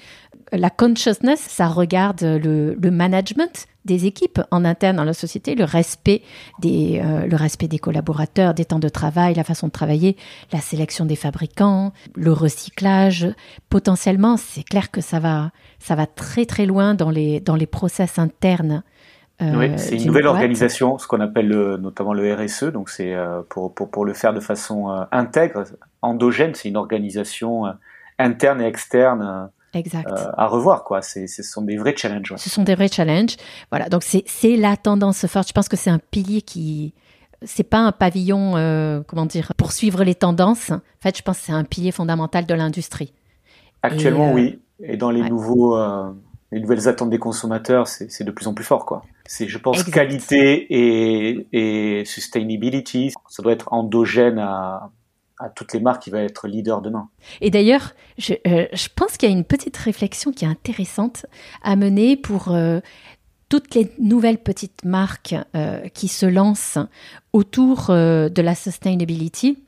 La 0.52 0.70
consciousness, 0.70 1.40
ça 1.40 1.68
regarde 1.68 2.22
le, 2.22 2.76
le 2.76 2.92
management 2.92 3.68
des 3.88 4.06
équipes 4.06 4.40
en 4.52 4.66
interne 4.66 4.98
dans 4.98 5.04
la 5.04 5.14
société, 5.14 5.56
le 5.56 5.64
respect 5.64 6.22
des, 6.60 7.02
euh, 7.04 7.26
le 7.26 7.36
respect 7.36 7.68
des 7.68 7.80
collaborateurs, 7.80 8.54
des 8.54 8.66
temps 8.66 8.80
de 8.80 8.90
travail, 8.90 9.34
la 9.34 9.44
façon 9.44 9.68
de 9.68 9.72
travailler, 9.72 10.16
la 10.52 10.60
sélection 10.60 11.06
des 11.06 11.16
fabricants, 11.16 11.94
le 12.14 12.32
recyclage. 12.32 13.28
Potentiellement, 13.70 14.38
c'est 14.38 14.64
clair 14.64 14.92
que 14.92 15.02
ça 15.02 15.20
va, 15.20 15.52
ça 15.80 15.96
va 15.96 16.06
très 16.06 16.46
très 16.46 16.68
loin 16.68 16.94
dans 16.94 17.10
les, 17.10 17.40
dans 17.40 17.56
les 17.56 17.66
process 17.66 18.20
internes 18.20 18.84
oui, 19.40 19.72
c'est 19.78 19.98
une 19.98 20.08
nouvelle 20.08 20.26
organisation, 20.26 20.98
ce 20.98 21.08
qu'on 21.08 21.20
appelle 21.20 21.50
notamment 21.50 22.14
le 22.14 22.34
RSE. 22.34 22.66
Donc 22.66 22.90
c'est 22.90 23.14
euh, 23.14 23.42
pour, 23.48 23.74
pour, 23.74 23.92
pour, 23.92 24.06
le 24.06 24.14
faire 24.14 24.34
de 24.34 24.40
façon 24.40 24.90
euh, 24.90 25.04
intègre, 25.12 25.64
endogène. 26.02 26.56
C'est 26.56 26.70
une 26.70 26.78
organisation 26.78 27.66
interne 28.18 28.62
et 28.62 28.66
externe. 28.66 29.50
Exact. 29.74 30.10
à 30.38 30.48
revoir 30.48 30.84
quoi. 30.84 31.04
C'est, 31.04 31.28
ce 31.28 31.44
sont 31.44 31.62
des 31.62 31.78
vrais 31.78 31.96
challenges. 31.96 32.34
Ce 32.38 32.50
sont 32.50 32.64
des 32.64 32.74
vrais 32.74 32.88
challenges. 32.88 33.36
Voilà. 33.70 33.90
Donc 33.90 34.02
c'est, 34.02 34.24
c'est 34.26 34.56
la 34.56 34.76
tendance 34.76 35.28
forte. 35.28 35.50
Je 35.50 35.54
pense 35.54 35.70
que 35.70 35.78
c'est 35.78 35.92
un 35.92 36.00
pilier 36.00 36.42
qui 36.42 36.96
c'est 37.44 37.64
pas 37.64 37.78
un 37.78 37.92
pavillon 37.92 38.54
comment 39.08 39.28
dire 39.28 39.54
pour 39.56 39.72
suivre 39.72 40.04
les 40.04 40.16
tendances. 40.16 40.72
En 40.72 40.82
fait, 41.02 41.16
je 41.16 41.22
pense 41.22 41.38
que 41.38 41.46
c'est 41.46 41.52
un 41.52 41.64
pilier 41.64 41.92
fondamental 41.92 42.48
de 42.48 42.54
l'industrie. 42.56 43.14
Actuellement, 43.84 44.34
oui. 44.34 44.60
Et 44.82 44.98
dans 44.98 45.12
les 45.12 45.22
nouveaux 45.30 45.78
les 46.52 46.60
nouvelles 46.60 46.88
attentes 46.88 47.10
des 47.10 47.20
consommateurs, 47.20 47.88
c'est 47.88 48.24
de 48.24 48.32
plus 48.32 48.48
en 48.48 48.54
plus 48.54 48.64
fort, 48.64 48.86
quoi. 48.86 49.04
C'est, 49.28 49.48
je 49.48 49.58
pense, 49.58 49.84
qualité 49.84 50.68
et, 50.70 51.48
et 51.52 52.06
sustainability. 52.06 53.14
Ça 53.30 53.44
doit 53.44 53.52
être 53.52 53.72
endogène 53.72 54.40
à, 54.40 54.92
à 55.40 55.50
toutes 55.50 55.74
les 55.74 55.80
marques 55.80 56.04
qui 56.04 56.10
vont 56.10 56.18
être 56.18 56.48
leaders 56.48 56.82
demain. 56.82 57.10
Et 57.42 57.50
d'ailleurs, 57.50 57.94
je, 58.18 58.34
euh, 58.48 58.66
je 58.74 58.88
pense 58.96 59.18
qu'il 59.18 59.30
y 59.30 59.32
a 59.32 59.36
une 59.36 59.44
petite 59.44 59.78
réflexion 59.78 60.32
qui 60.32 60.46
est 60.46 60.48
intéressante 60.48 61.26
à 61.62 61.76
mener 61.76 62.18
pour 62.18 62.50
euh, 62.50 62.80
toutes 63.50 63.76
les 63.76 63.92
nouvelles 64.00 64.40
petites 64.40 64.84
marques 64.84 65.36
euh, 65.56 65.88
qui 65.90 66.08
se 66.08 66.26
lancent 66.26 66.80
autour 67.34 67.88
de 67.90 68.42
la 68.42 68.56
sustainability. 68.56 69.64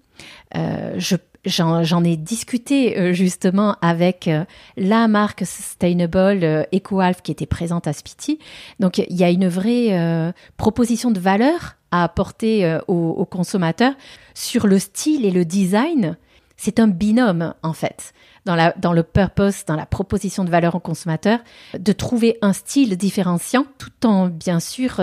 je 0.53 1.15
J'en 1.49 2.03
ai 2.03 2.15
discuté 2.15 2.97
euh, 2.97 3.13
justement 3.13 3.75
avec 3.81 4.27
euh, 4.27 4.45
la 4.77 5.07
marque 5.07 5.45
Sustainable 5.45 6.43
euh, 6.43 6.63
EcoAlf 6.73 7.21
qui 7.21 7.31
était 7.31 7.47
présente 7.47 7.87
à 7.87 7.93
Spiti. 7.93 8.37
Donc 8.79 8.99
il 8.99 9.15
y 9.15 9.23
a 9.23 9.31
une 9.31 9.47
vraie 9.47 10.33
proposition 10.57 11.11
de 11.11 11.19
valeur 11.19 11.75
à 11.91 12.03
apporter 12.03 12.77
aux, 12.87 13.25
consommateurs 13.25 13.93
sur 14.33 14.67
le 14.67 14.77
style 14.77 15.25
et 15.25 15.31
le 15.31 15.43
design. 15.43 16.17
C'est 16.55 16.79
un 16.79 16.87
binôme 16.87 17.53
en 17.63 17.73
fait 17.73 18.13
dans, 18.45 18.93
le 18.93 19.03
purpose, 19.03 19.65
dans 19.65 19.75
la 19.75 19.85
proposition 19.85 20.43
de 20.43 20.49
valeur 20.49 20.75
aux 20.75 20.79
consommateurs, 20.79 21.39
de 21.77 21.91
trouver 21.91 22.37
un 22.41 22.53
style 22.53 22.97
différenciant 22.97 23.65
tout 23.77 24.07
en 24.07 24.27
bien 24.27 24.59
sûr 24.59 24.99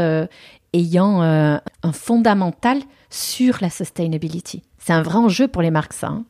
ayant 0.73 1.23
un 1.23 1.93
fondamental 1.93 2.79
sur 3.11 3.59
la 3.61 3.71
sustainability. 3.71 4.63
C'est 4.79 4.93
un 4.93 5.03
vrai 5.03 5.19
enjeu 5.19 5.49
pour 5.49 5.63
les 5.63 5.71
marques, 5.71 5.95
ça. 5.95 6.09
Hein. 6.09 6.25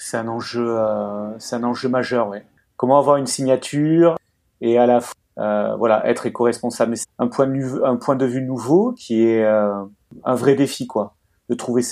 C'est 0.00 0.16
un 0.16 0.28
enjeu, 0.28 0.78
euh, 0.78 1.38
c'est 1.38 1.56
un 1.56 1.62
enjeu 1.62 1.90
majeur, 1.90 2.28
oui. 2.28 2.38
Comment 2.78 2.98
avoir 2.98 3.18
une 3.18 3.26
signature 3.26 4.16
et 4.62 4.78
à 4.78 4.86
la 4.86 5.00
fois, 5.00 5.14
euh, 5.38 5.76
voilà, 5.76 6.06
être 6.08 6.24
éco-responsable. 6.24 6.96
C'est 6.96 7.06
un 7.18 7.28
point 7.28 7.46
de 7.46 7.52
vue, 7.52 7.84
un 7.84 7.96
point 7.96 8.16
de 8.16 8.24
vue 8.24 8.40
nouveau 8.40 8.92
qui 8.92 9.22
est 9.26 9.44
euh, 9.44 9.84
un 10.24 10.34
vrai 10.34 10.54
défi, 10.54 10.86
quoi, 10.86 11.16
de 11.50 11.54
trouver 11.54 11.82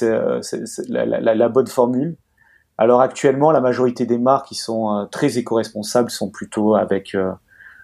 la, 0.88 1.48
bonne 1.50 1.66
formule. 1.66 2.16
Alors 2.78 3.02
actuellement, 3.02 3.50
la 3.50 3.60
majorité 3.60 4.06
des 4.06 4.18
marques 4.18 4.48
qui 4.48 4.54
sont 4.54 5.06
très 5.10 5.36
éco-responsables 5.36 6.10
sont 6.10 6.30
plutôt 6.30 6.76
avec 6.76 7.14
un, 7.14 7.38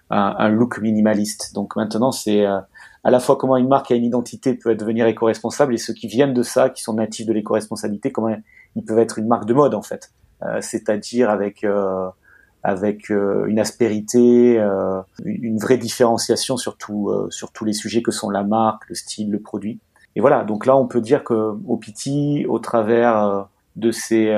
un, 0.09 0.49
look 0.49 0.79
minimaliste. 0.79 1.53
Donc 1.53 1.75
maintenant, 1.75 2.11
c'est 2.11 2.45
à 2.45 2.65
la 3.03 3.19
fois 3.19 3.35
comment 3.35 3.57
une 3.57 3.67
marque 3.67 3.91
a 3.91 3.95
une 3.95 4.05
identité 4.05 4.55
peut 4.55 4.73
devenir 4.73 5.05
éco-responsable 5.05 5.75
et 5.75 5.77
ceux 5.77 5.93
qui 5.93 6.07
viennent 6.07 6.33
de 6.33 6.43
ça, 6.43 6.71
qui 6.71 6.81
sont 6.81 6.93
natifs 6.93 7.27
de 7.27 7.33
l'éco-responsabilité, 7.33 8.11
comment 8.11 8.35
ils 8.75 8.83
peuvent 8.83 8.99
être 8.99 9.19
une 9.19 9.27
marque 9.27 9.45
de 9.45 9.53
mode 9.53 9.73
en 9.73 9.81
fait. 9.81 10.11
Euh, 10.43 10.59
c'est-à-dire 10.61 11.29
avec 11.29 11.63
euh, 11.63 12.09
avec 12.63 13.11
euh, 13.11 13.45
une 13.45 13.59
aspérité, 13.59 14.59
une 15.23 15.59
vraie 15.59 15.77
différenciation 15.77 16.57
sur, 16.57 16.77
sur 17.29 17.51
tous 17.51 17.65
les 17.65 17.73
sujets 17.73 18.01
que 18.01 18.11
sont 18.11 18.31
la 18.31 18.43
marque, 18.43 18.89
le 18.89 18.95
style, 18.95 19.29
le 19.29 19.39
produit. 19.39 19.79
Et 20.15 20.21
voilà, 20.21 20.43
donc 20.43 20.65
là 20.65 20.75
on 20.75 20.87
peut 20.87 21.01
dire 21.01 21.23
que 21.23 21.33
au 21.67 21.77
Piti, 21.77 22.45
au 22.49 22.57
travers 22.57 23.47
de 23.75 23.91
ces 23.91 24.35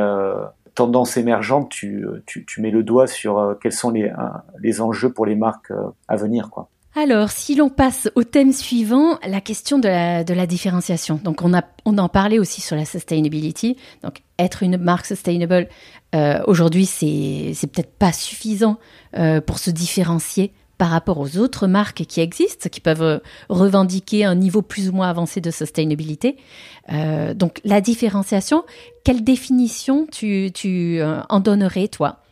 tendances 0.75 1.15
émergentes, 1.15 1.69
tu, 1.69 2.05
tu, 2.25 2.45
tu, 2.45 2.61
mets 2.61 2.71
le 2.71 2.83
doigt 2.83 3.07
sur 3.07 3.55
quels 3.61 3.71
sont 3.71 3.91
les, 3.91 4.11
les 4.59 4.81
enjeux 4.81 5.13
pour 5.13 5.25
les 5.25 5.35
marques 5.35 5.71
à 6.09 6.17
venir. 6.17 6.49
Quoi. 6.49 6.67
Alors, 6.99 7.29
si 7.29 7.53
l'on 7.53 7.69
passe 7.69 8.09
au 8.15 8.23
thème 8.23 8.51
suivant, 8.51 9.19
la 9.23 9.39
question 9.39 9.77
de 9.77 9.87
la, 9.87 10.47
différenciation. 10.47 11.19
Donc, 11.23 11.43
on, 11.43 11.53
a, 11.53 11.61
on 11.85 11.95
en 11.99 12.09
parlait 12.09 12.39
aussi 12.39 12.59
sur 12.59 12.75
la 12.75 12.85
sustainability. 12.85 13.77
Donc, 14.01 14.23
être 14.39 14.63
une 14.63 14.77
marque 14.77 15.05
sustainable, 15.05 15.67
euh, 16.15 16.41
aujourd'hui, 16.47 16.87
c'est, 16.87 17.53
peut-être 17.71 17.93
pas 17.99 18.11
suffisant 18.11 18.79
euh, 19.15 19.41
pour 19.41 19.59
se 19.59 19.69
différencier 19.69 20.53
par 20.79 20.89
rapport 20.89 21.19
aux 21.19 21.37
autres 21.37 21.67
marques 21.67 22.03
qui 22.05 22.19
existent, 22.19 22.67
qui 22.67 22.81
peuvent 22.81 23.21
revendiquer 23.47 24.25
un 24.25 24.33
niveau 24.33 24.63
plus 24.63 24.89
ou 24.89 24.93
moins 24.93 25.07
avancé 25.07 25.39
de 25.39 25.51
sustainabilité. 25.51 26.37
Euh, 26.91 27.35
donc, 27.35 27.61
la 27.63 27.79
différenciation, 27.79 28.63
quelle 29.03 29.23
définition 29.23 30.07
tu, 30.11 30.49
tu 30.51 30.99
en 31.29 31.39
donnerais, 31.41 31.89
toi? 31.89 32.23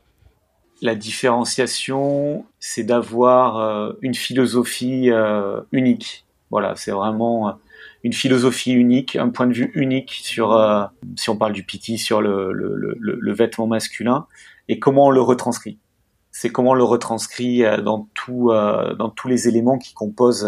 La 0.81 0.95
différenciation, 0.95 2.45
c'est 2.59 2.83
d'avoir 2.83 3.57
euh, 3.57 3.93
une 4.01 4.15
philosophie 4.15 5.09
euh, 5.09 5.61
unique. 5.71 6.25
Voilà, 6.51 6.75
c'est 6.75 6.91
vraiment 6.91 7.49
euh, 7.49 7.51
une 8.03 8.13
philosophie 8.13 8.73
unique, 8.73 9.15
un 9.15 9.29
point 9.29 9.47
de 9.47 9.53
vue 9.53 9.71
unique 9.73 10.11
sur, 10.11 10.53
si 11.15 11.29
on 11.31 11.37
parle 11.37 11.53
du 11.53 11.63
piti, 11.63 11.97
sur 11.97 12.21
le, 12.21 12.53
le, 12.53 12.75
le, 12.75 13.17
le, 13.19 13.33
vêtement 13.33 13.65
masculin, 13.65 14.27
et 14.67 14.77
comment 14.77 15.07
on 15.07 15.09
le 15.09 15.21
retranscrit. 15.21 15.79
C'est 16.31 16.49
comment 16.49 16.71
on 16.71 16.75
le 16.75 16.83
retranscrit 16.83 17.63
dans, 17.83 18.07
tout, 18.13 18.51
dans 18.51 19.09
tous 19.09 19.27
les 19.27 19.47
éléments 19.47 19.79
qui 19.79 19.95
composent 19.95 20.47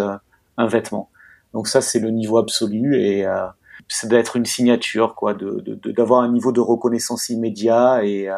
un 0.57 0.67
vêtement. 0.67 1.09
Donc 1.53 1.67
ça, 1.67 1.81
c'est 1.81 1.99
le 1.99 2.11
niveau 2.11 2.37
absolu, 2.37 2.95
et 2.95 3.25
ça 3.87 4.07
doit 4.07 4.19
être 4.19 4.35
une 4.35 4.45
signature, 4.45 5.15
quoi, 5.15 5.33
de 5.33 5.79
d'avoir 5.91 6.21
un 6.21 6.31
niveau 6.31 6.51
de 6.51 6.59
reconnaissance 6.59 7.29
immédiat 7.29 8.05
et 8.05 8.29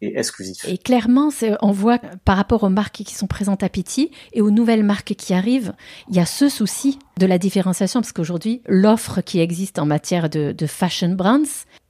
et 0.00 0.18
exclusif. 0.18 0.64
Et 0.68 0.78
clairement, 0.78 1.30
on 1.60 1.72
voit 1.72 1.98
par 2.24 2.36
rapport 2.36 2.62
aux 2.62 2.68
marques 2.68 3.02
qui 3.02 3.14
sont 3.14 3.26
présentes 3.26 3.62
à 3.62 3.68
Pity 3.68 4.10
et 4.32 4.40
aux 4.40 4.50
nouvelles 4.50 4.84
marques 4.84 5.14
qui 5.14 5.34
arrivent, 5.34 5.72
il 6.08 6.16
y 6.16 6.20
a 6.20 6.26
ce 6.26 6.48
souci 6.48 6.98
de 7.18 7.26
la 7.26 7.38
différenciation 7.38 8.00
parce 8.00 8.12
qu'aujourd'hui, 8.12 8.62
l'offre 8.66 9.20
qui 9.20 9.40
existe 9.40 9.78
en 9.78 9.86
matière 9.86 10.30
de, 10.30 10.52
de 10.52 10.66
fashion 10.66 11.10
brands, 11.10 11.42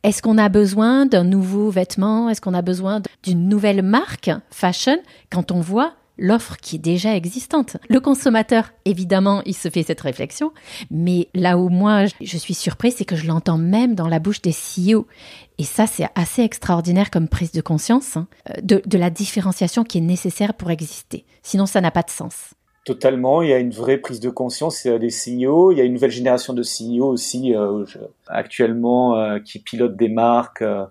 est-ce 0.02 0.22
qu'on 0.22 0.38
a 0.38 0.48
besoin 0.48 1.06
d'un 1.06 1.24
nouveau 1.24 1.70
vêtement? 1.70 2.30
Est-ce 2.30 2.40
qu'on 2.40 2.54
a 2.54 2.62
besoin 2.62 3.02
d'une 3.22 3.48
nouvelle 3.48 3.82
marque 3.82 4.30
fashion? 4.50 4.98
Quand 5.30 5.50
on 5.50 5.60
voit 5.60 5.94
l'offre 6.18 6.56
qui 6.56 6.76
est 6.76 6.80
déjà 6.80 7.16
existante. 7.16 7.76
Le 7.88 8.00
consommateur, 8.00 8.72
évidemment, 8.84 9.42
il 9.46 9.54
se 9.54 9.68
fait 9.68 9.82
cette 9.82 10.00
réflexion, 10.00 10.52
mais 10.90 11.28
là 11.34 11.58
où 11.58 11.68
moi 11.68 12.04
je 12.20 12.36
suis 12.36 12.54
surprise, 12.54 12.96
c'est 12.96 13.04
que 13.04 13.16
je 13.16 13.26
l'entends 13.26 13.58
même 13.58 13.94
dans 13.94 14.08
la 14.08 14.18
bouche 14.18 14.42
des 14.42 14.52
CEO. 14.52 15.06
Et 15.58 15.64
ça, 15.64 15.86
c'est 15.86 16.06
assez 16.14 16.42
extraordinaire 16.42 17.10
comme 17.10 17.28
prise 17.28 17.52
de 17.52 17.60
conscience 17.60 18.16
hein, 18.16 18.28
de, 18.62 18.98
la 18.98 19.10
différenciation 19.10 19.84
qui 19.84 19.98
est 19.98 20.02
nécessaire 20.02 20.54
pour 20.54 20.70
exister. 20.70 21.24
Sinon, 21.42 21.66
ça 21.66 21.80
n'a 21.80 21.90
pas 21.90 22.02
de 22.02 22.10
sens. 22.10 22.54
Totalement, 22.84 23.42
il 23.42 23.50
y 23.50 23.52
a 23.52 23.58
une 23.58 23.70
vraie 23.70 23.98
prise 23.98 24.20
de 24.20 24.30
conscience 24.30 24.86
des 24.86 25.08
CEO. 25.08 25.72
Il 25.72 25.78
y 25.78 25.80
a 25.80 25.84
une 25.84 25.92
nouvelle 25.92 26.10
génération 26.10 26.54
de 26.54 26.62
CEO 26.62 27.06
aussi 27.06 27.54
euh, 27.54 27.84
actuellement 28.28 29.16
euh, 29.16 29.40
qui 29.40 29.58
pilotent 29.58 29.96
des 29.96 30.08
marques 30.08 30.62
euh, 30.62 30.86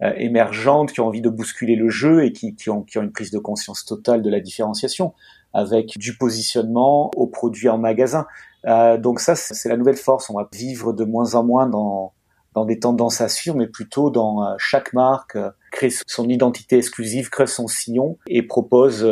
émergentes, 0.00 0.92
qui 0.92 1.00
ont 1.00 1.06
envie 1.06 1.20
de 1.20 1.28
bousculer 1.28 1.74
le 1.76 1.88
jeu 1.88 2.24
et 2.24 2.32
qui, 2.32 2.54
qui, 2.54 2.70
ont, 2.70 2.82
qui 2.82 2.98
ont 2.98 3.02
une 3.02 3.12
prise 3.12 3.30
de 3.30 3.38
conscience 3.38 3.84
totale 3.84 4.22
de 4.22 4.30
la 4.30 4.40
différenciation 4.40 5.12
avec 5.54 5.98
du 5.98 6.16
positionnement 6.16 7.10
aux 7.16 7.26
produits 7.26 7.68
en 7.68 7.78
magasin. 7.78 8.26
donc 8.64 9.20
ça, 9.20 9.34
c'est 9.34 9.68
la 9.68 9.76
nouvelle 9.76 9.96
force. 9.96 10.30
On 10.30 10.34
va 10.34 10.48
vivre 10.52 10.92
de 10.92 11.04
moins 11.04 11.34
en 11.34 11.44
moins 11.44 11.66
dans 11.66 12.12
dans 12.54 12.64
des 12.64 12.80
tendances 12.80 13.20
à 13.20 13.28
suivre, 13.28 13.56
mais 13.56 13.68
plutôt 13.68 14.10
dans 14.10 14.42
euh, 14.42 14.54
chaque 14.58 14.92
marque 14.92 15.36
euh, 15.36 15.50
crée 15.70 15.90
son 16.06 16.28
identité 16.28 16.78
exclusive, 16.78 17.28
crée 17.28 17.46
son 17.46 17.68
sillon 17.68 18.18
et 18.26 18.42
propose 18.42 19.02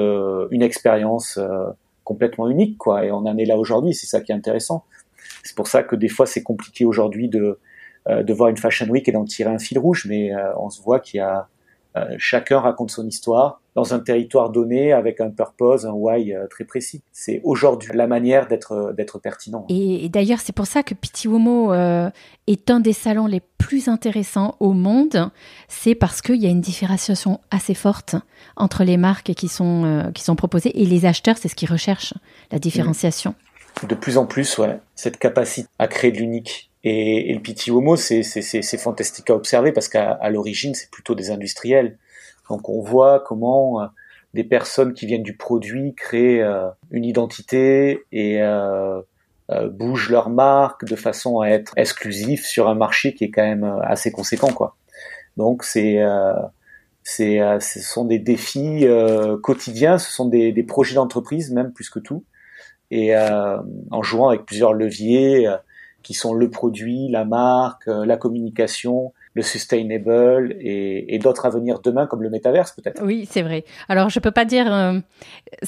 une 0.51 0.63
expérience 0.63 1.39
complètement 2.03 2.49
unique, 2.49 2.79
quoi. 2.79 3.05
Et 3.05 3.11
on 3.11 3.19
en 3.19 3.37
est 3.37 3.45
là 3.45 3.59
aujourd'hui, 3.59 3.95
c'est 3.95 4.07
ça 4.07 4.21
qui 4.21 4.33
est 4.33 4.35
intéressant. 4.35 4.85
C'est 5.43 5.55
pour 5.55 5.67
ça 5.67 5.83
que 5.83 5.97
des 5.97 6.09
fois 6.09 6.25
c'est 6.25 6.43
compliqué 6.43 6.85
aujourd'hui 6.85 7.29
de 7.29 7.59
de 8.09 8.33
voir 8.33 8.49
une 8.51 8.57
fashion 8.57 8.87
week 8.89 9.09
et 9.09 9.13
d'en 9.13 9.25
tirer 9.25 9.51
un 9.51 9.59
fil 9.59 9.79
rouge, 9.79 10.07
mais 10.09 10.33
on 10.59 10.71
se 10.71 10.81
voit 10.83 11.01
qu'il 11.01 11.19
y 11.19 11.21
a 11.21 11.49
chacun 12.19 12.61
raconte 12.61 12.91
son 12.91 13.07
histoire 13.07 13.61
dans 13.77 13.93
un 13.93 14.01
territoire 14.01 14.51
donné 14.51 14.93
avec 14.93 15.21
un 15.21 15.29
purpose, 15.29 15.85
un 15.85 15.93
why 15.93 16.33
euh, 16.33 16.47
très 16.49 16.65
précis. 16.65 17.03
C'est 17.13 17.43
aujourd'hui 17.45 17.91
la 17.95 18.07
manière 18.07 18.49
d'être 18.49 18.73
euh, 18.73 18.93
d'être 18.95 19.19
pertinent. 19.19 19.67
Et, 19.69 20.09
d'ailleurs, 20.09 20.41
c'est 20.41 20.55
pour 20.55 20.67
ça 20.67 20.83
que 20.83 20.95
Pitiwomo 20.95 21.75
euh, 21.75 22.11
est 22.47 22.71
un 22.71 22.81
des 22.81 22.95
salons 22.95 23.27
les 23.27 23.43
plus 23.59 23.89
intéressants 23.89 24.57
au 24.61 24.73
monde. 24.73 25.31
C'est 25.69 25.95
parce 25.95 26.23
qu'il 26.23 26.37
y 26.37 26.47
a 26.47 26.49
une 26.49 26.63
différenciation 26.63 27.39
assez 27.51 27.75
forte 27.75 28.17
entre 28.57 28.83
les 28.83 28.97
marques 28.97 29.35
qui 29.35 29.49
sont 29.49 30.11
qui 30.15 30.25
sont 30.25 30.37
proposées 30.37 30.81
et 30.81 30.87
les 30.87 31.05
acheteurs. 31.05 31.37
C'est 31.37 31.49
ce 31.49 31.55
qu'ils 31.55 31.71
recherchent, 31.71 32.15
la 32.51 32.59
différenciation. 32.59 33.35
De 33.87 33.95
plus 33.95 34.17
en 34.17 34.25
plus, 34.25 34.57
ouais, 34.57 34.81
cette 34.95 35.19
capacité 35.19 35.69
à 35.79 35.87
créer 35.87 36.11
de 36.11 36.17
l'unique. 36.17 36.71
Et, 36.89 37.35
le 37.35 37.41
Pitiwomo, 37.41 37.97
c'est 37.97 38.79
fantastique 38.79 39.31
à 39.31 39.35
observer 39.35 39.73
parce 39.73 39.89
qu'à 39.89 40.19
l'origine, 40.31 40.75
c'est 40.75 40.91
plutôt 40.91 41.15
des 41.15 41.31
industriels 41.31 41.99
donc 42.49 42.69
on 42.69 42.81
voit 42.81 43.21
comment 43.21 43.83
euh, 43.83 43.87
des 44.35 44.45
personnes 44.45 44.95
qui 44.95 45.07
viennent 45.07 45.23
du 45.23 45.37
produit 45.37 45.95
créent 45.95 46.43
euh, 46.43 46.69
une 46.91 47.05
identité 47.05 48.05
et 48.13 48.43
euh, 48.43 49.01
bougent 49.71 50.11
leur 50.11 50.29
marque 50.29 50.85
de 50.85 50.97
façon 50.97 51.41
à 51.41 51.49
être 51.49 51.73
exclusif 51.77 52.45
sur 52.45 52.69
un 52.69 52.75
marché 52.75 53.15
qui 53.15 53.25
est 53.25 53.31
quand 53.31 53.45
même 53.45 53.65
assez 53.85 54.11
conséquent 54.11 54.53
quoi. 54.53 54.77
Donc 55.37 55.63
c'est 55.63 56.01
c'est 57.05 57.39
ce 57.61 57.81
sont 57.81 58.05
des 58.05 58.19
défis 58.19 58.85
quotidiens, 59.45 59.99
ce 59.99 60.11
sont 60.11 60.27
des 60.29 60.65
projets 60.65 60.97
d'entreprise 60.97 61.53
même 61.53 61.73
plus 61.73 61.91
que 61.91 62.01
tout 62.01 62.25
et 62.91 63.17
en 63.17 64.03
jouant 64.03 64.31
avec 64.31 64.47
plusieurs 64.47 64.73
leviers 64.73 65.49
qui 66.07 66.15
sont 66.15 66.35
le 66.35 66.49
produit, 66.49 67.09
la 67.09 67.25
marque, 67.25 67.87
la 67.89 68.17
communication, 68.17 69.13
le 69.35 69.43
sustainable 69.43 70.55
et, 70.61 71.19
d'autres 71.19 71.47
à 71.47 71.51
venir 71.51 71.81
demain 71.81 72.07
comme 72.07 72.23
le 72.23 72.31
métaverse 72.31 72.71
peut-être. 72.71 73.03
Oui, 73.03 73.27
c'est 73.29 73.43
vrai. 73.43 73.65
Alors 73.89 74.09
je 74.09 74.21
peux 74.21 74.31
pas 74.31 74.45
dire, 74.45 74.73
euh, 74.73 75.01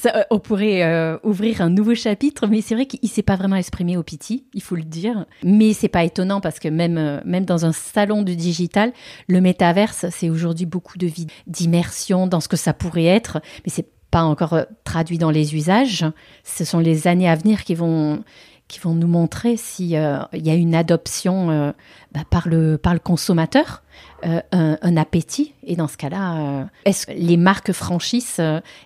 euh, 0.06 0.22
on 0.30 0.38
pourrait 0.38 0.84
euh, 0.84 1.18
ouvrir 1.24 1.60
un 1.60 1.70
nouveau 1.70 1.96
chapitre, 1.96 2.46
mais 2.46 2.60
c'est 2.60 2.76
vrai 2.76 2.86
qu'il 2.86 3.08
s'est 3.08 3.24
pas 3.24 3.34
vraiment 3.34 3.56
exprimé 3.56 3.96
au 3.96 4.04
Piti, 4.04 4.46
il 4.54 4.62
faut 4.62 4.76
le 4.76 4.84
dire. 4.84 5.26
Mais 5.42 5.72
c'est 5.72 5.88
pas 5.88 6.04
étonnant 6.04 6.40
parce 6.40 6.60
que 6.60 6.68
même 6.68 7.20
même 7.24 7.44
dans 7.44 7.66
un 7.66 7.72
salon 7.72 8.22
du 8.22 8.36
digital, 8.36 8.92
le 9.26 9.40
métaverse 9.40 10.06
c'est 10.10 10.30
aujourd'hui 10.30 10.66
beaucoup 10.66 10.96
de 10.96 11.08
vie 11.08 11.26
d'immersion 11.48 12.28
dans 12.28 12.40
ce 12.40 12.46
que 12.46 12.56
ça 12.56 12.72
pourrait 12.72 13.06
être, 13.06 13.40
mais 13.66 13.72
c'est 13.72 13.88
pas 14.12 14.22
encore 14.22 14.60
traduit 14.84 15.18
dans 15.18 15.32
les 15.32 15.56
usages. 15.56 16.06
Ce 16.44 16.64
sont 16.64 16.78
les 16.78 17.08
années 17.08 17.28
à 17.28 17.34
venir 17.34 17.64
qui 17.64 17.74
vont 17.74 18.22
qui 18.68 18.78
vont 18.80 18.94
nous 18.94 19.08
montrer 19.08 19.56
s'il 19.56 19.96
euh, 19.96 20.18
y 20.34 20.50
a 20.50 20.54
une 20.54 20.74
adoption 20.74 21.50
euh, 21.50 21.72
bah, 22.12 22.20
par, 22.28 22.48
le, 22.48 22.76
par 22.76 22.92
le 22.92 23.00
consommateur, 23.00 23.82
euh, 24.26 24.40
un, 24.52 24.96
appétit. 24.96 25.54
Et 25.64 25.74
dans 25.74 25.88
ce 25.88 25.96
cas-là, 25.96 26.68
est-ce 26.84 27.06
que 27.06 27.12
les 27.12 27.38
marques 27.38 27.72
franchissent 27.72 28.40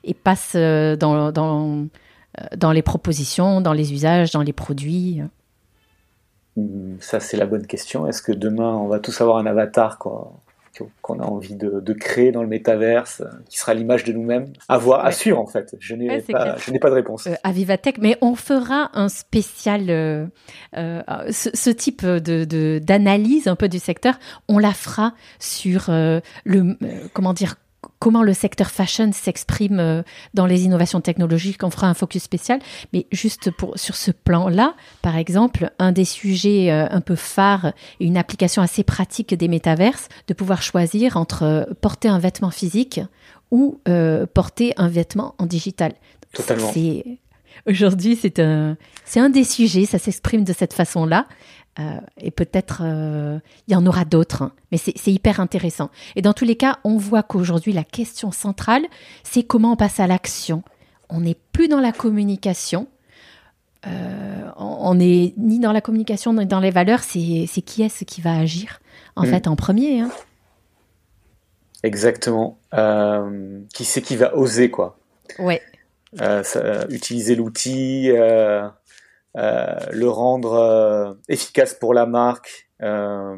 et 0.05 0.15
passent 0.15 0.57
dans, 0.57 1.33
dans, 1.33 1.87
dans 2.57 2.73
les 2.73 2.83
propositions, 2.83 3.61
dans 3.61 3.73
les 3.73 3.93
usages, 3.93 4.31
dans 4.31 4.43
les 4.43 4.53
produits 4.53 5.21
mmh, 6.57 6.95
Ça, 7.01 7.19
c'est 7.19 7.37
la 7.37 7.47
bonne 7.47 7.67
question. 7.67 8.07
Est-ce 8.07 8.23
que 8.23 8.33
demain, 8.33 8.73
on 8.75 8.87
va 8.87 9.01
tous 9.01 9.21
avoir 9.21 9.39
un 9.39 9.47
avatar 9.47 9.99
quoi? 9.99 10.33
Qu'on 11.01 11.21
a 11.21 11.25
envie 11.25 11.55
de, 11.55 11.93
créer 11.93 12.33
dans 12.33 12.43
le 12.43 12.49
métaverse, 12.49 13.21
euh, 13.21 13.29
qui 13.49 13.59
sera 13.59 13.75
l'image 13.75 14.05
de 14.05 14.13
nous-mêmes. 14.13 14.53
À 14.69 14.79
voir, 14.79 15.05
à 15.05 15.13
suivre 15.13 15.39
en 15.39 15.47
fait. 15.47 15.77
Je 15.79 15.95
n'ai 15.95 16.21
pas, 16.21 16.57
pas, 16.81 16.91
de 16.91 16.95
réponse. 16.95 17.27
Euh, 17.27 17.35
à 17.43 17.53
Vivatech, 17.53 17.99
mais 17.99 18.17
on 18.21 18.35
fera 18.35 18.91
un 18.95 19.09
spécial, 19.09 19.91
euh, 19.91 20.27
ce, 21.31 21.71
type 21.71 22.05
de 22.05 22.79
d'analyse 22.79 23.49
un 23.49 23.57
peu 23.57 23.69
du 23.69 23.79
secteur, 23.79 24.19
on 24.49 24.59
la 24.59 24.73
fera 24.73 25.15
sur 25.39 25.85
le, 25.89 26.77
comment 27.13 27.33
dire, 27.33 27.57
comment 27.99 28.23
le 28.23 28.35
secteur 28.35 28.71
fashion 28.71 29.11
s'exprime 29.13 29.81
euh, 29.81 30.03
dans 30.35 30.47
les 30.47 30.65
innovations 30.65 31.01
technologiques. 31.01 31.63
On 31.63 31.71
fera 31.71 31.89
un 31.89 31.95
focus 31.95 32.23
spécial. 32.23 32.61
Mais 32.93 33.07
juste 33.13 33.51
pour, 33.51 33.79
sur 33.79 33.97
ce 33.97 34.11
plan-là, 34.11 34.75
par 35.03 35.17
exemple, 35.17 35.71
un 35.79 35.93
des 35.93 36.05
sujets 36.05 36.71
euh, 36.71 36.87
un 36.91 37.01
peu 37.01 37.17
phares 37.17 37.73
et 38.01 38.07
une 38.07 38.17
application 38.17 38.63
assez 38.63 38.85
pratique 38.85 39.35
des 39.35 39.49
métaverses, 39.49 40.09
de 40.29 40.35
pouvoir 40.35 40.63
choisir 40.63 41.17
entre 41.17 41.43
euh, 41.45 41.65
porter 41.81 42.09
un 42.09 42.19
vêtement 42.19 42.51
physique 42.51 43.01
ou 43.51 43.81
porter 44.33 44.73
un 44.79 44.89
vêtement 44.89 45.35
en 45.39 45.45
digital. 45.45 45.93
Totalement. 46.33 46.73
Aujourd'hui, 47.67 48.17
c'est 48.21 48.39
un, 48.39 48.77
c'est 49.05 49.21
un 49.21 49.29
des 49.29 49.45
sujets, 49.45 49.85
ça 49.85 49.99
s'exprime 49.99 50.43
de 50.45 50.53
cette 50.53 50.73
façon-là. 50.73 51.27
Euh, 51.79 52.01
et 52.19 52.31
peut-être 52.31 52.83
euh, 52.85 53.39
il 53.67 53.73
y 53.73 53.77
en 53.77 53.87
aura 53.87 54.05
d'autres, 54.05 54.43
hein. 54.43 54.53
mais 54.71 54.77
c'est 54.77 55.11
hyper 55.11 55.41
intéressant. 55.41 55.91
Et 56.17 56.23
dans 56.23 56.35
tous 56.35 56.45
les 56.45 56.57
cas, 56.57 56.79
on 56.85 56.99
voit 56.99 57.23
qu'aujourd'hui, 57.23 57.73
la 57.73 57.85
question 57.85 58.31
centrale, 58.31 58.85
c'est 59.23 59.43
comment 59.43 59.73
on 59.73 59.77
passe 59.77 59.99
à 59.99 60.07
l'action. 60.07 60.63
On 61.09 61.21
n'est 61.21 61.37
plus 61.53 61.69
dans 61.69 61.81
la 61.81 61.93
communication. 61.93 62.89
Euh, 63.87 64.51
on 64.57 64.97
n'est 64.97 65.33
ni 65.39 65.61
dans 65.61 65.73
la 65.73 65.81
communication 65.81 66.35
ni 66.35 66.45
dans 66.45 66.61
les 66.61 66.71
valeurs. 66.71 67.01
C'est 67.01 67.63
qui 67.63 67.83
est-ce 67.83 68.05
qui 68.05 68.21
va 68.21 68.37
agir, 68.37 68.81
en 69.17 69.23
mm. 69.23 69.27
fait, 69.27 69.47
en 69.49 69.57
premier. 69.57 70.01
Hein. 70.01 70.11
Exactement. 71.83 72.59
qui 73.73 73.85
c'est 73.85 74.03
qui 74.03 74.17
va 74.17 74.37
oser, 74.37 74.71
quoi. 74.71 74.99
Ouais. 75.39 75.63
utiliser 76.91 77.35
l'outil 77.35 78.13
le 79.35 80.07
rendre 80.07 80.55
euh, 80.55 81.15
efficace 81.29 81.75
pour 81.75 81.95
la 81.95 82.07
marque. 82.07 82.69
Euh, 82.83 83.37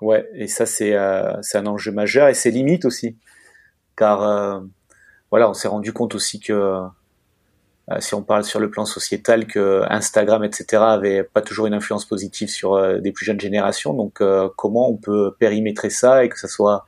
ouais, 0.00 0.28
et 0.34 0.48
ça 0.48 0.66
c'est 0.66 0.94
un 0.94 1.66
enjeu 1.66 1.92
majeur 1.92 2.28
et 2.28 2.34
c'est 2.34 2.50
limite 2.50 2.84
aussi, 2.84 3.16
car 3.96 4.62
voilà, 5.30 5.50
on 5.50 5.54
s'est 5.54 5.68
rendu 5.68 5.92
compte 5.92 6.14
aussi 6.14 6.40
que 6.40 6.80
si 8.00 8.14
on 8.14 8.22
parle 8.22 8.42
sur 8.42 8.58
le 8.58 8.68
plan 8.68 8.84
sociétal, 8.84 9.46
que 9.46 9.84
Instagram, 9.88 10.42
etc., 10.42 10.82
avait 10.82 11.22
pas 11.22 11.40
toujours 11.40 11.66
une 11.66 11.74
influence 11.74 12.04
positive 12.04 12.48
sur 12.48 13.00
des 13.00 13.12
plus 13.12 13.24
jeunes 13.24 13.40
générations. 13.40 13.94
Donc, 13.94 14.20
comment 14.56 14.90
on 14.90 14.96
peut 14.96 15.34
périmétrer 15.38 15.90
ça 15.90 16.24
et 16.24 16.28
que 16.28 16.38
ça 16.38 16.48
soit 16.48 16.84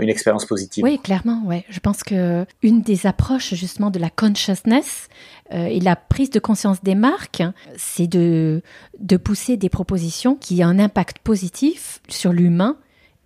une 0.00 0.08
expérience 0.08 0.44
positive 0.44 0.84
Oui, 0.84 0.98
clairement. 0.98 1.42
Ouais, 1.44 1.64
je 1.68 1.80
pense 1.80 2.02
que 2.02 2.46
une 2.62 2.82
des 2.82 3.06
approches 3.06 3.54
justement 3.54 3.90
de 3.90 3.98
la 3.98 4.10
consciousness, 4.10 5.08
euh, 5.52 5.66
et 5.66 5.80
la 5.80 5.96
prise 5.96 6.30
de 6.30 6.38
conscience 6.38 6.82
des 6.82 6.94
marques, 6.94 7.42
c'est 7.76 8.06
de, 8.06 8.62
de 8.98 9.16
pousser 9.16 9.56
des 9.56 9.68
propositions 9.68 10.34
qui 10.34 10.64
ont 10.64 10.68
un 10.68 10.78
impact 10.78 11.18
positif 11.20 12.00
sur 12.08 12.32
l'humain 12.32 12.76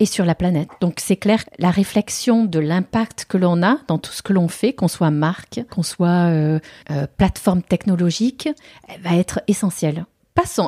et 0.00 0.06
sur 0.06 0.24
la 0.24 0.34
planète. 0.34 0.68
Donc 0.80 0.94
c'est 0.98 1.16
clair, 1.16 1.44
la 1.58 1.70
réflexion 1.70 2.44
de 2.44 2.58
l'impact 2.58 3.26
que 3.28 3.36
l'on 3.36 3.62
a 3.62 3.78
dans 3.86 3.98
tout 3.98 4.12
ce 4.12 4.22
que 4.22 4.32
l'on 4.32 4.48
fait, 4.48 4.72
qu'on 4.72 4.88
soit 4.88 5.10
marque, 5.10 5.62
qu'on 5.70 5.82
soit 5.82 6.30
euh, 6.30 6.58
euh, 6.90 7.06
plateforme 7.18 7.62
technologique, 7.62 8.48
va 9.02 9.16
être 9.16 9.40
essentielle. 9.46 10.06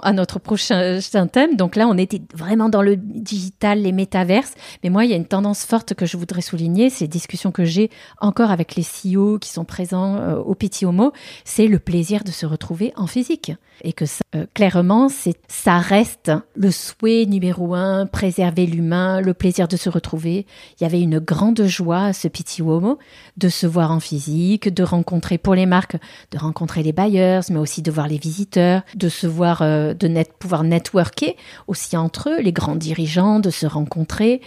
À 0.02 0.12
notre 0.12 0.38
prochain 0.38 0.98
thème. 1.32 1.56
Donc 1.56 1.76
là, 1.76 1.86
on 1.88 1.96
était 1.96 2.20
vraiment 2.34 2.68
dans 2.68 2.82
le 2.82 2.96
digital, 2.96 3.80
les 3.80 3.92
métaverses. 3.92 4.54
Mais 4.82 4.90
moi, 4.90 5.04
il 5.04 5.10
y 5.10 5.14
a 5.14 5.16
une 5.16 5.26
tendance 5.26 5.64
forte 5.64 5.94
que 5.94 6.04
je 6.04 6.16
voudrais 6.16 6.42
souligner, 6.42 6.90
ces 6.90 7.08
discussions 7.08 7.52
que 7.52 7.64
j'ai 7.64 7.90
encore 8.20 8.50
avec 8.50 8.76
les 8.76 8.82
CEO 8.82 9.38
qui 9.38 9.48
sont 9.48 9.64
présents 9.64 10.16
euh, 10.16 10.36
au 10.36 10.54
Petit 10.54 10.84
Homo, 10.84 11.12
c'est 11.44 11.68
le 11.68 11.78
plaisir 11.78 12.22
de 12.22 12.30
se 12.30 12.44
retrouver 12.44 12.92
en 12.96 13.06
physique. 13.06 13.52
Et 13.82 13.92
que 13.92 14.04
ça, 14.04 14.22
euh, 14.34 14.46
clairement, 14.54 15.08
c'est, 15.08 15.36
ça 15.48 15.78
reste 15.78 16.30
le 16.54 16.70
souhait 16.70 17.24
numéro 17.26 17.74
un, 17.74 18.06
préserver 18.06 18.66
l'humain, 18.66 19.20
le 19.20 19.34
plaisir 19.34 19.68
de 19.68 19.76
se 19.76 19.88
retrouver. 19.88 20.46
Il 20.78 20.82
y 20.82 20.86
avait 20.86 21.00
une 21.00 21.18
grande 21.18 21.64
joie 21.64 22.04
à 22.04 22.12
ce 22.12 22.28
Petit 22.28 22.62
Homo 22.62 22.98
de 23.38 23.48
se 23.48 23.66
voir 23.66 23.90
en 23.90 24.00
physique, 24.00 24.72
de 24.72 24.82
rencontrer 24.82 25.38
pour 25.38 25.54
les 25.54 25.66
marques, 25.66 25.96
de 26.30 26.38
rencontrer 26.38 26.82
les 26.82 26.92
bailleurs, 26.92 27.42
mais 27.50 27.58
aussi 27.58 27.82
de 27.82 27.90
voir 27.90 28.06
les 28.06 28.18
visiteurs, 28.18 28.82
de 28.94 29.08
se 29.08 29.26
voir 29.26 29.61
euh, 29.62 29.94
de 29.94 30.22
pouvoir 30.38 30.64
networker 30.64 31.36
aussi 31.66 31.96
entre 31.96 32.30
eux, 32.30 32.40
les 32.40 32.52
grands 32.52 32.76
dirigeants, 32.76 33.40
de 33.40 33.50
se 33.50 33.66
rencontrer. 33.66 34.40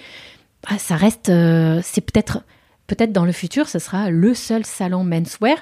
Ah, 0.68 0.78
ça 0.78 0.96
reste, 0.96 1.30
euh, 1.30 1.80
c'est 1.84 2.02
peut-être, 2.02 2.44
peut-être 2.88 3.12
dans 3.12 3.26
le 3.26 3.32
futur, 3.32 3.68
ce 3.68 3.80
sera 3.80 4.10
le 4.10 4.34
seul 4.34 4.66
salon 4.66 5.04
menswear 5.04 5.58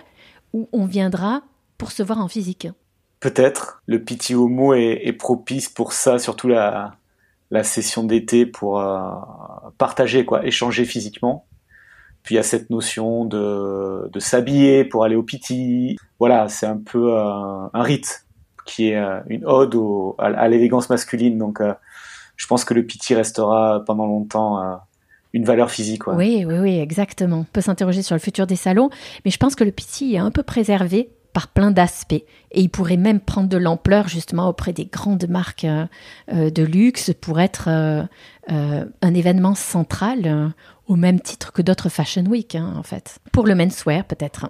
où 0.54 0.70
on 0.72 0.86
viendra 0.86 1.41
pour 1.78 1.91
se 1.91 2.04
voir 2.04 2.20
en 2.20 2.28
physique. 2.28 2.68
Peut-être. 3.20 3.82
Le 3.86 4.04
Petit 4.04 4.36
Homo 4.36 4.74
est, 4.74 5.18
propice 5.18 5.70
pour 5.70 5.93
ça, 5.93 6.20
surtout 6.20 6.47
la, 6.47 6.95
la 7.51 7.64
session 7.64 8.04
d'été 8.04 8.45
pour 8.45 8.80
euh, 8.80 8.99
partager, 9.78 10.26
quoi, 10.26 10.45
échanger 10.45 10.86
physiquement. 10.86 11.45
Puis 12.24 12.36
il 12.36 12.38
y 12.38 12.39
a 12.39 12.43
cette 12.43 12.70
notion 12.70 13.26
de, 13.26 14.10
de 14.12 14.20
s'habiller 14.20 14.86
pour 14.86 15.04
aller 15.04 15.16
au 15.16 15.24
Piti. 15.24 15.97
Voilà, 16.20 16.47
c'est 16.47 16.66
un 16.66 16.78
peu 16.78 17.18
un 17.18 17.70
rite 17.74 18.22
qui 18.66 18.89
est 18.89 18.97
euh, 18.97 19.20
une 19.28 19.45
ode 19.45 19.78
à, 20.18 20.47
l'élégance 20.47 20.89
masculine. 20.89 21.38
Donc, 21.38 21.61
euh, 21.61 21.74
je 22.36 22.47
pense 22.47 22.66
que 22.66 22.74
le 22.74 22.86
PT 22.86 23.16
restera 23.16 23.84
pendant 23.86 24.05
longtemps 24.05 24.80
une 25.34 25.45
valeur 25.45 25.70
physique. 25.70 26.07
Oui, 26.07 26.45
oui, 26.47 26.59
oui, 26.59 26.80
exactement. 26.80 27.39
On 27.39 27.43
peut 27.43 27.61
s'interroger 27.61 28.01
sur 28.01 28.16
le 28.16 28.20
futur 28.20 28.47
des 28.47 28.55
salons, 28.55 28.89
mais 29.24 29.32
je 29.32 29.38
pense 29.38 29.55
que 29.55 29.64
le 29.64 29.72
PT 29.72 30.14
est 30.14 30.18
un 30.18 30.32
peu 30.32 30.43
préservé 30.43 31.09
par 31.34 31.47
plein 31.47 31.72
d'aspects. 31.72 32.14
Et 32.14 32.61
il 32.61 32.70
pourrait 32.70 32.97
même 32.97 33.20
prendre 33.20 33.49
de 33.49 33.57
l'ampleur 33.57 34.07
justement 34.07 34.47
auprès 34.47 34.72
des 34.72 34.86
grandes 34.86 35.28
marques 35.28 35.66
euh, 35.66 35.86
euh, 36.32 36.49
de 36.49 36.64
luxe 36.64 37.11
pour 37.20 37.39
être 37.39 37.68
euh, 37.68 38.03
un 38.47 39.14
événement 39.14 39.55
central 39.55 40.53
au 40.88 40.95
même 40.95 41.20
titre 41.20 41.51
que 41.51 41.61
d'autres 41.61 41.89
Fashion 41.89 42.26
Week, 42.26 42.55
hein, 42.55 42.74
en 42.78 42.84
fait. 42.84 43.20
Pour 43.32 43.47
le 43.47 43.55
menswear, 43.55 44.05
peut-être. 44.05 44.49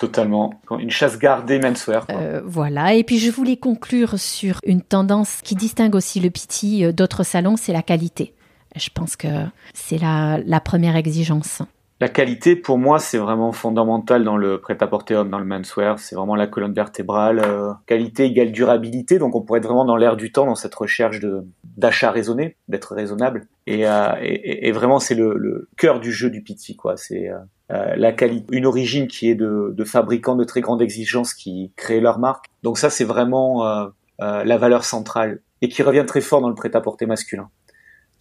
Totalement. 0.00 0.54
Une 0.78 0.90
chasse 0.90 1.18
gardée 1.18 1.58
menswear. 1.60 2.06
voilà. 2.44 2.94
Et 2.94 3.04
puis 3.04 3.18
je 3.18 3.30
voulais 3.30 3.56
conclure 3.56 4.18
sur 4.18 4.58
une 4.64 4.82
tendance 4.82 5.40
qui 5.42 5.54
distingue 5.54 5.94
aussi 5.94 6.20
le 6.20 6.30
PT 6.30 6.92
d'autres 6.94 7.22
salons, 7.22 7.56
c'est 7.56 7.72
la 7.72 7.82
qualité. 7.82 8.34
Je 8.76 8.88
pense 8.94 9.16
que 9.16 9.28
c'est 9.74 9.98
la 9.98 10.60
première 10.64 10.96
exigence. 10.96 11.62
La 12.00 12.08
qualité, 12.08 12.56
pour 12.56 12.78
moi, 12.78 12.98
c'est 12.98 13.18
vraiment 13.18 13.52
fondamental 13.52 14.24
dans 14.24 14.38
le 14.38 14.58
prêt-à-porter 14.58 15.16
homme, 15.16 15.28
dans 15.28 15.38
le 15.38 15.44
menswear. 15.44 15.98
C'est 15.98 16.16
vraiment 16.16 16.34
la 16.34 16.46
colonne 16.46 16.72
vertébrale. 16.72 17.42
Euh, 17.44 17.74
qualité 17.84 18.24
égale 18.24 18.52
durabilité. 18.52 19.18
Donc, 19.18 19.34
on 19.36 19.42
pourrait 19.42 19.58
être 19.58 19.66
vraiment 19.66 19.84
dans 19.84 19.96
l'air 19.96 20.16
du 20.16 20.32
temps, 20.32 20.46
dans 20.46 20.54
cette 20.54 20.74
recherche 20.74 21.20
de 21.20 21.44
d'achat 21.76 22.10
raisonné, 22.10 22.56
d'être 22.68 22.94
raisonnable. 22.94 23.48
Et, 23.66 23.86
euh, 23.86 24.14
et, 24.22 24.68
et, 24.68 24.72
vraiment, 24.72 24.98
c'est 24.98 25.14
le, 25.14 25.34
le, 25.36 25.68
cœur 25.76 26.00
du 26.00 26.10
jeu 26.10 26.30
du 26.30 26.42
Piti, 26.42 26.74
quoi. 26.74 26.96
C'est 26.96 27.28
euh, 27.28 27.38
euh, 27.70 27.94
la 27.96 28.12
qualité, 28.12 28.46
une 28.56 28.66
origine 28.66 29.06
qui 29.06 29.30
est 29.30 29.34
de, 29.34 29.72
de, 29.76 29.84
fabricants 29.84 30.36
de 30.36 30.44
très 30.44 30.60
grande 30.60 30.82
exigence 30.82 31.34
qui 31.34 31.72
créent 31.76 32.00
leur 32.00 32.18
marque. 32.18 32.46
Donc 32.62 32.78
ça, 32.78 32.90
c'est 32.90 33.04
vraiment 33.04 33.66
euh, 33.66 33.86
la 34.18 34.58
valeur 34.58 34.84
centrale 34.84 35.40
et 35.62 35.68
qui 35.68 35.82
revient 35.82 36.04
très 36.06 36.20
fort 36.20 36.40
dans 36.40 36.48
le 36.48 36.54
prêt-à-porter 36.54 37.06
masculin. 37.06 37.48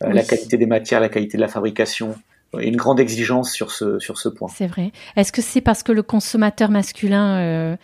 La 0.01 0.23
qualité 0.23 0.57
des 0.57 0.65
matières, 0.65 1.01
la 1.01 1.09
qualité 1.09 1.35
de 1.35 1.41
la 1.41 1.49
fabrication, 1.49 2.15
une 2.57 2.75
grande 2.75 2.99
exigence 2.99 3.51
sur 3.51 3.71
ce, 3.71 3.99
sur 3.99 4.17
ce 4.17 4.29
point. 4.29 4.47
C'est 4.47 4.67
vrai. 4.67 4.91
Est-ce 5.15 5.31
que 5.31 5.41
c'est 5.41 5.61
parce 5.61 5.83
que 5.83 5.91
le 5.91 6.03
consommateur 6.03 6.69
masculin 6.71 7.37
euh, 7.39 7.77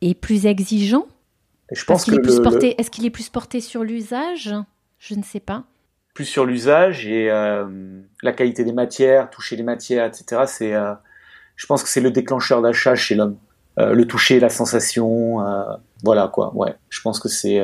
est 0.00 0.14
plus 0.14 0.46
exigeant? 0.46 1.06
Je 1.70 1.84
pense 1.84 2.04
que 2.04 2.12
est 2.12 2.80
Est-ce 2.80 2.90
qu'il 2.90 3.04
est 3.04 3.10
plus 3.10 3.28
porté 3.28 3.60
sur 3.60 3.84
l'usage? 3.84 4.54
Je 4.98 5.14
ne 5.14 5.22
sais 5.22 5.40
pas. 5.40 5.64
Plus 6.14 6.24
sur 6.24 6.46
l'usage 6.46 7.06
et 7.06 7.30
euh, 7.30 7.66
la 8.22 8.32
qualité 8.32 8.64
des 8.64 8.72
matières, 8.72 9.30
toucher 9.30 9.54
les 9.54 9.62
matières, 9.62 10.06
etc. 10.06 10.42
C'est, 10.46 10.74
euh, 10.74 10.94
je 11.58 11.66
pense 11.66 11.82
que 11.82 11.90
c'est 11.90 12.00
le 12.00 12.10
déclencheur 12.10 12.62
d'achat 12.62 12.94
chez 12.94 13.14
l'homme. 13.14 13.36
le 13.76 14.04
toucher, 14.06 14.40
la 14.40 14.48
sensation, 14.48 15.44
voilà 16.02 16.28
quoi. 16.28 16.54
Ouais, 16.54 16.74
je 16.88 17.02
pense 17.02 17.20
que 17.20 17.28
c'est 17.28 17.60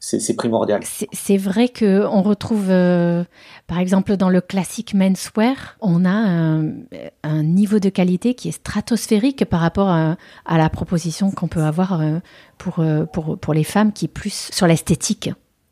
c'est 0.00 0.34
primordial. 0.34 0.80
C'est 1.12 1.36
vrai 1.36 1.68
que 1.68 2.06
on 2.06 2.22
retrouve, 2.22 2.70
euh, 2.70 3.24
par 3.66 3.78
exemple, 3.78 4.16
dans 4.16 4.28
le 4.28 4.40
classique 4.40 4.94
menswear, 4.94 5.76
on 5.80 6.04
a 6.04 6.10
un, 6.10 7.42
niveau 7.42 7.78
de 7.80 7.88
qualité 7.88 8.34
qui 8.34 8.48
est 8.48 8.52
stratosphérique 8.52 9.44
par 9.44 9.60
rapport 9.60 9.88
à, 9.88 10.16
la 10.46 10.70
proposition 10.70 11.30
qu'on 11.30 11.48
peut 11.48 11.62
avoir 11.62 12.00
euh, 12.00 12.18
pour, 12.58 12.78
euh, 12.78 13.04
pour, 13.04 13.38
pour 13.38 13.54
les 13.54 13.64
femmes 13.64 13.92
qui 13.92 14.04
est 14.04 14.08
plus 14.08 14.50
sur 14.52 14.66
l'esthétique. 14.66 15.30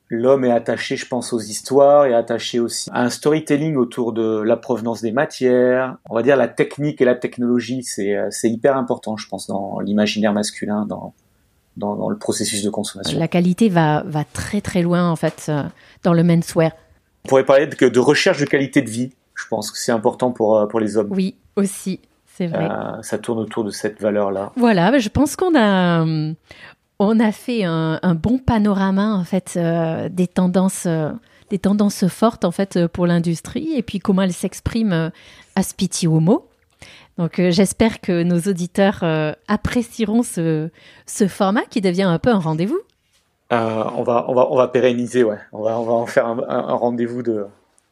L'homme 0.09 0.45
est 0.45 0.53
attaché, 0.53 0.97
je 0.97 1.07
pense, 1.07 1.33
aux 1.33 1.41
histoires 1.41 2.07
et 2.07 2.15
attaché 2.15 2.61
aussi 2.61 2.89
à 2.93 3.03
un 3.03 3.11
storytelling 3.11 3.75
autour 3.75 4.13
de 4.13 4.41
la 4.41 4.57
provenance 4.57 5.03
des 5.03 5.11
matières. 5.11 5.97
On 6.09 6.15
va 6.15 6.23
dire 6.23 6.37
la 6.37 6.47
technique 6.47 7.01
et 7.01 7.05
la 7.05 7.17
technologie, 7.17 7.83
c'est 7.83 8.31
hyper 8.45 8.77
important, 8.77 9.17
je 9.17 9.29
pense, 9.29 9.49
dans 9.49 9.81
l'imaginaire 9.81 10.33
masculin, 10.33 10.87
dans, 10.87 11.13
dans, 11.77 12.09
le 12.09 12.17
processus 12.17 12.63
de 12.63 12.71
consommation. 12.71 13.19
La 13.19 13.29
qualité 13.29 13.69
va, 13.69 14.03
va 14.07 14.25
très 14.25 14.61
très 14.61 14.83
loin 14.83 15.11
en 15.11 15.17
fait 15.17 15.47
euh, 15.49 15.63
dans 16.03 16.13
le 16.13 16.23
menswear. 16.23 16.73
On 17.25 17.29
pourrait 17.29 17.45
parler 17.45 17.67
de, 17.67 17.89
de 17.89 17.99
recherche 17.99 18.39
de 18.39 18.45
qualité 18.47 18.83
de 18.83 18.91
vie. 18.91 19.13
Je 19.35 19.45
pense 19.49 19.71
que 19.71 19.79
c'est 19.79 19.93
important 19.93 20.31
pour, 20.31 20.57
euh, 20.57 20.67
pour 20.67 20.81
les 20.81 20.97
hommes. 20.97 21.09
Oui, 21.11 21.35
aussi, 21.57 22.01
c'est 22.27 22.47
vrai. 22.47 22.69
Euh, 22.71 23.03
ça 23.03 23.19
tourne 23.19 23.39
autour 23.39 23.65
de 23.65 23.71
cette 23.71 24.01
valeur-là. 24.01 24.53
Voilà, 24.57 24.99
je 24.99 25.09
pense 25.09 25.37
qu'on 25.37 25.55
a, 25.57 26.05
on 26.99 27.20
a 27.20 27.32
fait 27.32 27.64
un, 27.64 28.14
bon 28.14 28.38
panorama 28.38 29.14
en 29.14 29.24
fait 29.24 29.59
des 30.11 30.26
tendances, 30.26 30.86
des 31.51 31.59
tendances 31.59 32.07
fortes 32.09 32.44
en 32.44 32.51
fait 32.51 32.86
pour 32.88 33.07
l'industrie 33.07 33.74
et 33.74 33.82
puis 33.82 33.99
comment 33.99 34.22
elles 34.22 34.32
s'expriment 34.32 35.11
à 35.55 35.62
Spiti 35.62 36.07
Homo. 36.07 36.49
Donc 37.18 37.38
euh, 37.38 37.51
j'espère 37.51 38.01
que 38.01 38.22
nos 38.22 38.40
auditeurs 38.40 39.01
euh, 39.03 39.32
apprécieront 39.49 40.22
ce, 40.22 40.68
format 41.28 41.62
qui 41.62 41.80
devient 41.80 42.03
un 42.03 42.18
peu 42.18 42.30
un 42.30 42.38
rendez-vous. 42.38 42.80
Euh, 43.53 43.84
on, 43.97 44.03
va, 44.03 44.26
on, 44.28 44.34
va, 44.34 44.49
on 44.51 44.57
va 44.57 44.68
pérenniser, 44.68 45.22
ouais. 45.22 45.38
On 45.53 45.62
va, 45.62 45.78
on 45.78 45.84
va 45.84 45.92
en 45.92 46.07
faire 46.07 46.26
un 46.26 46.74
rendez-vous 46.74 47.22
de, 47.22 47.47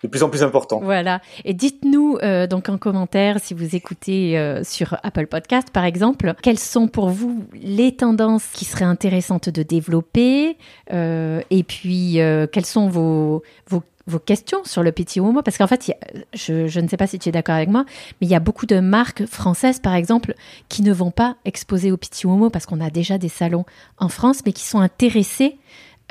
de 0.05 0.09
plus 0.09 0.23
en 0.23 0.29
plus 0.29 0.43
important. 0.43 0.81
Voilà. 0.83 1.21
Et 1.45 1.55
dites-nous 1.55 2.19
donc 2.49 2.69
en 2.69 2.79
commentaire 2.79 3.39
si 3.41 3.55
vous 3.55 3.75
écoutez 3.75 4.61
sur 4.63 4.97
Apple 5.03 5.27
Podcast 5.27 5.69
par 5.73 5.85
exemple, 5.85 6.35
quelles 6.43 6.59
sont 6.59 6.89
pour 6.89 7.09
vous 7.09 7.45
les 7.55 7.97
tendances 7.97 8.47
qui 8.53 8.65
seraient 8.65 8.85
intéressantes 8.85 9.49
de 9.49 9.63
développer 9.63 10.57
et 10.91 11.65
puis 11.67 12.19
quelles 12.53 12.67
sont 12.67 12.89
vos, 12.89 13.43
vos 13.69 13.83
vos 14.07 14.19
questions 14.19 14.65
sur 14.65 14.83
le 14.83 14.93
petit 14.93 15.21
homo 15.21 15.43
parce 15.43 15.57
qu'en 15.57 15.67
fait, 15.67 15.93
je, 16.35 16.81
ne 16.81 16.89
sais 16.89 16.97
pas 16.97 17.07
si 17.07 17.19
tu 17.19 17.29
es 17.29 17.33
d'accord 17.33 17.55
avec 17.55 17.69
moi, 17.69 17.85
mais 18.21 18.27
il 18.27 18.31
y 18.31 18.35
a 18.35 18.41
beaucoup 18.41 18.67
de 18.67 18.81
marques 18.81 19.27
françaises, 19.27 19.81
par 19.81 19.95
exemple, 19.95 20.35
qui 20.69 20.83
ne 20.83 20.93
vont 20.93 21.11
pas 21.11 21.37
exposer 21.45 21.91
au 21.91 21.97
petit 21.97 22.27
homo 22.27 22.51
parce 22.51 22.67
qu'on 22.67 22.81
a 22.81 22.91
déjà 22.91 23.19
des 23.19 23.29
salons 23.29 23.65
en 23.99 24.09
France, 24.09 24.41
mais 24.45 24.53
qui 24.53 24.65
sont 24.65 24.81
intéressés, 24.81 25.59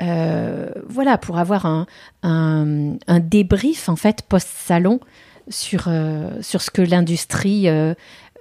euh, 0.02 0.70
voilà, 0.86 1.18
pour 1.18 1.38
avoir 1.38 1.86
un, 2.22 2.96
débrief 3.20 3.88
en 3.88 3.96
fait 3.96 4.22
post-salon 4.22 5.00
sur 5.48 5.84
euh, 5.88 6.30
sur 6.40 6.62
ce 6.62 6.70
que 6.70 6.82
l'industrie 6.82 7.68
euh, 7.68 7.94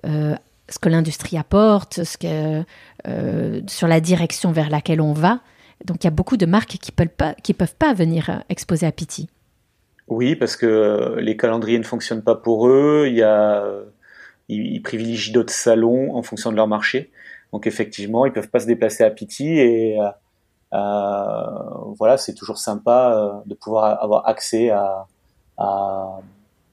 ce 0.04 0.80
que 0.80 0.90
l'industrie 0.90 1.38
apporte, 1.38 2.02
sur 2.04 3.88
la 3.88 4.00
direction 4.00 4.52
vers 4.52 4.70
laquelle 4.70 5.02
on 5.02 5.14
va. 5.14 5.42
Donc 5.86 6.04
il 6.04 6.06
y 6.06 6.08
a 6.08 6.12
beaucoup 6.12 6.38
de 6.38 6.46
marques 6.46 6.78
qui 6.82 6.92
peuvent 6.92 7.08
pas 7.08 7.36
peuvent 7.58 7.76
pas 7.76 7.94
venir 7.94 8.44
exposer 8.50 8.88
à 8.88 8.92
Piti. 8.92 9.30
Oui, 10.08 10.36
parce 10.36 10.56
que 10.56 11.18
les 11.20 11.38
calendriers 11.38 11.80
ne 11.80 11.84
fonctionnent 11.84 12.24
pas 12.24 12.36
pour 12.36 12.68
eux. 12.68 13.06
Il 13.08 13.16
y 13.16 13.24
a, 13.24 13.64
ils, 14.50 14.82
privilégient 14.82 15.32
d'autres 15.32 15.54
salons 15.54 16.16
en 16.16 16.24
fonction 16.24 16.52
de 16.52 16.56
leur 16.56 16.68
marché. 16.68 17.12
Donc 17.52 17.68
effectivement, 17.68 18.26
ils 18.26 18.34
peuvent 18.34 18.50
pas 18.50 18.60
se 18.60 18.68
déplacer 18.68 19.04
à 19.04 19.12
Piti 19.12 19.60
et 19.60 19.98
voilà, 20.74 22.18
c'est 22.18 22.34
toujours 22.34 22.58
sympa 22.58 23.14
euh, 23.16 23.32
de 23.46 23.54
pouvoir 23.54 24.02
avoir 24.04 24.28
accès 24.28 24.70
à, 24.70 25.08
à, 25.58 26.20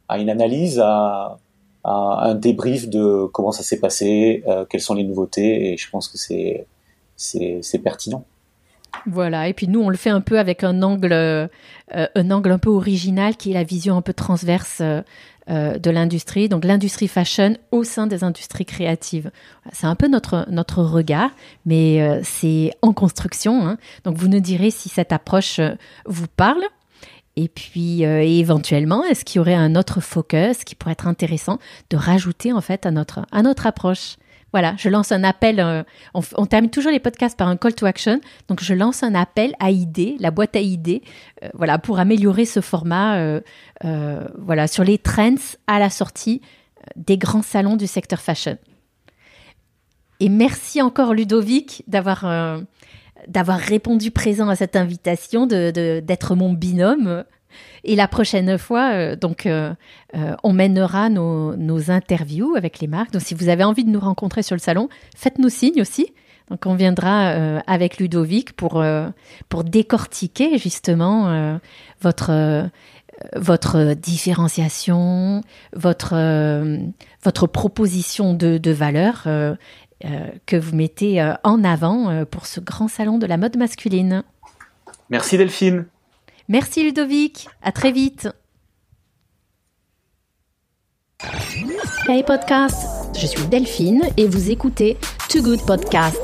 à 0.09 0.19
une 0.19 0.31
analyse, 0.31 0.81
à, 0.81 1.39
à, 1.85 2.29
un 2.29 2.35
débrief 2.35 2.89
de 2.89 3.27
comment 3.33 3.53
ça 3.53 3.63
s'est 3.63 3.81
passé, 3.81 4.43
euh, 4.47 4.65
quelles 4.65 4.81
sont 4.81 4.95
les 4.95 5.05
nouveautés 5.05 5.73
et 5.73 5.77
je 5.77 5.91
pense 5.91 6.09
que 6.09 6.19
c'est 7.17 7.79
pertinent. 7.79 8.25
Voilà, 9.07 9.49
et 9.49 9.55
puis 9.55 9.69
nous, 9.69 9.81
on 9.81 9.89
le 9.89 9.97
fait 9.97 10.11
un 10.11 10.21
peu 10.21 10.39
avec 10.39 10.65
un 10.65 10.83
angle, 10.83 11.13
euh, 11.13 11.49
un 11.89 12.31
angle 12.31 12.53
un 12.53 12.59
peu 12.59 12.71
original 12.71 13.37
qui 13.37 13.51
est 13.51 13.55
la 13.55 13.65
vision 13.65 13.97
un 13.97 14.03
peu 14.03 14.13
transverse 14.13 14.79
euh, 14.81 15.03
euh, 15.49 15.79
de 15.79 15.91
l'industrie, 15.91 16.49
donc 16.49 16.65
l'industrie 16.65 17.09
fashion 17.09 17.57
au 17.71 17.83
sein 17.83 18.07
des 18.07 18.25
industries 18.25 18.67
créatives. 18.67 19.31
C'est 19.73 19.87
un 19.87 19.95
peu 19.95 20.07
notre, 20.07 20.47
notre 20.51 20.83
regard, 20.83 21.31
mais 21.67 22.21
c'est 22.23 22.73
en 22.83 22.93
construction. 22.93 23.67
Hein. 23.67 23.79
Donc 24.05 24.17
vous 24.17 24.29
nous 24.29 24.41
direz 24.41 24.71
si 24.71 24.89
cette 24.89 25.13
approche 25.13 25.61
vous 26.07 26.29
parle. 26.29 26.63
Et 27.37 27.49
puis 27.49 28.03
éventuellement, 28.03 29.05
est-ce 29.05 29.25
qu'il 29.25 29.39
y 29.39 29.41
aurait 29.41 29.55
un 29.55 29.77
autre 29.77 30.01
focus 30.01 30.63
qui 30.65 30.75
pourrait 30.75 30.93
être 30.93 31.07
intéressant 31.07 31.59
de 31.89 31.97
rajouter 31.97 32.53
en 32.53 32.61
fait 32.61 32.87
à 32.87 32.91
notre, 32.91 33.27
à 33.33 33.43
notre 33.43 33.67
approche? 33.67 34.17
Voilà, 34.53 34.75
je 34.77 34.89
lance 34.89 35.13
un 35.13 35.25
appel. 35.25 35.61
Euh, 35.61 35.83
on, 36.15 36.47
termine 36.47 36.71
toujours 36.71 36.93
les 36.93 37.01
podcasts 37.01 37.39
par 37.39 37.49
un 37.49 37.57
call 37.57 37.75
to 37.75 37.87
action. 37.87 38.21
Donc, 38.49 38.63
je 38.63 38.75
lance 38.75 39.03
un 39.03 39.15
appel 39.15 39.55
à 39.61 39.71
idées, 39.71 40.17
la 40.19 40.31
boîte 40.31 40.57
à 40.57 40.61
idées, 40.61 41.03
euh, 41.43 41.49
voilà, 41.55 41.79
pour 41.79 41.99
améliorer 41.99 42.45
ce 42.45 42.61
format, 42.61 43.19
euh, 43.19 43.41
voilà, 44.39 44.67
sur 44.67 44.85
les 44.85 44.99
trends 44.99 45.35
à 45.67 45.79
la 45.79 45.91
sortie 45.91 46.41
des 46.97 47.19
grands 47.19 47.43
salons 47.43 47.77
du 47.77 47.87
secteur 47.87 48.21
fashion. 48.21 48.59
Et 50.19 50.29
merci 50.29 50.83
encore 50.83 51.15
Ludovic 51.15 51.83
d'avoir 51.87 52.61
d'avoir 53.27 53.59
répondu 53.59 54.11
présent 54.11 54.49
à 54.49 54.57
cette 54.57 54.77
invitation, 54.77 55.47
de 55.47 56.01
d'être 56.01 56.35
mon 56.35 56.53
binôme. 56.53 57.25
Et 57.85 57.97
la 57.97 58.09
prochaine 58.09 58.59
fois, 58.59 58.93
euh, 58.93 59.17
donc, 59.17 59.47
euh, 59.47 59.73
euh, 60.17 60.35
on 60.43 60.53
mènera 60.53 61.09
nos, 61.09 61.57
nos, 61.57 61.91
interviews 61.91 62.55
avec 62.57 62.81
les 62.81 62.87
marques. 62.87 63.13
Donc, 63.13 63.23
si 63.23 63.35
vous 63.35 63.49
avez 63.49 63.65
envie 63.65 63.85
de 63.85 63.91
nous 63.91 64.01
rencontrer 64.01 64.43
sur 64.43 64.55
le 64.55 64.61
salon, 64.61 64.89
faites-nous 65.17 65.49
signe 65.49 65.81
aussi. 65.81 66.13
Donc, 66.51 66.67
on 66.67 66.75
viendra 66.75 67.29
avec 67.69 67.99
Ludovic 67.99 68.55
pour, 68.55 68.85
pour 69.49 69.63
décortiquer 69.63 70.59
justement 70.59 71.61
votre, 72.01 72.69
votre 73.37 73.95
différenciation, 73.95 75.43
votre, 75.77 76.17
votre 77.23 77.47
proposition 77.47 78.35
de, 78.35 78.59
de 78.59 78.71
valeur 78.73 79.29
que 80.03 80.57
vous 80.57 80.75
mettez 80.75 81.25
en 81.45 81.63
avant 81.63 82.25
pour 82.25 82.47
ce 82.47 82.59
grand 82.59 82.89
salon 82.89 83.19
de 83.19 83.27
la 83.27 83.37
mode 83.37 83.57
masculine. 83.57 84.25
Merci 85.09 85.39
Delphine. 85.39 85.87
Merci 86.51 86.83
Ludovic, 86.83 87.47
à 87.63 87.71
très 87.71 87.93
vite. 87.93 88.29
Hey 92.09 92.25
podcast, 92.25 93.17
je 93.17 93.25
suis 93.25 93.47
Delphine 93.47 94.03
et 94.17 94.27
vous 94.27 94.51
écoutez 94.51 94.97
Too 95.29 95.43
Good 95.43 95.65
Podcast. 95.65 96.19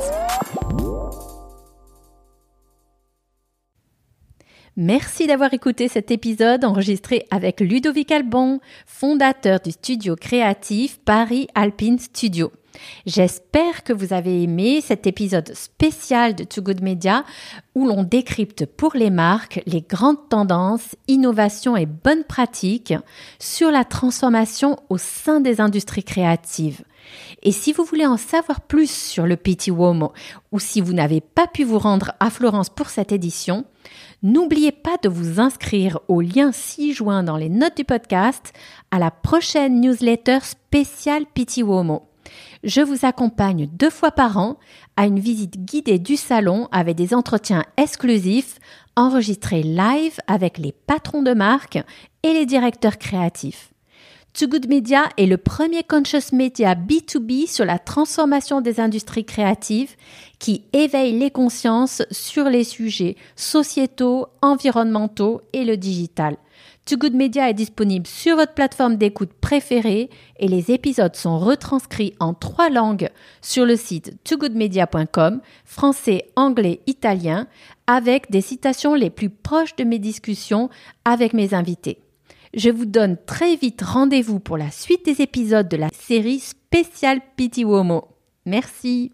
Merci 4.76 5.28
d'avoir 5.28 5.54
écouté 5.54 5.86
cet 5.86 6.10
épisode 6.10 6.64
enregistré 6.64 7.24
avec 7.30 7.60
Ludovic 7.60 8.10
Albon, 8.10 8.58
fondateur 8.84 9.60
du 9.60 9.70
studio 9.70 10.16
créatif 10.16 10.98
Paris 11.04 11.46
Alpine 11.54 12.00
Studio. 12.00 12.50
J'espère 13.06 13.84
que 13.84 13.92
vous 13.92 14.12
avez 14.12 14.42
aimé 14.42 14.80
cet 14.80 15.06
épisode 15.06 15.54
spécial 15.54 16.34
de 16.34 16.44
Too 16.44 16.62
Good 16.62 16.82
Media 16.82 17.24
où 17.74 17.86
l'on 17.86 18.02
décrypte 18.02 18.66
pour 18.66 18.94
les 18.94 19.10
marques 19.10 19.62
les 19.66 19.82
grandes 19.82 20.28
tendances, 20.28 20.96
innovations 21.08 21.76
et 21.76 21.86
bonnes 21.86 22.24
pratiques 22.24 22.94
sur 23.38 23.70
la 23.70 23.84
transformation 23.84 24.76
au 24.88 24.98
sein 24.98 25.40
des 25.40 25.60
industries 25.60 26.04
créatives. 26.04 26.84
Et 27.42 27.52
si 27.52 27.72
vous 27.72 27.84
voulez 27.84 28.06
en 28.06 28.16
savoir 28.16 28.60
plus 28.60 28.90
sur 28.90 29.26
le 29.26 29.36
Petit 29.36 29.70
Womo 29.70 30.12
ou 30.50 30.58
si 30.58 30.80
vous 30.80 30.92
n'avez 30.92 31.20
pas 31.20 31.46
pu 31.46 31.62
vous 31.62 31.78
rendre 31.78 32.12
à 32.18 32.30
Florence 32.30 32.70
pour 32.70 32.88
cette 32.88 33.12
édition, 33.12 33.64
N'oubliez 34.22 34.72
pas 34.72 34.96
de 35.02 35.08
vous 35.08 35.40
inscrire 35.40 36.00
au 36.08 36.20
lien 36.20 36.50
ci-joint 36.52 37.22
dans 37.22 37.36
les 37.36 37.48
notes 37.48 37.76
du 37.76 37.84
podcast 37.84 38.52
à 38.90 38.98
la 38.98 39.10
prochaine 39.10 39.80
newsletter 39.80 40.38
spéciale 40.42 41.26
Pity 41.32 41.62
Womo. 41.62 42.08
Je 42.64 42.80
vous 42.80 43.04
accompagne 43.04 43.68
deux 43.72 43.90
fois 43.90 44.10
par 44.10 44.38
an 44.38 44.58
à 44.96 45.06
une 45.06 45.20
visite 45.20 45.64
guidée 45.64 45.98
du 45.98 46.16
salon 46.16 46.68
avec 46.72 46.96
des 46.96 47.14
entretiens 47.14 47.64
exclusifs 47.76 48.58
enregistrés 48.96 49.62
live 49.62 50.18
avec 50.26 50.58
les 50.58 50.72
patrons 50.72 51.22
de 51.22 51.34
marque 51.34 51.78
et 52.22 52.32
les 52.32 52.46
directeurs 52.46 52.98
créatifs. 52.98 53.70
Too 54.38 54.48
Good 54.48 54.68
Media 54.68 55.04
est 55.16 55.24
le 55.24 55.38
premier 55.38 55.82
conscious 55.82 56.34
media 56.34 56.74
B2B 56.74 57.46
sur 57.46 57.64
la 57.64 57.78
transformation 57.78 58.60
des 58.60 58.80
industries 58.80 59.24
créatives 59.24 59.96
qui 60.38 60.64
éveille 60.74 61.18
les 61.18 61.30
consciences 61.30 62.02
sur 62.10 62.50
les 62.50 62.64
sujets 62.64 63.16
sociétaux, 63.34 64.26
environnementaux 64.42 65.40
et 65.54 65.64
le 65.64 65.78
digital. 65.78 66.36
Too 66.86 66.98
Good 66.98 67.14
Media 67.14 67.50
est 67.50 67.54
disponible 67.54 68.06
sur 68.06 68.36
votre 68.36 68.54
plateforme 68.54 68.94
d'écoute 68.94 69.32
préférée 69.40 70.08
et 70.38 70.46
les 70.46 70.70
épisodes 70.70 71.16
sont 71.16 71.36
retranscrits 71.36 72.14
en 72.20 72.32
trois 72.32 72.70
langues 72.70 73.10
sur 73.42 73.66
le 73.66 73.74
site 73.74 74.14
toogoodmedia.com, 74.22 75.40
français, 75.64 76.30
anglais, 76.36 76.78
italien, 76.86 77.48
avec 77.88 78.30
des 78.30 78.40
citations 78.40 78.94
les 78.94 79.10
plus 79.10 79.30
proches 79.30 79.74
de 79.74 79.82
mes 79.82 79.98
discussions 79.98 80.70
avec 81.04 81.32
mes 81.32 81.54
invités. 81.54 81.98
Je 82.54 82.70
vous 82.70 82.86
donne 82.86 83.16
très 83.26 83.56
vite 83.56 83.82
rendez-vous 83.82 84.38
pour 84.38 84.56
la 84.56 84.70
suite 84.70 85.04
des 85.04 85.20
épisodes 85.22 85.68
de 85.68 85.76
la 85.76 85.88
série 85.92 86.38
spéciale 86.38 87.20
Pity 87.36 87.64
Womo. 87.64 88.06
Merci. 88.44 89.10